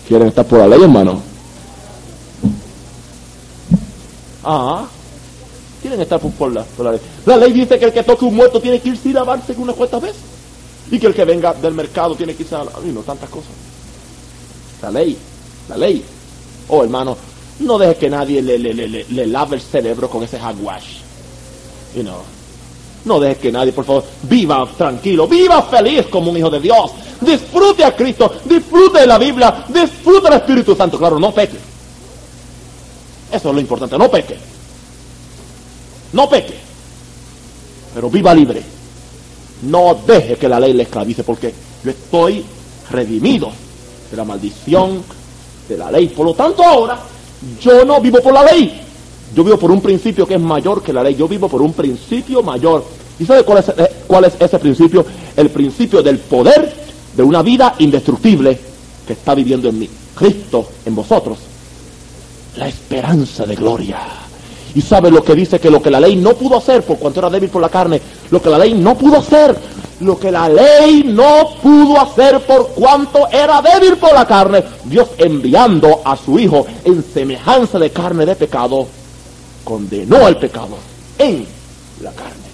¿Quieren 0.08 0.28
estar 0.28 0.46
por 0.46 0.60
la 0.60 0.68
ley, 0.68 0.84
hermano? 0.84 1.20
Ah, 4.44 4.86
quieren 5.82 6.00
estar 6.00 6.20
por 6.20 6.52
la, 6.52 6.64
ley. 6.92 7.00
La 7.26 7.38
ley 7.38 7.52
dice 7.54 7.80
que 7.80 7.86
el 7.86 7.94
que 7.94 8.04
toque 8.04 8.26
un 8.26 8.36
muerto 8.36 8.62
tiene 8.62 8.80
que 8.80 8.90
irse 8.90 9.10
a 9.10 9.14
lavarse 9.14 9.56
unas 9.58 9.76
cuantas 9.76 10.00
veces. 10.00 10.22
Y 10.92 11.00
que 11.00 11.08
el 11.08 11.16
que 11.16 11.26
venga 11.26 11.56
del 11.56 11.74
mercado 11.74 12.14
tiene 12.14 12.36
que 12.36 12.44
irse 12.44 12.54
a... 12.54 12.66
Y 12.86 12.90
no, 12.90 13.02
tantas 13.02 13.32
cosas. 13.32 13.50
La 14.84 14.92
ley, 14.92 15.18
la 15.70 15.78
ley. 15.78 16.06
Oh, 16.68 16.84
hermano, 16.84 17.18
no 17.62 17.80
deje 17.80 17.96
que 17.96 18.10
nadie 18.12 18.44
le, 18.44 18.60
le, 18.60 18.76
le, 18.76 19.06
le 19.10 19.26
lave 19.26 19.56
el 19.56 19.62
cerebro 19.64 20.08
con 20.08 20.22
ese 20.22 20.38
hagwash. 20.38 21.01
You 21.96 22.04
know. 22.04 22.22
No 23.04 23.20
deje 23.20 23.38
que 23.38 23.52
nadie, 23.52 23.74
por 23.74 23.84
favor, 23.84 24.04
viva 24.24 24.68
tranquilo, 24.78 25.28
viva 25.28 25.64
feliz 25.64 26.06
como 26.08 26.30
un 26.30 26.38
hijo 26.38 26.50
de 26.50 26.60
Dios. 26.60 26.92
Disfrute 27.20 27.84
a 27.84 27.96
Cristo, 27.96 28.32
disfrute 28.46 29.02
de 29.02 29.08
la 29.08 29.18
Biblia, 29.18 29.66
disfrute 29.70 30.30
del 30.30 30.40
Espíritu 30.40 30.76
Santo. 30.76 30.98
Claro, 30.98 31.20
no 31.20 31.34
peque. 31.34 31.58
Eso 33.32 33.50
es 33.50 33.56
lo 33.56 33.60
importante, 33.60 33.98
no 33.98 34.10
peque. 34.10 34.38
No 36.14 36.30
peque. 36.30 36.56
Pero 37.94 38.10
viva 38.10 38.34
libre. 38.34 38.62
No 39.64 39.98
deje 40.06 40.36
que 40.36 40.50
la 40.50 40.60
ley 40.60 40.74
le 40.74 40.84
esclavice 40.84 41.24
porque 41.24 41.54
yo 41.84 41.92
estoy 41.92 42.44
redimido 42.90 43.52
de 44.10 44.18
la 44.18 44.26
maldición 44.26 45.04
de 45.68 45.78
la 45.78 45.92
ley. 45.92 46.08
Por 46.10 46.26
lo 46.26 46.34
tanto, 46.34 46.64
ahora 46.64 47.00
yo 47.60 47.86
no 47.86 48.00
vivo 48.02 48.20
por 48.22 48.34
la 48.34 48.44
ley. 48.44 48.82
Yo 49.36 49.44
vivo 49.44 49.58
por 49.58 49.72
un 49.72 49.82
principio 49.82 50.28
que 50.28 50.36
es 50.36 50.42
mayor 50.42 50.82
que 50.84 50.94
la 50.94 51.04
ley. 51.04 51.16
Yo 51.16 51.28
vivo 51.28 51.48
por 51.48 51.62
un 51.62 51.74
principio 51.74 52.44
mayor. 52.44 52.84
¿Y 53.20 53.26
sabe 53.26 53.44
cuál 53.44 53.60
es, 53.60 53.70
eh, 53.70 53.90
cuál 54.08 54.26
es 54.26 54.34
ese 54.40 54.60
principio? 54.60 55.06
El 55.36 55.50
principio 55.50 56.02
del 56.02 56.20
poder 56.20 56.74
de 57.16 57.24
una 57.24 57.42
vida 57.42 57.76
indestructible 57.80 58.60
que 59.06 59.14
está 59.14 59.36
viviendo 59.36 59.70
en 59.70 59.80
mí. 59.80 59.90
Cristo 60.16 60.68
en 60.86 60.96
vosotros. 60.96 61.38
La 62.58 62.68
esperanza 62.68 63.46
de 63.46 63.56
gloria. 63.56 64.00
Y 64.74 64.82
sabe 64.82 65.12
lo 65.12 65.24
que 65.24 65.36
dice 65.36 65.60
que 65.60 65.70
lo 65.70 65.82
que 65.82 65.92
la 65.92 66.00
ley 66.00 66.16
no 66.16 66.34
pudo 66.34 66.58
hacer 66.58 66.84
por 66.84 66.98
cuanto 66.98 67.20
era 67.20 67.30
débil 67.30 67.50
por 67.50 67.62
la 67.62 67.70
carne, 67.70 68.02
lo 68.30 68.42
que 68.42 68.50
la 68.50 68.58
ley 68.58 68.74
no 68.74 68.98
pudo 68.98 69.18
hacer, 69.18 69.56
lo 70.00 70.18
que 70.18 70.32
la 70.32 70.48
ley 70.48 71.04
no 71.06 71.50
pudo 71.62 72.00
hacer 72.00 72.40
por 72.42 72.70
cuanto 72.70 73.28
era 73.30 73.62
débil 73.62 73.98
por 73.98 74.14
la 74.14 74.26
carne, 74.26 74.64
Dios 74.86 75.10
enviando 75.18 76.02
a 76.06 76.16
su 76.16 76.40
Hijo 76.40 76.66
en 76.86 77.04
semejanza 77.04 77.80
de 77.80 77.90
carne 77.90 78.26
de 78.26 78.36
pecado, 78.36 78.88
condenó 79.64 80.26
al 80.26 80.38
pecado 80.38 80.78
en 81.18 81.46
la 82.02 82.12
carne. 82.12 82.52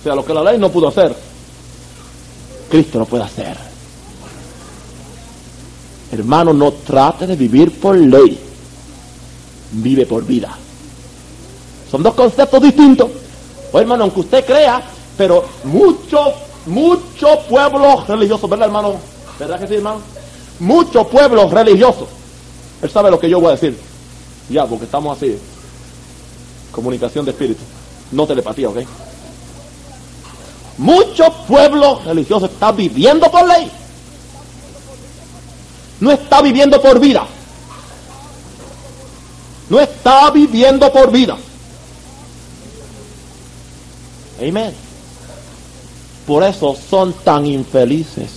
O 0.00 0.02
sea, 0.02 0.14
lo 0.14 0.24
que 0.24 0.34
la 0.34 0.42
ley 0.42 0.58
no 0.58 0.70
pudo 0.70 0.88
hacer, 0.88 1.14
Cristo 2.70 2.98
no 2.98 3.06
puede 3.06 3.24
hacer. 3.24 3.56
Hermano, 6.12 6.52
no 6.52 6.72
trate 6.72 7.26
de 7.26 7.36
vivir 7.36 7.78
por 7.78 7.96
ley, 7.96 8.38
vive 9.72 10.06
por 10.06 10.24
vida. 10.24 10.56
Son 11.90 12.02
dos 12.02 12.14
conceptos 12.14 12.62
distintos. 12.62 13.10
O 13.72 13.78
hermano, 13.78 14.04
aunque 14.04 14.20
usted 14.20 14.44
crea, 14.44 14.82
pero 15.16 15.44
muchos, 15.64 16.28
muchos 16.66 17.38
pueblos 17.48 18.06
religiosos, 18.06 18.48
¿verdad 18.48 18.68
hermano? 18.68 18.94
¿Verdad 19.38 19.60
que 19.60 19.68
sí, 19.68 19.74
hermano? 19.74 20.00
Muchos 20.60 21.06
pueblos 21.08 21.50
religiosos. 21.50 22.08
Él 22.80 22.90
sabe 22.90 23.10
lo 23.10 23.18
que 23.18 23.28
yo 23.28 23.40
voy 23.40 23.48
a 23.48 23.56
decir. 23.56 23.78
Ya, 24.48 24.66
porque 24.66 24.84
estamos 24.84 25.16
así. 25.16 25.38
Comunicación 26.72 27.24
de 27.24 27.32
espíritu. 27.32 27.60
No 28.12 28.26
telepatía, 28.26 28.68
¿ok? 28.68 28.78
Muchos 30.78 31.28
pueblos 31.46 32.04
religiosos 32.04 32.50
están 32.50 32.76
viviendo 32.76 33.30
por 33.30 33.46
ley. 33.46 33.70
No 36.00 36.10
está 36.12 36.40
viviendo 36.40 36.80
por 36.80 37.00
vida. 37.00 37.26
No 39.68 39.80
está 39.80 40.30
viviendo 40.30 40.90
por 40.92 41.10
vida. 41.10 41.36
Amén. 44.40 44.72
Por 46.26 46.44
eso 46.44 46.76
son 46.88 47.12
tan 47.12 47.44
infelices. 47.44 48.30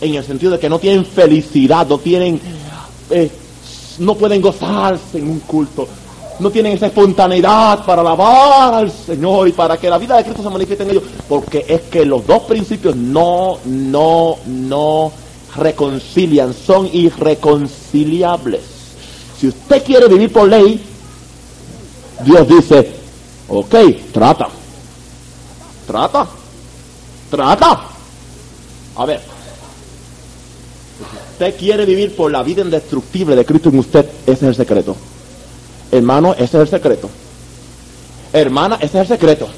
En 0.00 0.14
el 0.14 0.24
sentido 0.24 0.52
de 0.52 0.58
que 0.58 0.68
no 0.68 0.78
tienen 0.78 1.04
felicidad, 1.04 1.86
no 1.86 1.98
tienen 1.98 2.40
eh, 3.10 3.30
no 3.98 4.14
pueden 4.14 4.40
gozarse 4.40 5.18
en 5.18 5.28
un 5.28 5.40
culto. 5.40 5.86
no 6.38 6.50
tienen 6.50 6.72
esa 6.72 6.86
espontaneidad 6.86 7.84
para 7.84 8.00
alabar 8.00 8.74
al 8.74 8.90
Señor 8.90 9.46
y 9.48 9.52
para 9.52 9.76
que 9.76 9.88
la 9.88 9.98
vida 9.98 10.16
de 10.16 10.24
Cristo 10.24 10.42
se 10.42 10.50
manifieste 10.50 10.82
en 10.84 10.90
ellos, 10.90 11.04
porque 11.28 11.64
es 11.68 11.82
que 11.82 12.04
los 12.04 12.26
dos 12.26 12.42
principios 12.42 12.96
no, 12.96 13.58
no, 13.64 14.36
no 14.46 15.12
reconcilian, 15.56 16.54
son 16.54 16.88
irreconciliables. 16.92 18.62
Si 19.38 19.48
usted 19.48 19.84
quiere 19.84 20.08
vivir 20.08 20.32
por 20.32 20.48
ley, 20.48 20.80
Dios 22.24 22.48
dice, 22.48 22.92
ok, 23.48 23.74
trata, 24.12 24.48
trata, 25.86 26.26
trata. 27.30 27.80
A 28.96 29.06
ver, 29.06 29.20
usted 31.42 31.58
quiere 31.58 31.84
vivir 31.84 32.14
por 32.14 32.30
la 32.30 32.42
vida 32.42 32.62
indestructible 32.62 33.34
de 33.34 33.44
Cristo 33.44 33.68
en 33.68 33.78
usted, 33.78 34.06
ese 34.26 34.32
es 34.32 34.42
el 34.42 34.54
secreto. 34.54 34.96
Hermano, 35.90 36.34
ese 36.34 36.44
es 36.44 36.54
el 36.54 36.68
secreto. 36.68 37.10
Hermana, 38.32 38.76
ese 38.76 39.00
es 39.00 39.10
el 39.10 39.18
secreto. 39.18 39.48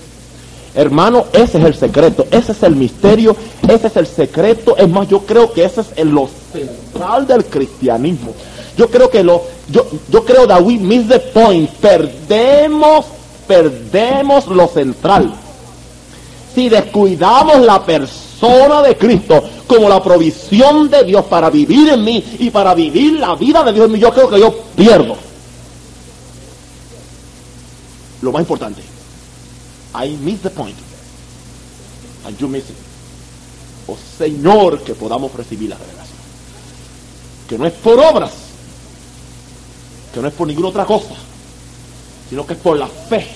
Hermano, 0.75 1.27
ese 1.33 1.59
es 1.59 1.65
el 1.65 1.75
secreto, 1.75 2.27
ese 2.31 2.53
es 2.53 2.63
el 2.63 2.75
misterio, 2.75 3.37
ese 3.69 3.87
es 3.87 3.97
el 3.97 4.07
secreto. 4.07 4.77
Es 4.77 4.89
más, 4.89 5.09
yo 5.09 5.21
creo 5.21 5.53
que 5.53 5.65
ese 5.65 5.83
es 5.95 6.07
lo 6.07 6.29
central 6.53 7.27
del 7.27 7.45
cristianismo. 7.45 8.33
Yo 8.77 8.89
creo 8.89 9.11
que 9.11 9.23
lo, 9.23 9.43
yo, 9.71 9.87
yo 10.11 10.25
creo 10.25 10.47
that 10.49 10.63
we 10.63 10.79
miss 10.79 11.07
the 11.07 11.21
point. 11.21 11.71
Perdemos, 11.71 13.05
perdemos 13.47 14.49
lo 14.49 14.67
central. 14.69 15.35
Si 16.55 16.69
descuidamos 16.69 17.61
la 17.61 17.85
persona 17.85 18.24
de 18.83 18.97
Cristo 18.97 19.43
como 19.67 19.89
la 19.89 20.03
provisión 20.03 20.91
de 20.91 21.05
Dios 21.05 21.25
para 21.27 21.51
vivir 21.51 21.89
en 21.89 22.05
mí 22.05 22.37
y 22.39 22.51
para 22.51 22.75
vivir 22.75 23.19
la 23.19 23.35
vida 23.35 23.63
de 23.63 23.73
Dios 23.73 23.87
en 23.87 23.93
mí, 23.93 23.99
yo 23.99 24.13
creo 24.13 24.29
que 24.29 24.39
yo 24.39 24.53
pierdo. 24.77 25.17
Lo 28.23 28.33
más 28.33 28.41
importante. 28.41 28.83
I 29.95 30.17
miss 30.23 30.41
the 30.41 30.51
point. 30.51 30.77
And 32.27 32.37
you 32.39 32.49
miss 32.49 32.65
it. 32.65 32.77
Oh 33.87 33.97
Señor, 34.19 34.81
que 34.83 34.95
podamos 34.95 35.33
recibir 35.35 35.71
la 35.71 35.77
revelación. 35.77 36.19
Que 37.49 37.59
no 37.59 37.67
es 37.67 37.73
por 37.75 37.99
obras, 37.99 38.33
que 40.13 40.21
no 40.21 40.29
es 40.29 40.35
por 40.35 40.47
ninguna 40.47 40.69
otra 40.69 40.87
cosa, 40.87 41.15
sino 42.29 42.47
que 42.47 42.55
es 42.55 42.59
por 42.59 42.79
la 42.79 42.89
fe. 42.89 43.27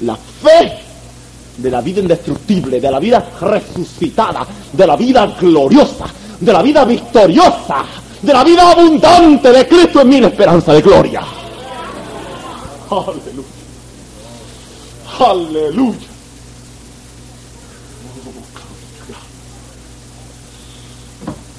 La 0.00 0.16
fe 0.16 0.89
de 1.60 1.70
la 1.70 1.80
vida 1.80 2.00
indestructible, 2.00 2.80
de 2.80 2.90
la 2.90 2.98
vida 2.98 3.24
resucitada, 3.40 4.46
de 4.72 4.86
la 4.86 4.96
vida 4.96 5.26
gloriosa, 5.38 6.06
de 6.40 6.52
la 6.52 6.62
vida 6.62 6.84
victoriosa, 6.84 7.84
de 8.22 8.32
la 8.32 8.44
vida 8.44 8.70
abundante 8.70 9.50
de 9.50 9.66
Cristo 9.66 10.00
en 10.00 10.08
mi 10.08 10.16
esperanza 10.16 10.72
de 10.72 10.82
gloria. 10.82 11.22
Aleluya. 12.90 13.48
Aleluya. 15.18 16.08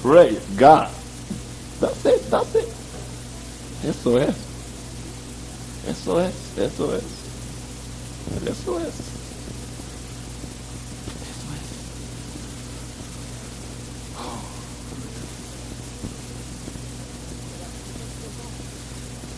Praise 0.02 0.40
God. 0.58 0.90
That's 1.80 2.06
it, 2.06 2.30
that's 2.32 2.56
it. 2.56 2.68
Eso 3.84 4.18
es. 4.20 4.36
Eso 5.88 6.22
es, 6.22 6.34
eso 6.58 6.96
es. 6.96 7.04
Eso 8.44 8.80
es. 8.80 8.80
Eso 8.80 8.80
es. 8.80 9.11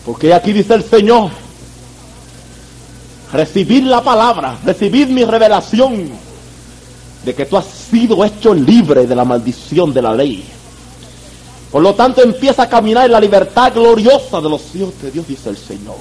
Porque 0.06 0.34
aquí 0.34 0.52
dice 0.52 0.74
el 0.74 0.84
Señor, 0.84 1.32
recibir 3.32 3.84
la 3.84 4.02
palabra, 4.02 4.58
recibir 4.64 5.08
mi 5.08 5.24
revelación 5.24 6.10
de 7.24 7.34
que 7.34 7.46
tú 7.46 7.58
has 7.58 7.66
sido 7.66 8.24
hecho 8.24 8.54
libre 8.54 9.08
de 9.08 9.16
la 9.16 9.24
maldición 9.24 9.94
de 9.94 10.02
la 10.02 10.14
ley. 10.14 10.44
Por 11.72 11.82
lo 11.82 11.96
tanto 11.96 12.22
empieza 12.22 12.64
a 12.64 12.70
caminar 12.70 13.06
en 13.06 13.14
la 13.14 13.20
libertad 13.20 13.74
gloriosa 13.74 14.40
de 14.40 14.50
los 14.50 14.76
hijos 14.76 14.94
de 15.02 15.10
Dios, 15.10 15.28
dice 15.28 15.50
el 15.50 15.58
Señor. 15.58 15.96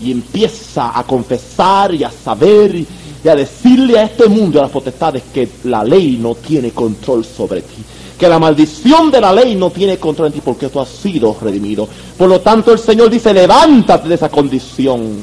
Y 0.00 0.12
empieza 0.12 0.96
a 0.96 1.02
confesar 1.02 1.94
y 1.94 2.04
a 2.04 2.10
saber 2.10 2.84
y, 3.24 3.28
a 3.28 3.36
decirle 3.36 3.98
a 3.98 4.04
este 4.04 4.28
mundo, 4.28 4.58
a 4.58 4.62
las 4.62 4.70
potestades, 4.70 5.24
que 5.32 5.48
la 5.64 5.84
ley 5.84 6.18
no 6.20 6.34
tiene 6.34 6.70
control 6.70 7.24
sobre 7.24 7.62
ti. 7.62 7.84
Que 8.18 8.28
la 8.28 8.38
maldición 8.38 9.10
de 9.10 9.20
la 9.20 9.32
ley 9.32 9.54
no 9.54 9.70
tiene 9.70 9.98
control 9.98 10.28
en 10.28 10.34
ti 10.34 10.40
porque 10.44 10.68
tú 10.68 10.80
has 10.80 10.88
sido 10.88 11.36
redimido. 11.40 11.88
Por 12.16 12.28
lo 12.28 12.40
tanto 12.40 12.72
el 12.72 12.78
Señor 12.78 13.10
dice, 13.10 13.32
levántate 13.32 14.08
de 14.08 14.14
esa 14.16 14.28
condición 14.28 15.18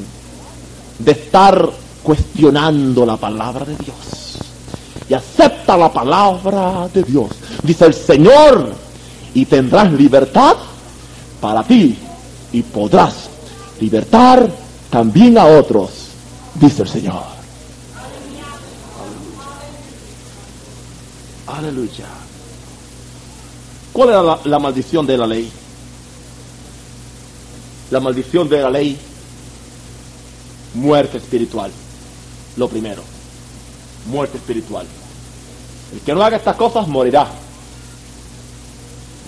de 0.98 1.12
estar 1.12 1.70
cuestionando 2.02 3.04
la 3.04 3.16
palabra 3.16 3.64
de 3.64 3.76
Dios. 3.76 4.38
Y 5.08 5.14
acepta 5.14 5.76
la 5.76 5.92
palabra 5.92 6.88
de 6.92 7.02
Dios. 7.02 7.28
Dice 7.62 7.84
el 7.84 7.94
Señor, 7.94 8.72
y 9.36 9.44
tendrás 9.44 9.92
libertad 9.92 10.56
para 11.42 11.62
ti 11.62 11.94
y 12.52 12.62
podrás 12.62 13.28
libertar 13.80 14.48
también 14.88 15.36
a 15.36 15.44
otros, 15.44 15.90
dice 16.54 16.82
el 16.82 16.88
Señor. 16.88 17.35
Aleluya. 21.56 22.04
¿Cuál 23.92 24.10
era 24.10 24.38
la, 24.44 24.58
maldición 24.58 25.06
de 25.06 25.16
la 25.16 25.26
ley? 25.26 25.50
La 27.90 27.98
maldición 27.98 28.46
de 28.46 28.60
la 28.60 28.68
ley 28.68 28.98
muerte 30.74 31.16
espiritual. 31.16 31.70
Lo 32.58 32.68
primero, 32.68 33.02
muerte 34.10 34.36
espiritual. 34.36 34.86
El 35.94 36.00
que 36.00 36.14
no 36.14 36.22
haga 36.22 36.36
estas 36.36 36.56
cosas 36.56 36.86
morirá. 36.88 37.26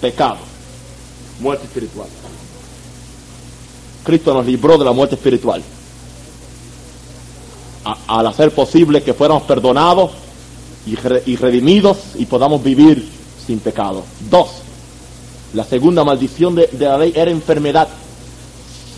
Pecado, 0.02 0.36
muerte 1.40 1.64
espiritual. 1.64 2.08
Cristo 4.04 4.34
nos 4.34 4.44
libró 4.44 4.76
de 4.76 4.84
la 4.84 4.92
muerte 4.92 5.14
espiritual. 5.14 5.62
Al 8.06 8.26
hacer 8.26 8.54
posible 8.54 9.02
que 9.02 9.14
fuéramos 9.14 9.44
perdonados 9.44 10.27
y, 10.86 10.94
re, 10.96 11.22
y 11.26 11.36
redimidos 11.36 11.98
y 12.16 12.26
podamos 12.26 12.62
vivir 12.62 13.08
sin 13.46 13.60
pecado. 13.60 14.04
Dos, 14.30 14.48
la 15.54 15.64
segunda 15.64 16.04
maldición 16.04 16.54
de, 16.54 16.66
de 16.66 16.84
la 16.84 16.98
ley 16.98 17.12
era 17.14 17.30
enfermedad 17.30 17.88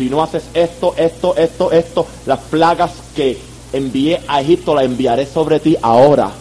si 0.00 0.08
no 0.08 0.22
haces 0.22 0.44
esto, 0.54 0.94
esto, 0.96 1.36
esto, 1.36 1.70
esto, 1.70 2.06
las 2.24 2.38
plagas 2.38 2.90
que 3.14 3.38
envié 3.70 4.18
a 4.28 4.40
Egipto 4.40 4.74
las 4.74 4.86
enviaré 4.86 5.26
sobre 5.26 5.60
ti 5.60 5.76
ahora. 5.82 6.32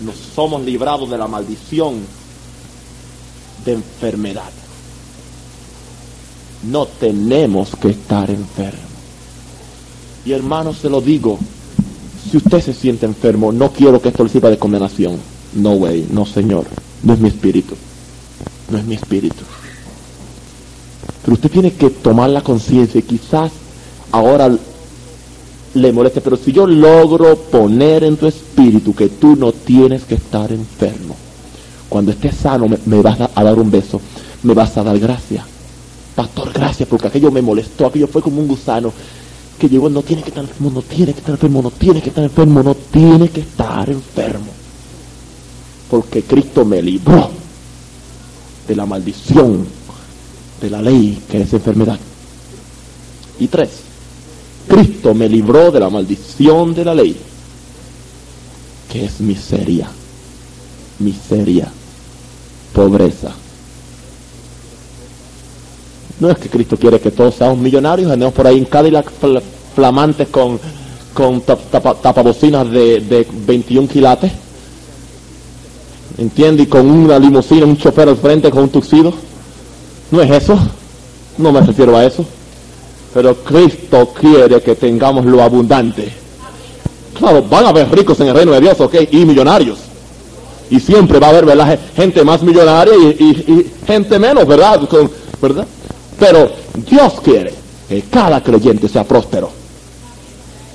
Nos 0.00 0.16
somos 0.34 0.62
librados 0.62 1.10
de 1.10 1.18
la 1.18 1.26
maldición 1.26 2.06
de 3.66 3.72
enfermedad. 3.74 4.50
No 6.62 6.86
tenemos 6.86 7.76
que 7.76 7.90
estar 7.90 8.30
enfermos. 8.30 8.80
Y 10.24 10.32
hermano, 10.32 10.72
se 10.72 10.88
lo 10.88 11.02
digo, 11.02 11.38
si 12.30 12.36
usted 12.36 12.60
se 12.60 12.72
siente 12.72 13.06
enfermo, 13.06 13.52
no 13.52 13.70
quiero 13.70 14.00
que 14.00 14.08
esto 14.08 14.24
le 14.24 14.30
sirva 14.30 14.50
de 14.50 14.58
condenación. 14.58 15.16
No 15.54 15.72
way, 15.72 16.08
no 16.10 16.26
señor, 16.26 16.64
no 17.02 17.12
es 17.12 17.18
mi 17.18 17.28
espíritu. 17.28 17.74
No 18.70 18.78
es 18.78 18.84
mi 18.84 18.94
espíritu. 18.94 19.44
Pero 21.22 21.34
usted 21.34 21.50
tiene 21.50 21.72
que 21.72 21.90
tomar 21.90 22.30
la 22.30 22.42
conciencia 22.42 22.98
y 22.98 23.02
quizás 23.02 23.52
ahora 24.10 24.56
le 25.74 25.92
moleste, 25.92 26.20
pero 26.20 26.36
si 26.36 26.52
yo 26.52 26.66
logro 26.66 27.36
poner 27.36 28.04
en 28.04 28.16
tu 28.16 28.26
espíritu 28.26 28.94
que 28.94 29.08
tú 29.08 29.36
no 29.36 29.52
tienes 29.52 30.04
que 30.04 30.14
estar 30.14 30.52
enfermo, 30.52 31.16
cuando 31.88 32.12
estés 32.12 32.36
sano 32.36 32.68
me, 32.68 32.78
me 32.86 33.00
vas 33.02 33.18
a, 33.20 33.42
dar 33.42 33.58
un 33.58 33.70
beso, 33.70 34.00
me 34.42 34.54
vas 34.54 34.76
a 34.76 34.82
dar 34.82 34.98
gracias. 34.98 35.44
Pastor, 36.14 36.52
gracias, 36.52 36.88
porque 36.88 37.08
aquello 37.08 37.30
me 37.30 37.42
molestó, 37.42 37.86
aquello 37.86 38.06
fue 38.06 38.22
como 38.22 38.40
un 38.40 38.48
gusano 38.48 38.92
que 39.58 39.68
llegó, 39.68 39.88
no 39.88 40.02
tiene 40.02 40.22
que 40.22 40.28
estar 40.28 40.44
enfermo, 40.44 40.70
no 40.70 40.82
tiene 40.82 41.12
que 41.12 41.20
estar 41.20 41.34
enfermo, 41.34 41.62
no 41.62 41.70
tiene 41.70 42.02
que 42.02 42.08
estar 42.08 42.24
enfermo, 42.24 42.62
no 42.62 42.74
tiene 42.74 43.28
que 43.28 43.40
estar 43.40 43.88
enfermo. 43.88 44.50
Porque 45.90 46.22
Cristo 46.22 46.64
me 46.64 46.82
libró 46.82 47.30
de 48.66 48.76
la 48.76 48.86
maldición 48.86 49.66
de 50.60 50.70
la 50.70 50.82
ley, 50.82 51.22
que 51.30 51.42
es 51.42 51.52
enfermedad. 51.52 51.98
Y 53.38 53.48
tres, 53.48 53.70
Cristo 54.68 55.14
me 55.14 55.28
libró 55.28 55.70
de 55.70 55.80
la 55.80 55.90
maldición 55.90 56.74
de 56.74 56.84
la 56.84 56.94
ley, 56.94 57.16
que 58.90 59.04
es 59.04 59.20
miseria, 59.20 59.88
miseria, 60.98 61.70
pobreza. 62.72 63.34
No 66.20 66.30
es 66.30 66.38
que 66.38 66.48
Cristo 66.48 66.76
quiere 66.76 67.00
que 67.00 67.10
todos 67.10 67.34
seamos 67.34 67.58
millonarios, 67.58 68.10
andemos 68.10 68.34
por 68.34 68.46
ahí 68.46 68.58
en 68.58 68.64
Cadillac 68.66 69.10
fl 69.10 69.38
flamantes 69.74 70.28
con, 70.28 70.60
con 71.12 71.40
tapabocinas 71.40 72.64
tapa 72.64 72.70
de, 72.70 73.00
de 73.00 73.26
21 73.46 73.88
quilates. 73.88 74.32
¿Entiende? 76.16 76.62
Y 76.62 76.66
con 76.66 76.88
una 76.88 77.18
limusina, 77.18 77.66
un 77.66 77.76
chofer 77.76 78.08
al 78.08 78.16
frente 78.16 78.50
con 78.50 78.64
un 78.64 78.68
tuxido. 78.68 79.12
No 80.12 80.22
es 80.22 80.30
eso. 80.30 80.56
No 81.38 81.50
me 81.50 81.60
refiero 81.60 81.96
a 81.96 82.04
eso. 82.04 82.24
Pero 83.12 83.34
Cristo 83.36 84.12
quiere 84.14 84.60
que 84.60 84.76
tengamos 84.76 85.24
lo 85.24 85.42
abundante. 85.42 86.12
Claro, 87.18 87.42
van 87.42 87.66
a 87.66 87.68
haber 87.70 87.90
ricos 87.90 88.18
en 88.20 88.28
el 88.28 88.34
reino 88.34 88.52
de 88.52 88.60
Dios, 88.60 88.80
ok, 88.80 88.94
y 89.10 89.24
millonarios. 89.24 89.78
Y 90.70 90.78
siempre 90.78 91.18
va 91.18 91.28
a 91.28 91.30
haber, 91.30 91.46
¿verdad? 91.46 91.78
Gente 91.96 92.24
más 92.24 92.42
millonaria 92.42 92.94
y, 92.96 93.24
y 93.24 93.72
gente 93.86 94.18
menos, 94.18 94.46
¿verdad? 94.46 94.88
Con, 94.88 95.10
¿verdad? 95.40 95.66
Pero 96.18 96.50
Dios 96.88 97.14
quiere 97.22 97.52
que 97.88 98.02
cada 98.02 98.42
creyente 98.42 98.88
sea 98.88 99.04
próspero. 99.04 99.50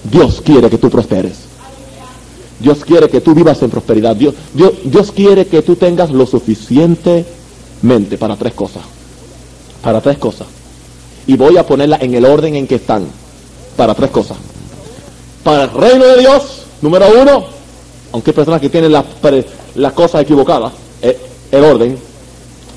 Dios 0.04 0.42
quiere 0.44 0.70
que 0.70 0.78
tú 0.78 0.90
prosperes. 0.90 1.50
Dios 2.60 2.84
quiere 2.84 3.10
que 3.10 3.22
tú 3.22 3.34
vivas 3.34 3.62
en 3.62 3.70
prosperidad. 3.70 4.16
Dios, 4.16 4.36
Dios, 4.54 4.74
Dios 4.84 5.12
quiere 5.12 5.48
que 5.48 5.62
tú 5.62 5.76
tengas 5.76 6.12
lo 6.12 6.26
suficientemente 6.26 8.18
para 8.18 8.36
tres 8.36 8.54
cosas. 8.54 8.84
Para 9.82 10.02
tres 10.02 10.18
cosas. 10.18 10.48
Y 11.26 11.38
voy 11.38 11.58
a 11.58 11.66
ponerla 11.66 11.98
en 12.02 12.14
el 12.14 12.26
orden 12.26 12.56
en 12.56 12.68
que 12.68 12.76
están. 12.76 13.06
Para 13.78 13.96
tres 13.96 14.10
cosas. 14.12 14.38
Para 15.44 15.64
el 15.64 15.72
reino 15.72 16.06
de 16.06 16.20
Dios, 16.20 16.64
número 16.82 17.06
uno, 17.22 17.46
aunque 18.12 18.32
hay 18.32 18.36
personas 18.36 18.60
que 18.60 18.70
tienen 18.70 18.92
las 18.92 19.06
la 19.76 19.92
cosas 19.92 20.22
equivocadas, 20.22 20.74
eh, 21.02 21.18
el, 21.52 21.64
orden, 21.64 21.98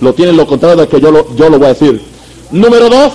lo 0.00 0.14
tienen 0.14 0.36
lo 0.36 0.46
contrario 0.46 0.82
de 0.82 0.88
que 0.88 1.00
yo 1.00 1.10
lo, 1.10 1.34
yo 1.34 1.48
lo 1.48 1.58
voy 1.58 1.66
a 1.66 1.74
decir. 1.74 2.11
Número 2.52 2.90
dos, 2.90 3.12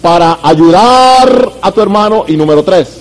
para 0.00 0.38
ayudar 0.42 1.52
a 1.60 1.72
tu 1.72 1.80
hermano. 1.80 2.24
Y 2.28 2.36
número 2.36 2.62
tres, 2.62 2.98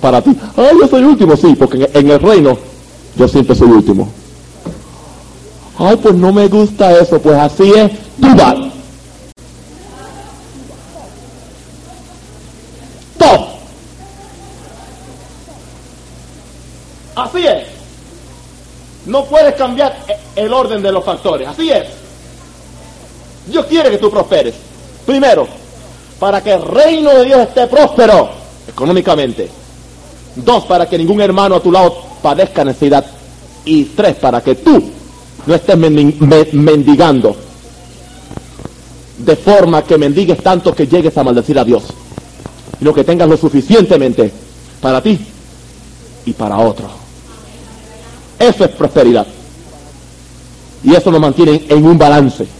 para 0.00 0.22
ti. 0.22 0.36
Ay, 0.56 0.76
yo 0.80 0.86
soy 0.86 1.02
último, 1.02 1.36
sí, 1.36 1.54
porque 1.58 1.90
en 1.92 2.10
el 2.10 2.20
reino 2.20 2.56
yo 3.16 3.28
siempre 3.28 3.56
soy 3.56 3.68
último. 3.68 4.08
Ay, 5.78 5.96
pues 5.96 6.14
no 6.14 6.32
me 6.32 6.46
gusta 6.48 6.92
eso, 6.98 7.20
pues 7.20 7.36
así 7.36 7.72
es, 7.72 7.90
vas. 8.18 8.54
Top. 13.18 13.40
Así 17.16 17.46
es. 17.46 17.66
No 19.06 19.24
puedes 19.24 19.54
cambiar 19.54 19.96
el 20.36 20.52
orden 20.52 20.82
de 20.82 20.92
los 20.92 21.04
factores, 21.04 21.48
así 21.48 21.70
es. 21.70 21.86
Dios 23.46 23.66
quiere 23.66 23.90
que 23.90 23.98
tú 23.98 24.10
prosperes. 24.10 24.67
Primero, 25.08 25.48
para 26.20 26.42
que 26.42 26.52
el 26.52 26.60
reino 26.60 27.08
de 27.14 27.24
Dios 27.24 27.40
esté 27.40 27.66
próspero 27.66 28.28
económicamente. 28.68 29.48
Dos, 30.36 30.66
para 30.66 30.86
que 30.86 30.98
ningún 30.98 31.22
hermano 31.22 31.54
a 31.54 31.60
tu 31.60 31.72
lado 31.72 31.96
padezca 32.20 32.62
necesidad. 32.62 33.06
Y 33.64 33.84
tres, 33.84 34.16
para 34.16 34.42
que 34.42 34.56
tú 34.56 34.82
no 35.46 35.54
estés 35.54 35.78
mendigando. 35.78 37.34
De 39.16 39.34
forma 39.34 39.82
que 39.82 39.96
mendigues 39.96 40.42
tanto 40.42 40.74
que 40.74 40.86
llegues 40.86 41.16
a 41.16 41.24
maldecir 41.24 41.58
a 41.58 41.64
Dios. 41.64 41.84
Sino 42.78 42.92
que 42.92 43.02
tengas 43.02 43.30
lo 43.30 43.38
suficientemente 43.38 44.30
para 44.78 45.00
ti 45.02 45.18
y 46.26 46.34
para 46.34 46.58
otro. 46.58 46.86
Eso 48.38 48.62
es 48.62 48.70
prosperidad. 48.72 49.26
Y 50.84 50.94
eso 50.94 51.10
nos 51.10 51.20
mantiene 51.22 51.64
en 51.66 51.86
un 51.86 51.96
balance. 51.96 52.57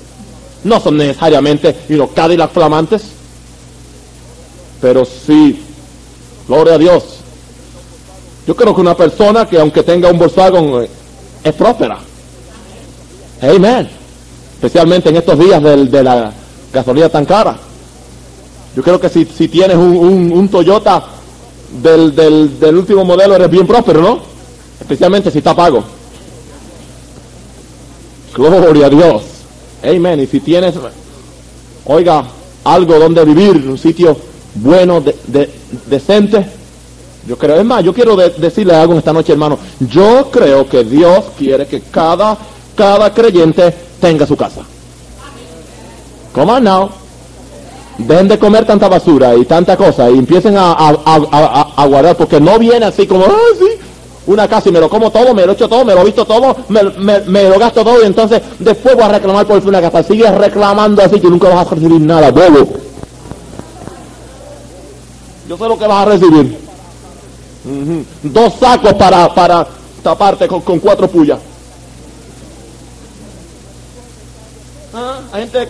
No 0.65 0.81
son 0.81 0.97
necesariamente 0.97 1.77
y 1.89 1.99
Cadillac 2.15 2.53
flamantes. 2.53 3.03
Pero 4.81 5.05
sí, 5.05 5.61
gloria 6.47 6.75
a 6.75 6.79
Dios, 6.79 7.05
yo 8.47 8.57
creo 8.57 8.75
que 8.75 8.81
una 8.81 8.97
persona 8.97 9.47
que 9.47 9.59
aunque 9.61 9.83
tenga 9.83 10.11
un 10.11 10.19
Volkswagen 10.19 10.83
eh, 10.83 10.89
es 11.45 11.55
próspera. 11.55 11.99
Amen. 13.43 13.91
Especialmente 14.55 15.11
en 15.11 15.17
estos 15.17 15.39
días 15.39 15.63
de 15.63 16.03
la 16.03 16.33
gasolina 16.73 17.09
tan 17.09 17.25
cara. 17.25 17.59
Yo 18.75 18.83
creo 18.83 19.01
que 19.01 19.09
si, 19.09 19.25
si 19.25 19.49
tienes 19.49 19.77
un, 19.77 20.49
Toyota 20.49 21.05
del, 21.83 22.15
del, 22.15 22.77
último 22.77 23.05
modelo 23.05 23.35
eres 23.35 23.51
bien 23.51 23.67
próspero, 23.67 24.01
¿no? 24.01 24.21
Especialmente 24.81 25.31
si 25.31 25.39
está 25.39 25.55
pago. 25.55 25.85
Gloria 28.35 28.87
a 28.87 28.91
Dios. 28.91 29.23
Amen. 29.83 30.21
Y 30.21 30.27
si 30.27 30.41
tienes, 30.41 30.75
oiga, 31.85 32.25
algo 32.65 32.99
donde 32.99 33.25
vivir, 33.25 33.57
un 33.69 33.79
sitio 33.79 34.17
bueno, 34.55 35.01
de, 35.01 35.51
decente, 35.87 36.45
yo 37.27 37.37
creo, 37.37 37.57
es 37.57 37.65
más, 37.65 37.85
yo 37.85 37.93
quiero 37.93 38.17
decirle 38.17 38.75
algo 38.75 38.95
esta 38.95 39.13
noche, 39.13 39.33
hermano. 39.33 39.59
Yo 39.81 40.31
creo 40.31 40.69
que 40.69 40.83
Dios 40.85 41.27
quiere 41.37 41.67
que 41.67 41.83
cada, 41.83 42.37
cada 42.75 43.13
creyente 43.13 43.75
tenga 44.01 44.27
su 44.27 44.37
casa. 44.37 44.63
Come 46.33 46.53
on 46.53 46.65
now. 46.65 46.91
Dejen 47.99 48.29
de 48.29 48.39
comer 48.39 48.65
tanta 48.65 48.89
basura 48.89 49.35
y 49.35 49.45
tanta 49.45 49.77
cosa 49.77 50.09
y 50.09 50.19
empiecen 50.19 50.57
a, 50.57 50.73
a, 50.73 51.87
guardar, 51.87 52.17
porque 52.17 52.41
no 52.41 52.57
viene 52.59 52.87
así 52.87 53.09
como, 53.09 53.25
ah, 53.25 53.55
sí, 53.59 53.67
una 54.29 54.47
casa 54.47 54.69
y 54.69 54.73
me 54.73 54.81
lo 54.81 54.89
como 54.91 55.11
todo, 55.11 55.35
me 55.35 55.47
lo 55.47 55.53
echo 55.53 55.69
todo, 55.69 55.85
me 55.85 55.95
lo 55.95 56.05
visto 56.05 56.25
todo, 56.25 56.55
me, 56.69 57.49
lo 57.49 57.59
gasto 57.59 57.83
todo 57.83 58.03
y 58.03 58.07
entonces 58.07 58.43
después 58.59 58.95
voy 58.95 59.05
a 59.05 59.09
reclamar 59.09 59.47
por 59.47 59.67
una 59.67 59.81
casa. 59.81 60.03
Sigues 60.03 60.33
reclamando 60.37 61.03
así 61.03 61.19
que 61.19 61.29
nunca 61.29 61.49
vas 61.49 61.67
a 61.67 61.75
recibir 61.75 62.01
nada, 62.01 62.31
bobo. 62.31 62.69
Yo 65.49 65.57
sé 65.57 65.69
lo 65.69 65.79
que 65.79 65.87
vas 65.87 66.07
a 66.07 66.11
recibir. 66.11 66.59
Dos 68.23 68.55
sacos 68.61 68.93
para, 68.95 69.35
para 69.35 69.67
taparte 70.03 70.47
con, 70.47 70.61
cuatro 70.61 71.09
pullas. 71.09 71.39
Ah, 74.93 75.21
hay 75.33 75.49
gente 75.49 75.69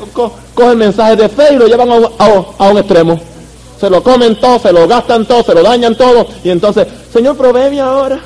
coge 0.55 0.75
mensajes 0.75 1.19
de 1.19 1.29
fe 1.29 1.55
y 1.55 1.57
lo 1.57 1.67
llevan 1.69 1.91
a, 1.91 2.69
un 2.71 2.79
extremo. 2.79 3.21
Se 3.79 3.89
lo 3.89 4.03
comen 4.03 4.35
todo, 4.41 4.59
se 4.59 4.73
lo 4.73 4.89
gastan 4.89 5.27
todo, 5.27 5.45
se 5.45 5.55
lo 5.55 5.63
dañan 5.63 5.95
todo. 5.97 6.27
Y 6.43 6.51
entonces, 6.51 6.89
Señor, 7.13 7.37
proveeme 7.37 7.81
ahora. 7.81 8.21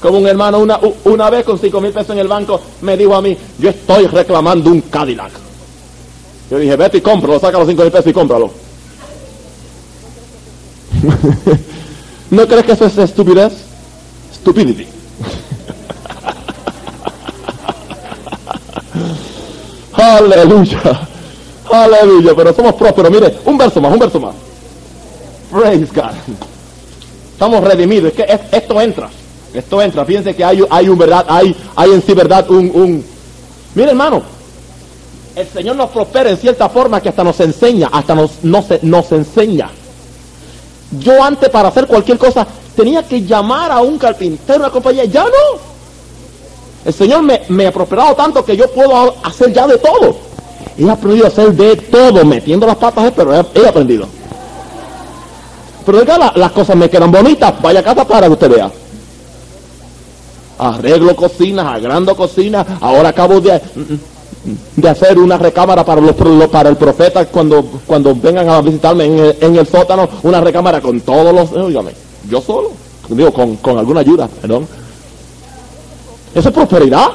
Como 0.00 0.18
un 0.18 0.26
hermano 0.26 0.58
una, 0.58 0.80
una 1.04 1.30
vez 1.30 1.44
con 1.44 1.58
cinco 1.58 1.80
mil 1.80 1.92
pesos 1.92 2.10
en 2.10 2.18
el 2.18 2.28
banco 2.28 2.60
me 2.80 2.96
dijo 2.96 3.14
a 3.14 3.20
mí, 3.20 3.36
yo 3.58 3.70
estoy 3.70 4.06
reclamando 4.06 4.70
un 4.70 4.80
Cadillac. 4.82 5.32
Yo 6.50 6.58
dije, 6.58 6.76
vete 6.76 6.98
y 6.98 7.00
cómpralo, 7.00 7.38
saca 7.38 7.58
los 7.58 7.68
cinco 7.68 7.82
mil 7.82 7.92
pesos 7.92 8.06
y 8.06 8.12
cómpralo. 8.12 8.50
¿No 12.30 12.46
crees 12.46 12.64
que 12.64 12.72
eso 12.72 12.86
es 12.86 12.98
estupidez? 12.98 13.52
Stupidity. 14.34 14.86
Aleluya. 19.92 21.08
Aleluya. 21.70 22.32
Pero 22.34 22.54
somos 22.54 22.74
prósperos. 22.74 23.10
Mire, 23.10 23.38
un 23.44 23.58
verso 23.58 23.80
más, 23.80 23.92
un 23.92 23.98
verso 23.98 24.20
más. 24.20 24.34
Praise 25.50 25.88
God. 25.94 26.12
Estamos 27.32 27.64
redimidos. 27.64 28.12
Es 28.12 28.16
que 28.16 28.56
esto 28.56 28.80
entra. 28.80 29.10
Esto 29.52 29.82
entra. 29.82 30.04
Fíjense 30.04 30.34
que 30.34 30.44
hay, 30.44 30.62
hay 30.70 30.88
un 30.88 30.98
verdad, 30.98 31.24
hay, 31.28 31.54
hay 31.76 31.90
en 31.90 32.02
sí 32.02 32.14
verdad 32.14 32.48
un, 32.50 32.70
un. 32.74 33.04
Mire, 33.74 33.90
hermano. 33.90 34.22
El 35.36 35.46
Señor 35.46 35.76
nos 35.76 35.90
prospera 35.90 36.28
en 36.28 36.36
cierta 36.36 36.68
forma 36.68 37.00
que 37.00 37.08
hasta 37.08 37.22
nos 37.22 37.38
enseña, 37.40 37.88
hasta 37.92 38.14
nos, 38.14 38.42
nos, 38.42 38.66
nos 38.82 39.12
enseña 39.12 39.70
yo 40.98 41.22
antes 41.22 41.48
para 41.48 41.68
hacer 41.68 41.86
cualquier 41.86 42.18
cosa 42.18 42.46
tenía 42.74 43.02
que 43.02 43.22
llamar 43.22 43.70
a 43.70 43.80
un 43.80 43.98
carpintero, 43.98 44.60
una 44.60 44.70
compañía. 44.70 45.04
Ya 45.04 45.24
no. 45.24 45.70
El 46.84 46.94
Señor 46.94 47.22
me, 47.22 47.66
ha 47.66 47.72
prosperado 47.72 48.14
tanto 48.14 48.44
que 48.44 48.56
yo 48.56 48.68
puedo 48.70 49.14
hacer 49.22 49.52
ya 49.52 49.66
de 49.66 49.78
todo. 49.78 50.16
He 50.78 50.88
aprendido 50.88 51.26
a 51.26 51.28
hacer 51.28 51.52
de 51.52 51.76
todo, 51.76 52.24
metiendo 52.24 52.66
las 52.66 52.76
patas, 52.76 53.12
pero 53.14 53.34
he, 53.34 53.68
aprendido. 53.68 54.06
Pero 55.84 55.98
acá 55.98 56.32
las 56.34 56.52
cosas 56.52 56.76
me 56.76 56.88
quedan 56.88 57.10
bonitas. 57.10 57.60
Vaya 57.60 57.82
casa 57.82 58.06
para 58.06 58.26
que 58.26 58.32
usted 58.32 58.50
vea. 58.50 58.70
Arreglo 60.60 61.16
cocinas, 61.16 61.66
agrando 61.66 62.14
cocinas. 62.14 62.66
Ahora 62.80 63.08
acabo 63.08 63.40
de 63.40 63.60
de 64.76 64.88
hacer 64.88 65.18
una 65.18 65.36
recámara 65.36 65.84
para 65.84 66.00
los, 66.00 66.14
para 66.50 66.70
el 66.70 66.76
profeta 66.76 67.26
cuando 67.26 67.62
cuando 67.86 68.14
vengan 68.14 68.48
a 68.48 68.60
visitarme 68.62 69.34
en 69.40 69.56
el, 69.56 69.66
sótano. 69.66 70.08
Una 70.22 70.40
recámara 70.40 70.80
con 70.80 71.00
todos 71.00 71.34
los 71.34 71.52
oígame, 71.52 71.92
yo 72.28 72.40
solo 72.40 72.70
digo 73.08 73.32
con, 73.32 73.56
con 73.56 73.78
alguna 73.78 74.00
ayuda 74.00 74.28
perdón. 74.40 74.66
Eso 76.34 76.48
es 76.48 76.54
prosperidad. 76.54 77.08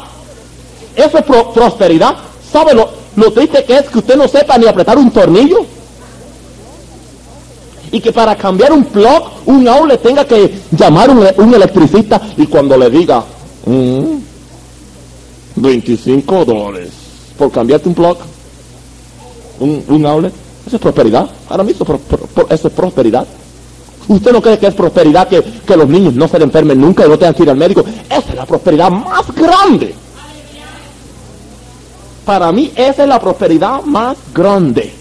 Eso 0.95 1.17
es 1.17 1.25
prosperidad. 1.53 2.15
Sabe 2.51 2.73
lo, 2.73 3.31
triste 3.31 3.63
que 3.63 3.77
es 3.77 3.89
que 3.89 3.99
usted 3.99 4.17
no 4.17 4.27
sepa 4.27 4.57
ni 4.57 4.67
apretar 4.67 4.97
un 4.97 5.09
tornillo 5.09 5.65
y 7.91 8.01
que 8.01 8.11
para 8.11 8.35
cambiar 8.35 8.73
un 8.73 8.83
plug 8.83 9.23
un 9.45 9.67
outlet 9.67 10.01
tenga 10.01 10.25
que 10.25 10.59
llamar 10.71 11.09
un, 11.09 11.25
un 11.37 11.53
electricista 11.53 12.19
y 12.35 12.45
cuando 12.47 12.77
le 12.77 12.89
diga 12.89 13.23
25 15.55 16.33
mm, 16.33 16.45
dólares 16.45 16.89
por 17.37 17.51
cambiarte 17.51 17.89
un 17.89 17.95
plug, 17.95 18.17
un, 19.59 19.83
un 19.87 20.05
outlet. 20.05 20.33
Eso 20.67 20.75
es 20.77 20.81
prosperidad. 20.81 21.29
Ahora 21.49 21.63
mismo 21.63 21.85
eso 22.49 22.67
es 22.67 22.73
prosperidad. 22.73 23.27
¿Usted 24.07 24.31
no 24.31 24.41
cree 24.41 24.57
que 24.59 24.67
es 24.67 24.73
prosperidad 24.75 25.27
que, 25.27 25.41
que, 25.43 25.77
los 25.77 25.87
niños 25.89 26.13
no 26.13 26.27
se 26.27 26.37
enfermen 26.37 26.79
nunca 26.79 27.05
y 27.05 27.09
no 27.09 27.17
tengan 27.17 27.33
que 27.35 27.43
ir 27.43 27.49
al 27.49 27.57
médico? 27.57 27.83
Esa 28.09 28.29
es 28.29 28.35
la 28.35 28.45
prosperidad 28.45 28.89
más 28.91 29.33
grande. 29.35 29.95
Para 32.25 32.51
mí 32.51 32.71
esa 32.75 33.03
es 33.03 33.09
la 33.09 33.19
prosperidad 33.19 33.81
más 33.83 34.17
grande. 34.33 34.93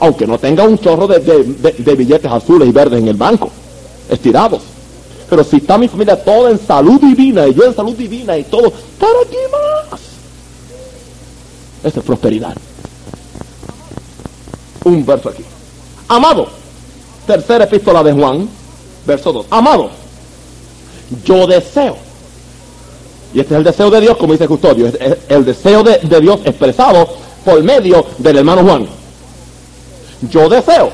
aunque 0.00 0.26
no 0.26 0.36
tenga 0.38 0.64
un 0.64 0.78
chorro 0.78 1.06
de, 1.06 1.20
de- 1.20 1.44
de- 1.44 1.72
de 1.78 1.94
billetes 1.94 2.30
azules 2.30 2.68
y 2.68 2.72
verdes 2.72 2.98
en 3.00 3.06
el 3.08 3.14
banco, 3.16 3.48
estirados. 4.10 4.60
Pero 5.32 5.44
si 5.44 5.56
está 5.56 5.78
mi 5.78 5.88
familia 5.88 6.22
toda 6.22 6.50
en 6.50 6.58
salud 6.58 7.00
divina 7.00 7.48
y 7.48 7.54
yo 7.54 7.64
en 7.64 7.74
salud 7.74 7.96
divina 7.96 8.36
y 8.36 8.44
todo, 8.44 8.70
¿para 8.70 9.18
qué 9.30 9.38
más? 9.50 10.00
Esa 11.82 12.00
es 12.00 12.04
prosperidad. 12.04 12.54
Un 14.84 15.06
verso 15.06 15.30
aquí. 15.30 15.42
Amado, 16.08 16.48
tercera 17.26 17.64
epístola 17.64 18.02
de 18.02 18.12
Juan, 18.12 18.46
verso 19.06 19.32
2. 19.32 19.46
Amado, 19.48 19.88
yo 21.24 21.46
deseo. 21.46 21.96
Y 23.32 23.40
este 23.40 23.54
es 23.54 23.58
el 23.58 23.64
deseo 23.64 23.90
de 23.90 24.02
Dios, 24.02 24.18
como 24.18 24.34
dice 24.34 24.46
custodio, 24.46 24.86
es 24.86 25.16
el 25.30 25.46
deseo 25.46 25.82
de, 25.82 25.96
de 25.96 26.20
Dios 26.20 26.40
expresado 26.44 27.08
por 27.42 27.62
medio 27.62 28.04
del 28.18 28.36
hermano 28.36 28.64
Juan. 28.64 28.86
Yo 30.30 30.50
deseo 30.50 30.92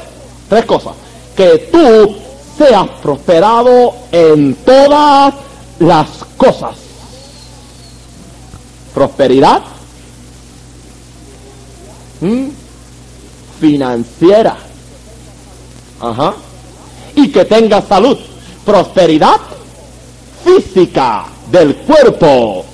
tres 0.49 0.65
cosas. 0.65 0.93
Que 1.35 1.69
tú 1.73 2.28
seas 2.59 2.89
prosperado 3.01 3.95
en 4.11 4.55
todas 4.57 5.33
las 5.79 6.09
cosas. 6.37 6.77
Prosperidad 8.93 9.63
financiera. 13.61 14.57
Ajá. 16.01 16.35
Y 17.15 17.29
que 17.29 17.45
tengas 17.45 17.85
salud. 17.87 18.19
Prosperidad 18.65 19.41
física 20.45 21.27
del 21.51 21.77
cuerpo. 21.77 22.65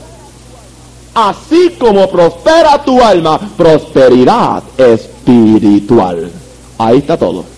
Así 1.14 1.76
como 1.78 2.08
prospera 2.08 2.82
tu 2.82 3.00
alma, 3.00 3.38
prosperidad 3.56 4.62
espiritual. 4.76 6.30
Ahí 6.78 6.98
está 6.98 7.16
todo. 7.16 7.53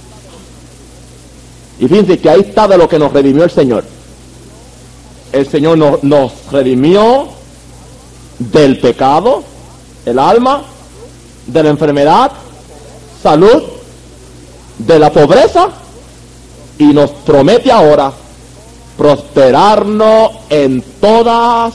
Y 1.79 1.89
fíjense 1.89 2.18
que 2.18 2.31
ahí 2.31 2.41
está 2.41 2.66
de 2.66 2.79
lo 2.79 2.89
que 2.89 2.99
nos 2.99 3.12
redimió 3.12 3.45
el 3.45 3.51
Señor. 3.51 3.85
El 5.33 5.47
Señor 5.49 6.03
nos, 6.03 6.33
redimió 6.51 7.29
del 8.39 8.79
pecado, 8.79 9.43
el 10.05 10.18
alma, 10.18 10.62
de 11.47 11.62
la 11.62 11.70
enfermedad, 11.70 12.33
salud, 13.22 13.62
de 14.79 14.99
la 14.99 15.12
pobreza 15.12 15.68
y 16.79 16.85
nos 16.85 17.11
promete 17.11 17.70
ahora 17.70 18.12
prosperarnos 18.97 20.33
en 20.49 20.83
todas 21.01 21.74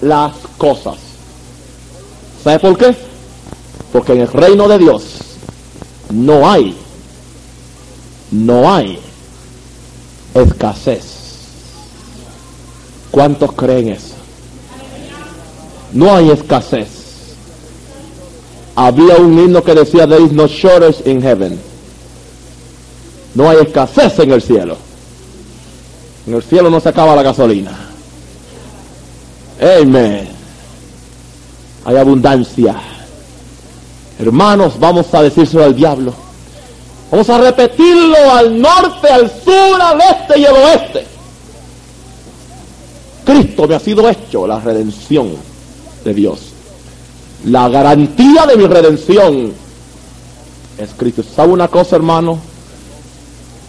las 0.00 0.32
cosas. 0.58 0.96
¿Sabe 2.42 2.58
por 2.58 2.76
qué? 2.76 2.94
Porque 3.92 4.12
en 4.12 4.20
el 4.22 4.28
reino 4.28 4.68
de 4.68 4.78
Dios 4.78 5.02
no 6.10 6.48
hay, 6.48 6.76
no 8.34 8.72
hay 8.72 8.98
escasez. 10.34 11.02
¿Cuántos 13.12 13.52
creen 13.52 13.90
eso? 13.90 14.14
No 15.92 16.12
hay 16.12 16.30
escasez. 16.30 16.88
Había 18.74 19.16
un 19.18 19.38
himno 19.38 19.62
que 19.62 19.74
decía, 19.74 20.08
there 20.08 20.20
is 20.20 20.32
no 20.32 20.48
shortage 20.48 21.08
in 21.08 21.22
heaven. 21.22 21.60
No 23.36 23.48
hay 23.48 23.58
escasez 23.58 24.18
en 24.18 24.32
el 24.32 24.42
cielo. 24.42 24.76
En 26.26 26.34
el 26.34 26.42
cielo 26.42 26.70
no 26.70 26.80
se 26.80 26.88
acaba 26.88 27.14
la 27.14 27.22
gasolina. 27.22 27.70
Amén. 29.60 30.28
Hay 31.84 31.96
abundancia. 31.96 32.74
Hermanos, 34.18 34.74
vamos 34.80 35.14
a 35.14 35.22
decírselo 35.22 35.62
al 35.62 35.76
diablo. 35.76 36.23
Vamos 37.14 37.30
a 37.30 37.38
repetirlo 37.38 38.16
al 38.32 38.60
norte, 38.60 39.06
al 39.06 39.30
sur, 39.30 39.80
al 39.80 40.00
este 40.00 40.40
y 40.40 40.46
al 40.46 40.56
oeste. 40.56 41.06
Cristo 43.24 43.68
me 43.68 43.76
ha 43.76 43.78
sido 43.78 44.08
hecho 44.08 44.48
la 44.48 44.58
redención 44.58 45.36
de 46.04 46.12
Dios. 46.12 46.40
La 47.44 47.68
garantía 47.68 48.46
de 48.46 48.56
mi 48.56 48.66
redención 48.66 49.52
es 50.76 50.90
Cristo. 50.96 51.22
¿Sabe 51.22 51.52
una 51.52 51.68
cosa, 51.68 51.94
hermano? 51.94 52.40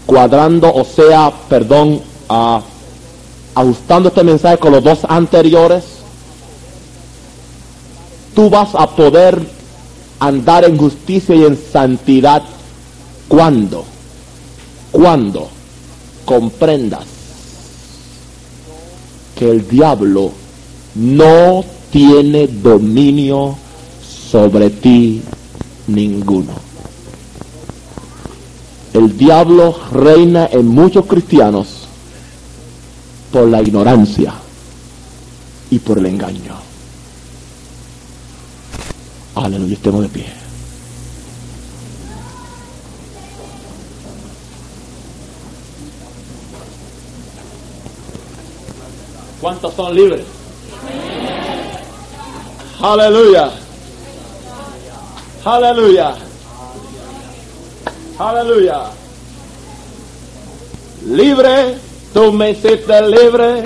Cuadrando, 0.08 0.74
o 0.74 0.84
sea, 0.84 1.32
perdón, 1.48 2.02
ah, 2.28 2.62
ajustando 3.54 4.10
este 4.10 4.24
mensaje 4.24 4.58
con 4.58 4.72
los 4.72 4.84
dos 4.84 5.02
anteriores, 5.08 5.84
tú 8.34 8.50
vas 8.50 8.70
a 8.74 8.90
poder 8.90 9.40
andar 10.20 10.66
en 10.66 10.80
justicia 10.80 11.36
y 11.36 11.44
en 11.44 11.56
santidad 11.72 12.42
cuando, 13.28 13.86
cuando 14.92 15.50
comprendas 16.26 17.06
que 19.36 19.50
el 19.50 19.68
diablo 19.68 20.32
no 20.96 21.64
tiene 21.92 22.48
dominio 22.48 23.58
sobre 24.32 24.70
ti 24.70 25.22
ninguno. 25.88 26.54
El 28.94 29.18
diablo 29.18 29.76
reina 29.92 30.48
en 30.52 30.68
muchos 30.68 31.06
cristianos 31.06 31.88
por 33.32 33.48
la 33.50 33.62
ignorancia 33.62 34.34
y 35.70 35.80
por 35.80 35.98
el 35.98 36.06
engaño. 36.06 36.56
Aleluya, 39.36 39.74
estemos 39.74 40.02
de 40.02 40.08
pie. 40.08 40.45
¿Cuántos 49.46 49.76
son 49.76 49.94
libres? 49.94 50.26
Aleluya. 52.82 53.52
Aleluya. 55.46 56.16
Aleluya. 58.18 58.86
Libre, 61.06 61.78
tú 62.12 62.32
me 62.32 62.50
hiciste 62.50 63.02
libre, 63.08 63.62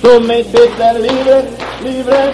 tú 0.00 0.20
me 0.20 0.38
hiciste 0.38 1.00
libre, 1.00 1.48
libre, 1.82 2.30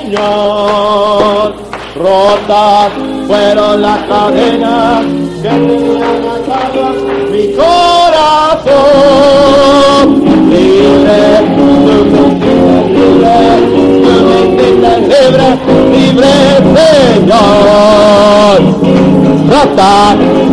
Señor. 0.00 1.54
Rotas 1.96 2.92
fueron 3.26 3.82
las 3.82 4.08
cadenas 4.08 5.04
que 5.42 5.50
tenían 5.50 6.24
atadas 6.28 6.96
mi 7.30 7.52
corazón. 7.52 8.72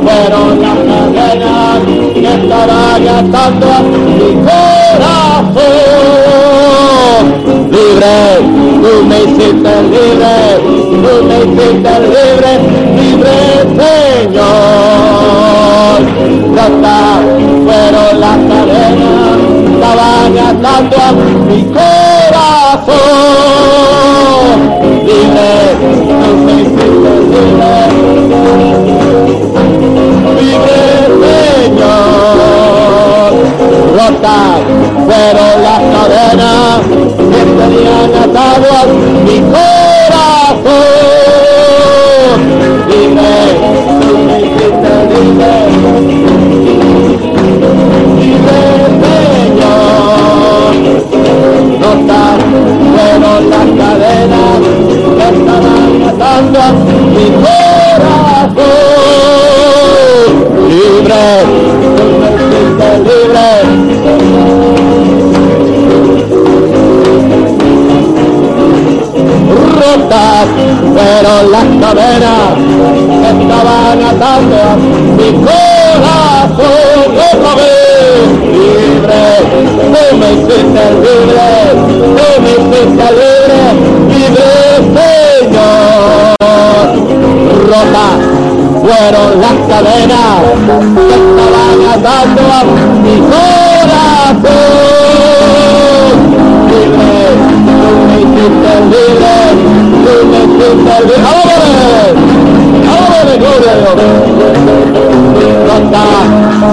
Fueron 0.03 0.61
las 0.61 0.77
cadenas 0.77 1.79
que 2.13 2.29
estaban 2.33 3.07
atando 3.07 3.65
a 3.71 3.79
mi 3.81 4.29
corazón. 4.47 5.59
Libre, 7.71 8.15
tú 8.81 8.93
me 9.05 9.17
hiciste 9.23 9.73
libre, 9.93 10.35
tú 10.89 11.13
me 11.25 11.37
hiciste 11.45 11.93
libre, 12.13 12.51
libre 12.97 13.35
Señor. 13.77 14.49
Rotas 16.55 17.48
atando 20.37 20.95
a 20.97 21.11
mi 21.11 21.63
corazón. 21.65 22.99
Libre, 25.05 25.51
tú 25.79 26.29
me 26.45 26.53
hiciste 26.53 26.85
libre 26.85 28.29
libre 30.39 30.79
Señor. 31.63 32.09
Rotas 33.93 34.59
fueron 35.05 35.53
las 35.63 35.81
cadenas 35.93 36.79
que 37.17 37.41
tenían 37.57 38.11
atadas 38.23 38.87
mi 39.25 39.37
corazón. 39.41 39.78
Mi 56.41 57.25
corazón. 57.43 58.29
Libre, 60.69 61.25
libre. 63.07 63.49
Rotas 69.75 70.47
fueron 70.93 71.43
las 71.51 71.69
cadenas 71.81 72.51
estaban 73.29 73.99
atando 74.03 74.61
mi 75.17 75.29
corazón 75.43 77.09
otra 77.33 77.51
vez. 77.55 78.27
Libre, 78.53 79.23
tú 79.75 80.01
me 80.17 80.27
hiciste 80.33 80.83
libre, 81.03 81.47
tú 81.99 82.27
me 82.41 82.51
hiciste 82.51 83.07
libre 83.11 83.28
cadenas 89.69 90.41
que 90.95 91.15
estaban 91.21 91.77
atando 91.93 92.41
a 92.41 92.61
mi 93.03 93.15
corazón 93.31 94.49
libre, 96.69 97.13
tú 97.77 97.89
me 98.07 98.15
hiciste 98.19 98.71
libre, 98.91 99.35
tú 100.03 100.13
me 100.29 100.39
hiciste 100.45 100.93
libre, 101.05 101.21
¡Vámonos! 101.25 102.09
¡Vámonos, 102.89 103.35
gloria 103.37 103.71
a 103.71 103.79
Dios! 103.79 104.09
Rota 105.67 106.05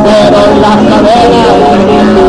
fueron 0.02 0.50
las 0.64 0.78
cadenas 0.88 1.52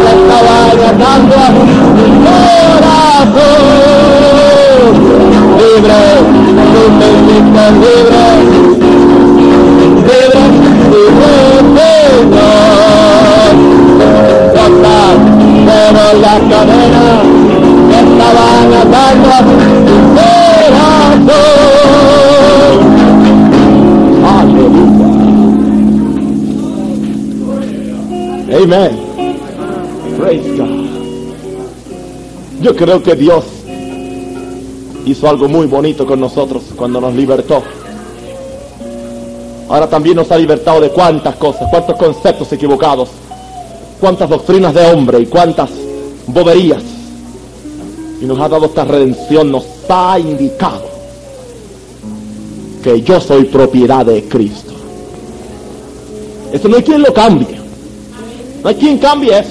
que 0.04 0.10
estaban 0.18 0.78
atando 0.90 1.36
a 1.36 1.50
mi 1.96 2.08
corazón 2.28 3.62
libre, 5.58 6.02
tú 6.74 6.82
me 6.98 7.08
hiciste 7.16 7.64
libre, 7.84 8.17
fueron 16.18 16.22
las 16.22 16.40
cadenas 16.40 17.24
que 17.90 18.00
estaban 18.00 18.74
atando 18.74 19.30
a 19.30 19.42
mi 19.42 19.54
corazón. 20.66 21.48
Praise 30.18 30.58
God. 30.58 30.88
Yo 32.62 32.76
creo 32.76 33.04
que 33.04 33.16
Dios 33.16 33.46
hizo 35.06 35.30
algo 35.30 35.48
muy 35.48 35.68
bonito 35.68 36.08
con 36.08 36.20
nosotros 36.20 36.64
cuando 36.76 37.00
nos 37.00 37.14
libertó. 37.14 37.62
Ahora 39.70 39.88
también 39.88 40.16
nos 40.16 40.32
ha 40.32 40.38
libertado 40.38 40.82
de 40.82 40.90
cuántas 40.90 41.36
cosas, 41.36 41.68
cuántos 41.70 41.98
conceptos 41.98 42.52
equivocados, 42.52 43.10
cuántas 44.00 44.30
doctrinas 44.30 44.74
de 44.74 44.92
hombre 44.92 45.20
y 45.20 45.28
cuántas 45.28 45.70
boberías. 46.28 46.84
Y 48.22 48.26
nos 48.26 48.40
ha 48.40 48.50
dado 48.50 48.66
esta 48.66 48.84
redención, 48.86 49.52
nos 49.52 49.66
ha 49.90 50.18
indicado 50.20 50.84
que 52.84 53.02
yo 53.02 53.20
soy 53.20 53.46
propiedad 53.46 54.06
de 54.06 54.24
Cristo. 54.24 54.74
Eso 56.52 56.68
no 56.68 56.78
hay 56.78 56.84
quien 56.84 57.02
lo 57.02 57.14
cambie. 57.14 57.58
No 58.64 58.70
hay 58.70 58.76
quien 58.76 58.98
cambie 58.98 59.38
eso. 59.40 59.50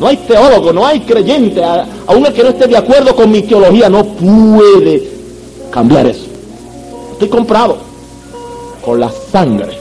No 0.00 0.06
hay 0.06 0.16
teólogo, 0.18 0.72
no 0.72 0.86
hay 0.86 1.00
creyente, 1.00 1.62
a- 1.62 1.84
aun 2.06 2.24
el 2.24 2.32
que 2.32 2.42
no 2.44 2.50
esté 2.50 2.68
de 2.68 2.76
acuerdo 2.76 3.14
con 3.16 3.30
mi 3.32 3.42
teología, 3.42 3.88
no 3.88 4.04
puede 4.04 5.08
cambiar 5.70 6.06
eso. 6.06 6.26
Estoy 7.12 7.28
comprado 7.28 7.78
con 8.84 9.00
la 9.00 9.10
sangre. 9.32 9.76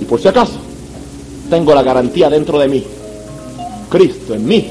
Y 0.00 0.04
por 0.04 0.20
si 0.20 0.28
acaso, 0.28 0.52
tengo 1.48 1.74
la 1.74 1.82
garantía 1.82 2.28
dentro 2.28 2.58
de 2.58 2.68
mí. 2.68 2.84
Cristo 3.92 4.32
en 4.32 4.46
mí, 4.46 4.66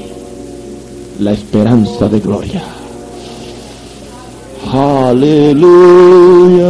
la 1.20 1.30
esperanza 1.30 2.08
de 2.08 2.18
gloria. 2.18 2.60
Aleluya. 4.72 6.66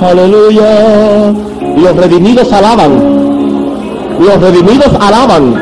Aleluya. 0.00 1.32
Los 1.76 1.96
redimidos 1.96 2.52
alaban. 2.52 2.98
Los 4.18 4.40
redimidos 4.40 4.88
alaban. 5.00 5.54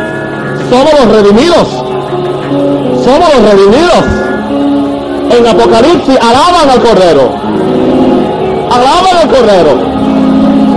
Somos 0.70 0.92
los 0.98 1.14
redimidos. 1.14 1.68
Somos 3.04 3.28
los 3.34 3.42
redimidos. 3.52 4.04
En 5.36 5.46
Apocalipsis 5.46 6.18
alaban 6.18 6.70
al 6.70 6.80
Cordero. 6.80 7.30
Alaban 8.70 9.16
al 9.20 9.28
Cordero. 9.28 9.72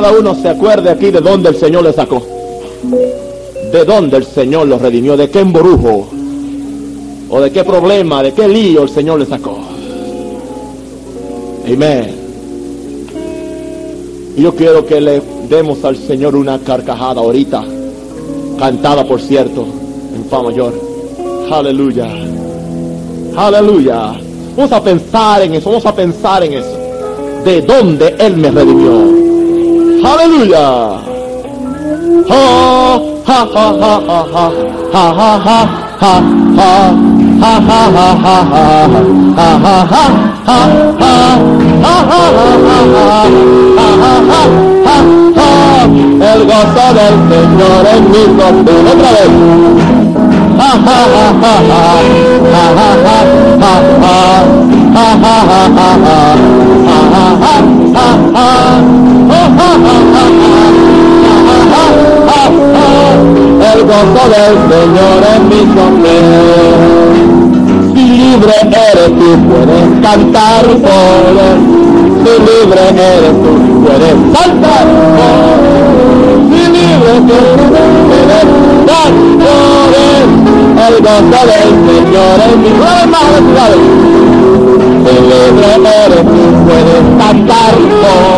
Cada 0.00 0.16
uno 0.16 0.32
se 0.36 0.48
acuerde 0.48 0.90
aquí 0.90 1.10
de 1.10 1.20
dónde 1.20 1.48
el 1.48 1.56
Señor 1.56 1.82
le 1.82 1.92
sacó. 1.92 2.22
De 3.72 3.84
dónde 3.84 4.18
el 4.18 4.24
Señor 4.24 4.68
los 4.68 4.80
redimió, 4.80 5.16
de 5.16 5.28
qué 5.28 5.40
embrujo, 5.40 6.06
o 7.28 7.40
de 7.40 7.50
qué 7.50 7.64
problema, 7.64 8.22
de 8.22 8.32
qué 8.32 8.46
lío 8.46 8.84
el 8.84 8.90
Señor 8.90 9.18
le 9.18 9.26
sacó. 9.26 9.58
Amén. 11.66 12.14
Yo 14.36 14.54
quiero 14.54 14.86
que 14.86 15.00
le 15.00 15.20
demos 15.48 15.84
al 15.84 15.96
Señor 15.96 16.36
una 16.36 16.60
carcajada 16.60 17.20
ahorita, 17.20 17.64
cantada 18.56 19.04
por 19.04 19.20
cierto, 19.20 19.66
en 20.14 20.24
fa 20.26 20.44
mayor. 20.44 20.74
Aleluya. 21.50 22.06
Aleluya. 23.36 24.12
Vamos 24.56 24.70
a 24.70 24.80
pensar 24.80 25.42
en 25.42 25.54
eso, 25.54 25.70
vamos 25.70 25.86
a 25.86 25.92
pensar 25.92 26.44
en 26.44 26.52
eso. 26.52 26.78
De 27.44 27.62
dónde 27.62 28.14
Él 28.16 28.36
me 28.36 28.52
redimió. 28.52 29.27
Aleluya. 30.04 30.98
El 46.20 46.44
gozo 46.44 46.84
del 46.94 47.14
Señor 47.28 47.86
es 47.86 48.00
mi 48.02 48.22
gozo. 48.36 48.72
Otra 48.92 49.10
vez. 49.12 49.30
El 63.60 63.84
gozo 63.84 64.24
del 64.34 64.54
Señor 64.70 65.20
en 65.34 65.42
mi 65.48 65.60
sombrero. 65.74 66.42
Si 67.94 68.02
libre 68.04 68.56
eres 68.62 69.10
tú, 69.18 69.28
puedes 69.48 69.88
cantar 70.02 70.64
poder. 70.64 71.58
Si 72.22 72.32
libre 72.46 72.84
eres 72.88 73.36
tú, 73.42 73.52
puedes 73.84 74.18
cantar 74.36 74.86
poder. 75.16 75.68
Si 76.50 76.62
libre 76.74 77.12
tú, 77.26 77.40
puedes 78.08 78.46
cantar 78.86 79.12
poder. 79.42 80.26
El 80.86 80.94
gozo 81.02 81.40
del 81.50 81.70
Señor 81.88 82.36
en 82.46 82.56
mi 82.62 82.70
¿sabes? 83.56 83.84
Si 85.04 85.12
libre 85.20 85.70
eres 86.04 86.24
tú, 86.24 86.42
puedes 86.64 87.04
cantar 87.18 87.74
por 87.74 88.37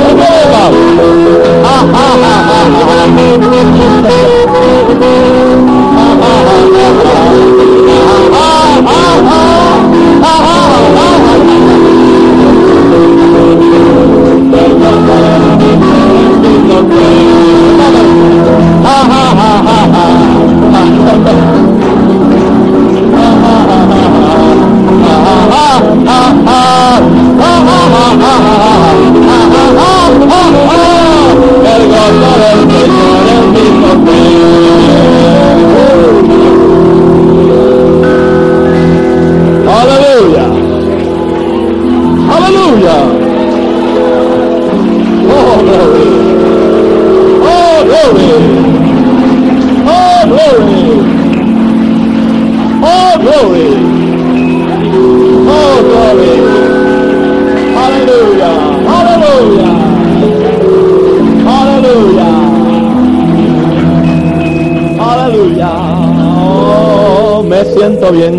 siento 67.82 68.12
bien. 68.12 68.36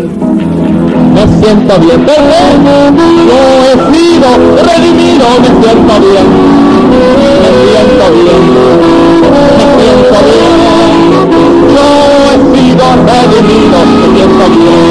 Me 1.13 1.23
siento 1.39 1.73
bien. 1.79 2.05
Yo 3.27 3.39
he 3.63 3.75
sido 3.91 4.29
redimido. 4.63 5.25
Me 5.43 5.49
siento 5.59 5.95
bien. 5.99 6.27
Me 7.41 7.49
siento 7.59 8.05
bien. 8.15 8.43
Me 9.59 9.65
siento 9.75 10.19
bien. 10.29 10.53
Yo 11.75 11.87
he 12.23 12.39
sido 12.53 12.85
redimido. 13.09 13.77
Me 13.89 14.05
siento 14.15 14.45
bien. 14.55 14.81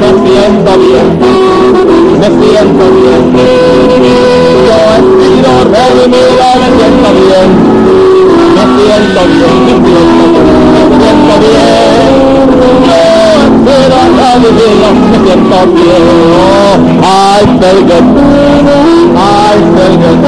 Me 0.00 0.10
siento 0.22 0.72
bien. 0.78 1.08
Me 2.20 2.28
siento 2.38 2.84
bien. 2.94 3.22
Yo 4.66 4.78
he 4.92 5.06
sido 5.18 5.50
redimido. 5.74 6.46
Me 6.60 6.68
siento 6.78 7.10
bien. 7.18 7.50
Me 8.54 8.62
siento 8.78 9.22
bien. 9.26 9.54
Me 9.58 9.74
siento 9.74 9.92
bien. 10.22 10.37
love 14.16 14.44
you, 14.44 14.68
I 14.68 15.36
love 15.52 15.74
you, 15.76 15.98
I 17.02 17.44
feel 17.60 17.80
good, 17.88 18.06
I 19.16 19.62
feel 19.74 19.96
good, 19.98 20.22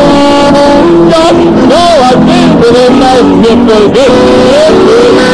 just 1.10 1.40
know 1.70 1.92
I 2.00 2.16
feel 2.26 2.50
good, 2.60 2.92
I 3.00 3.24
feel 3.30 3.86
good, 3.90 4.14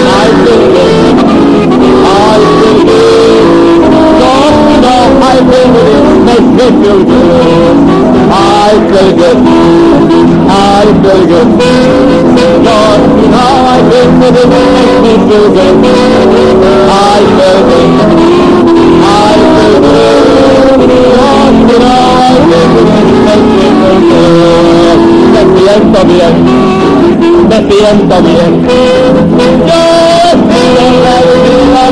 I 0.06 0.32
feel 0.42 0.64
good, 0.74 1.16
I 1.86 2.42
feel 2.46 2.76
good, 2.76 3.06
I 3.06 3.52
just 4.20 4.60
know 4.82 5.02
I 5.16 5.42
feel 5.46 5.68
good, 5.74 5.94
I 6.26 6.42
feel 6.56 6.74
good, 6.76 7.08
I 8.28 8.74
feel 8.90 9.10
good, 9.16 9.38
I 10.48 10.92
feel 11.02 11.24
good. 11.26 11.86
Don't 12.64 13.04
you 13.18 13.28
know 13.28 13.54
I've 13.72 13.86
been 13.90 14.10
with 14.18 14.36
it, 14.36 14.46
it 14.46 15.02
makes 15.02 15.22
me 15.22 15.28
feel 15.28 15.48
good. 15.52 15.76
I 16.90 17.20
feel. 17.36 18.15
siento 25.66 26.04
bien, 26.04 26.34
me 27.48 27.56
siento 27.56 28.22
bien. 28.22 28.52
Yo 29.66 29.80
estoy 30.32 30.72
en 30.86 30.94
la 31.04 31.16
vida, 31.26 31.82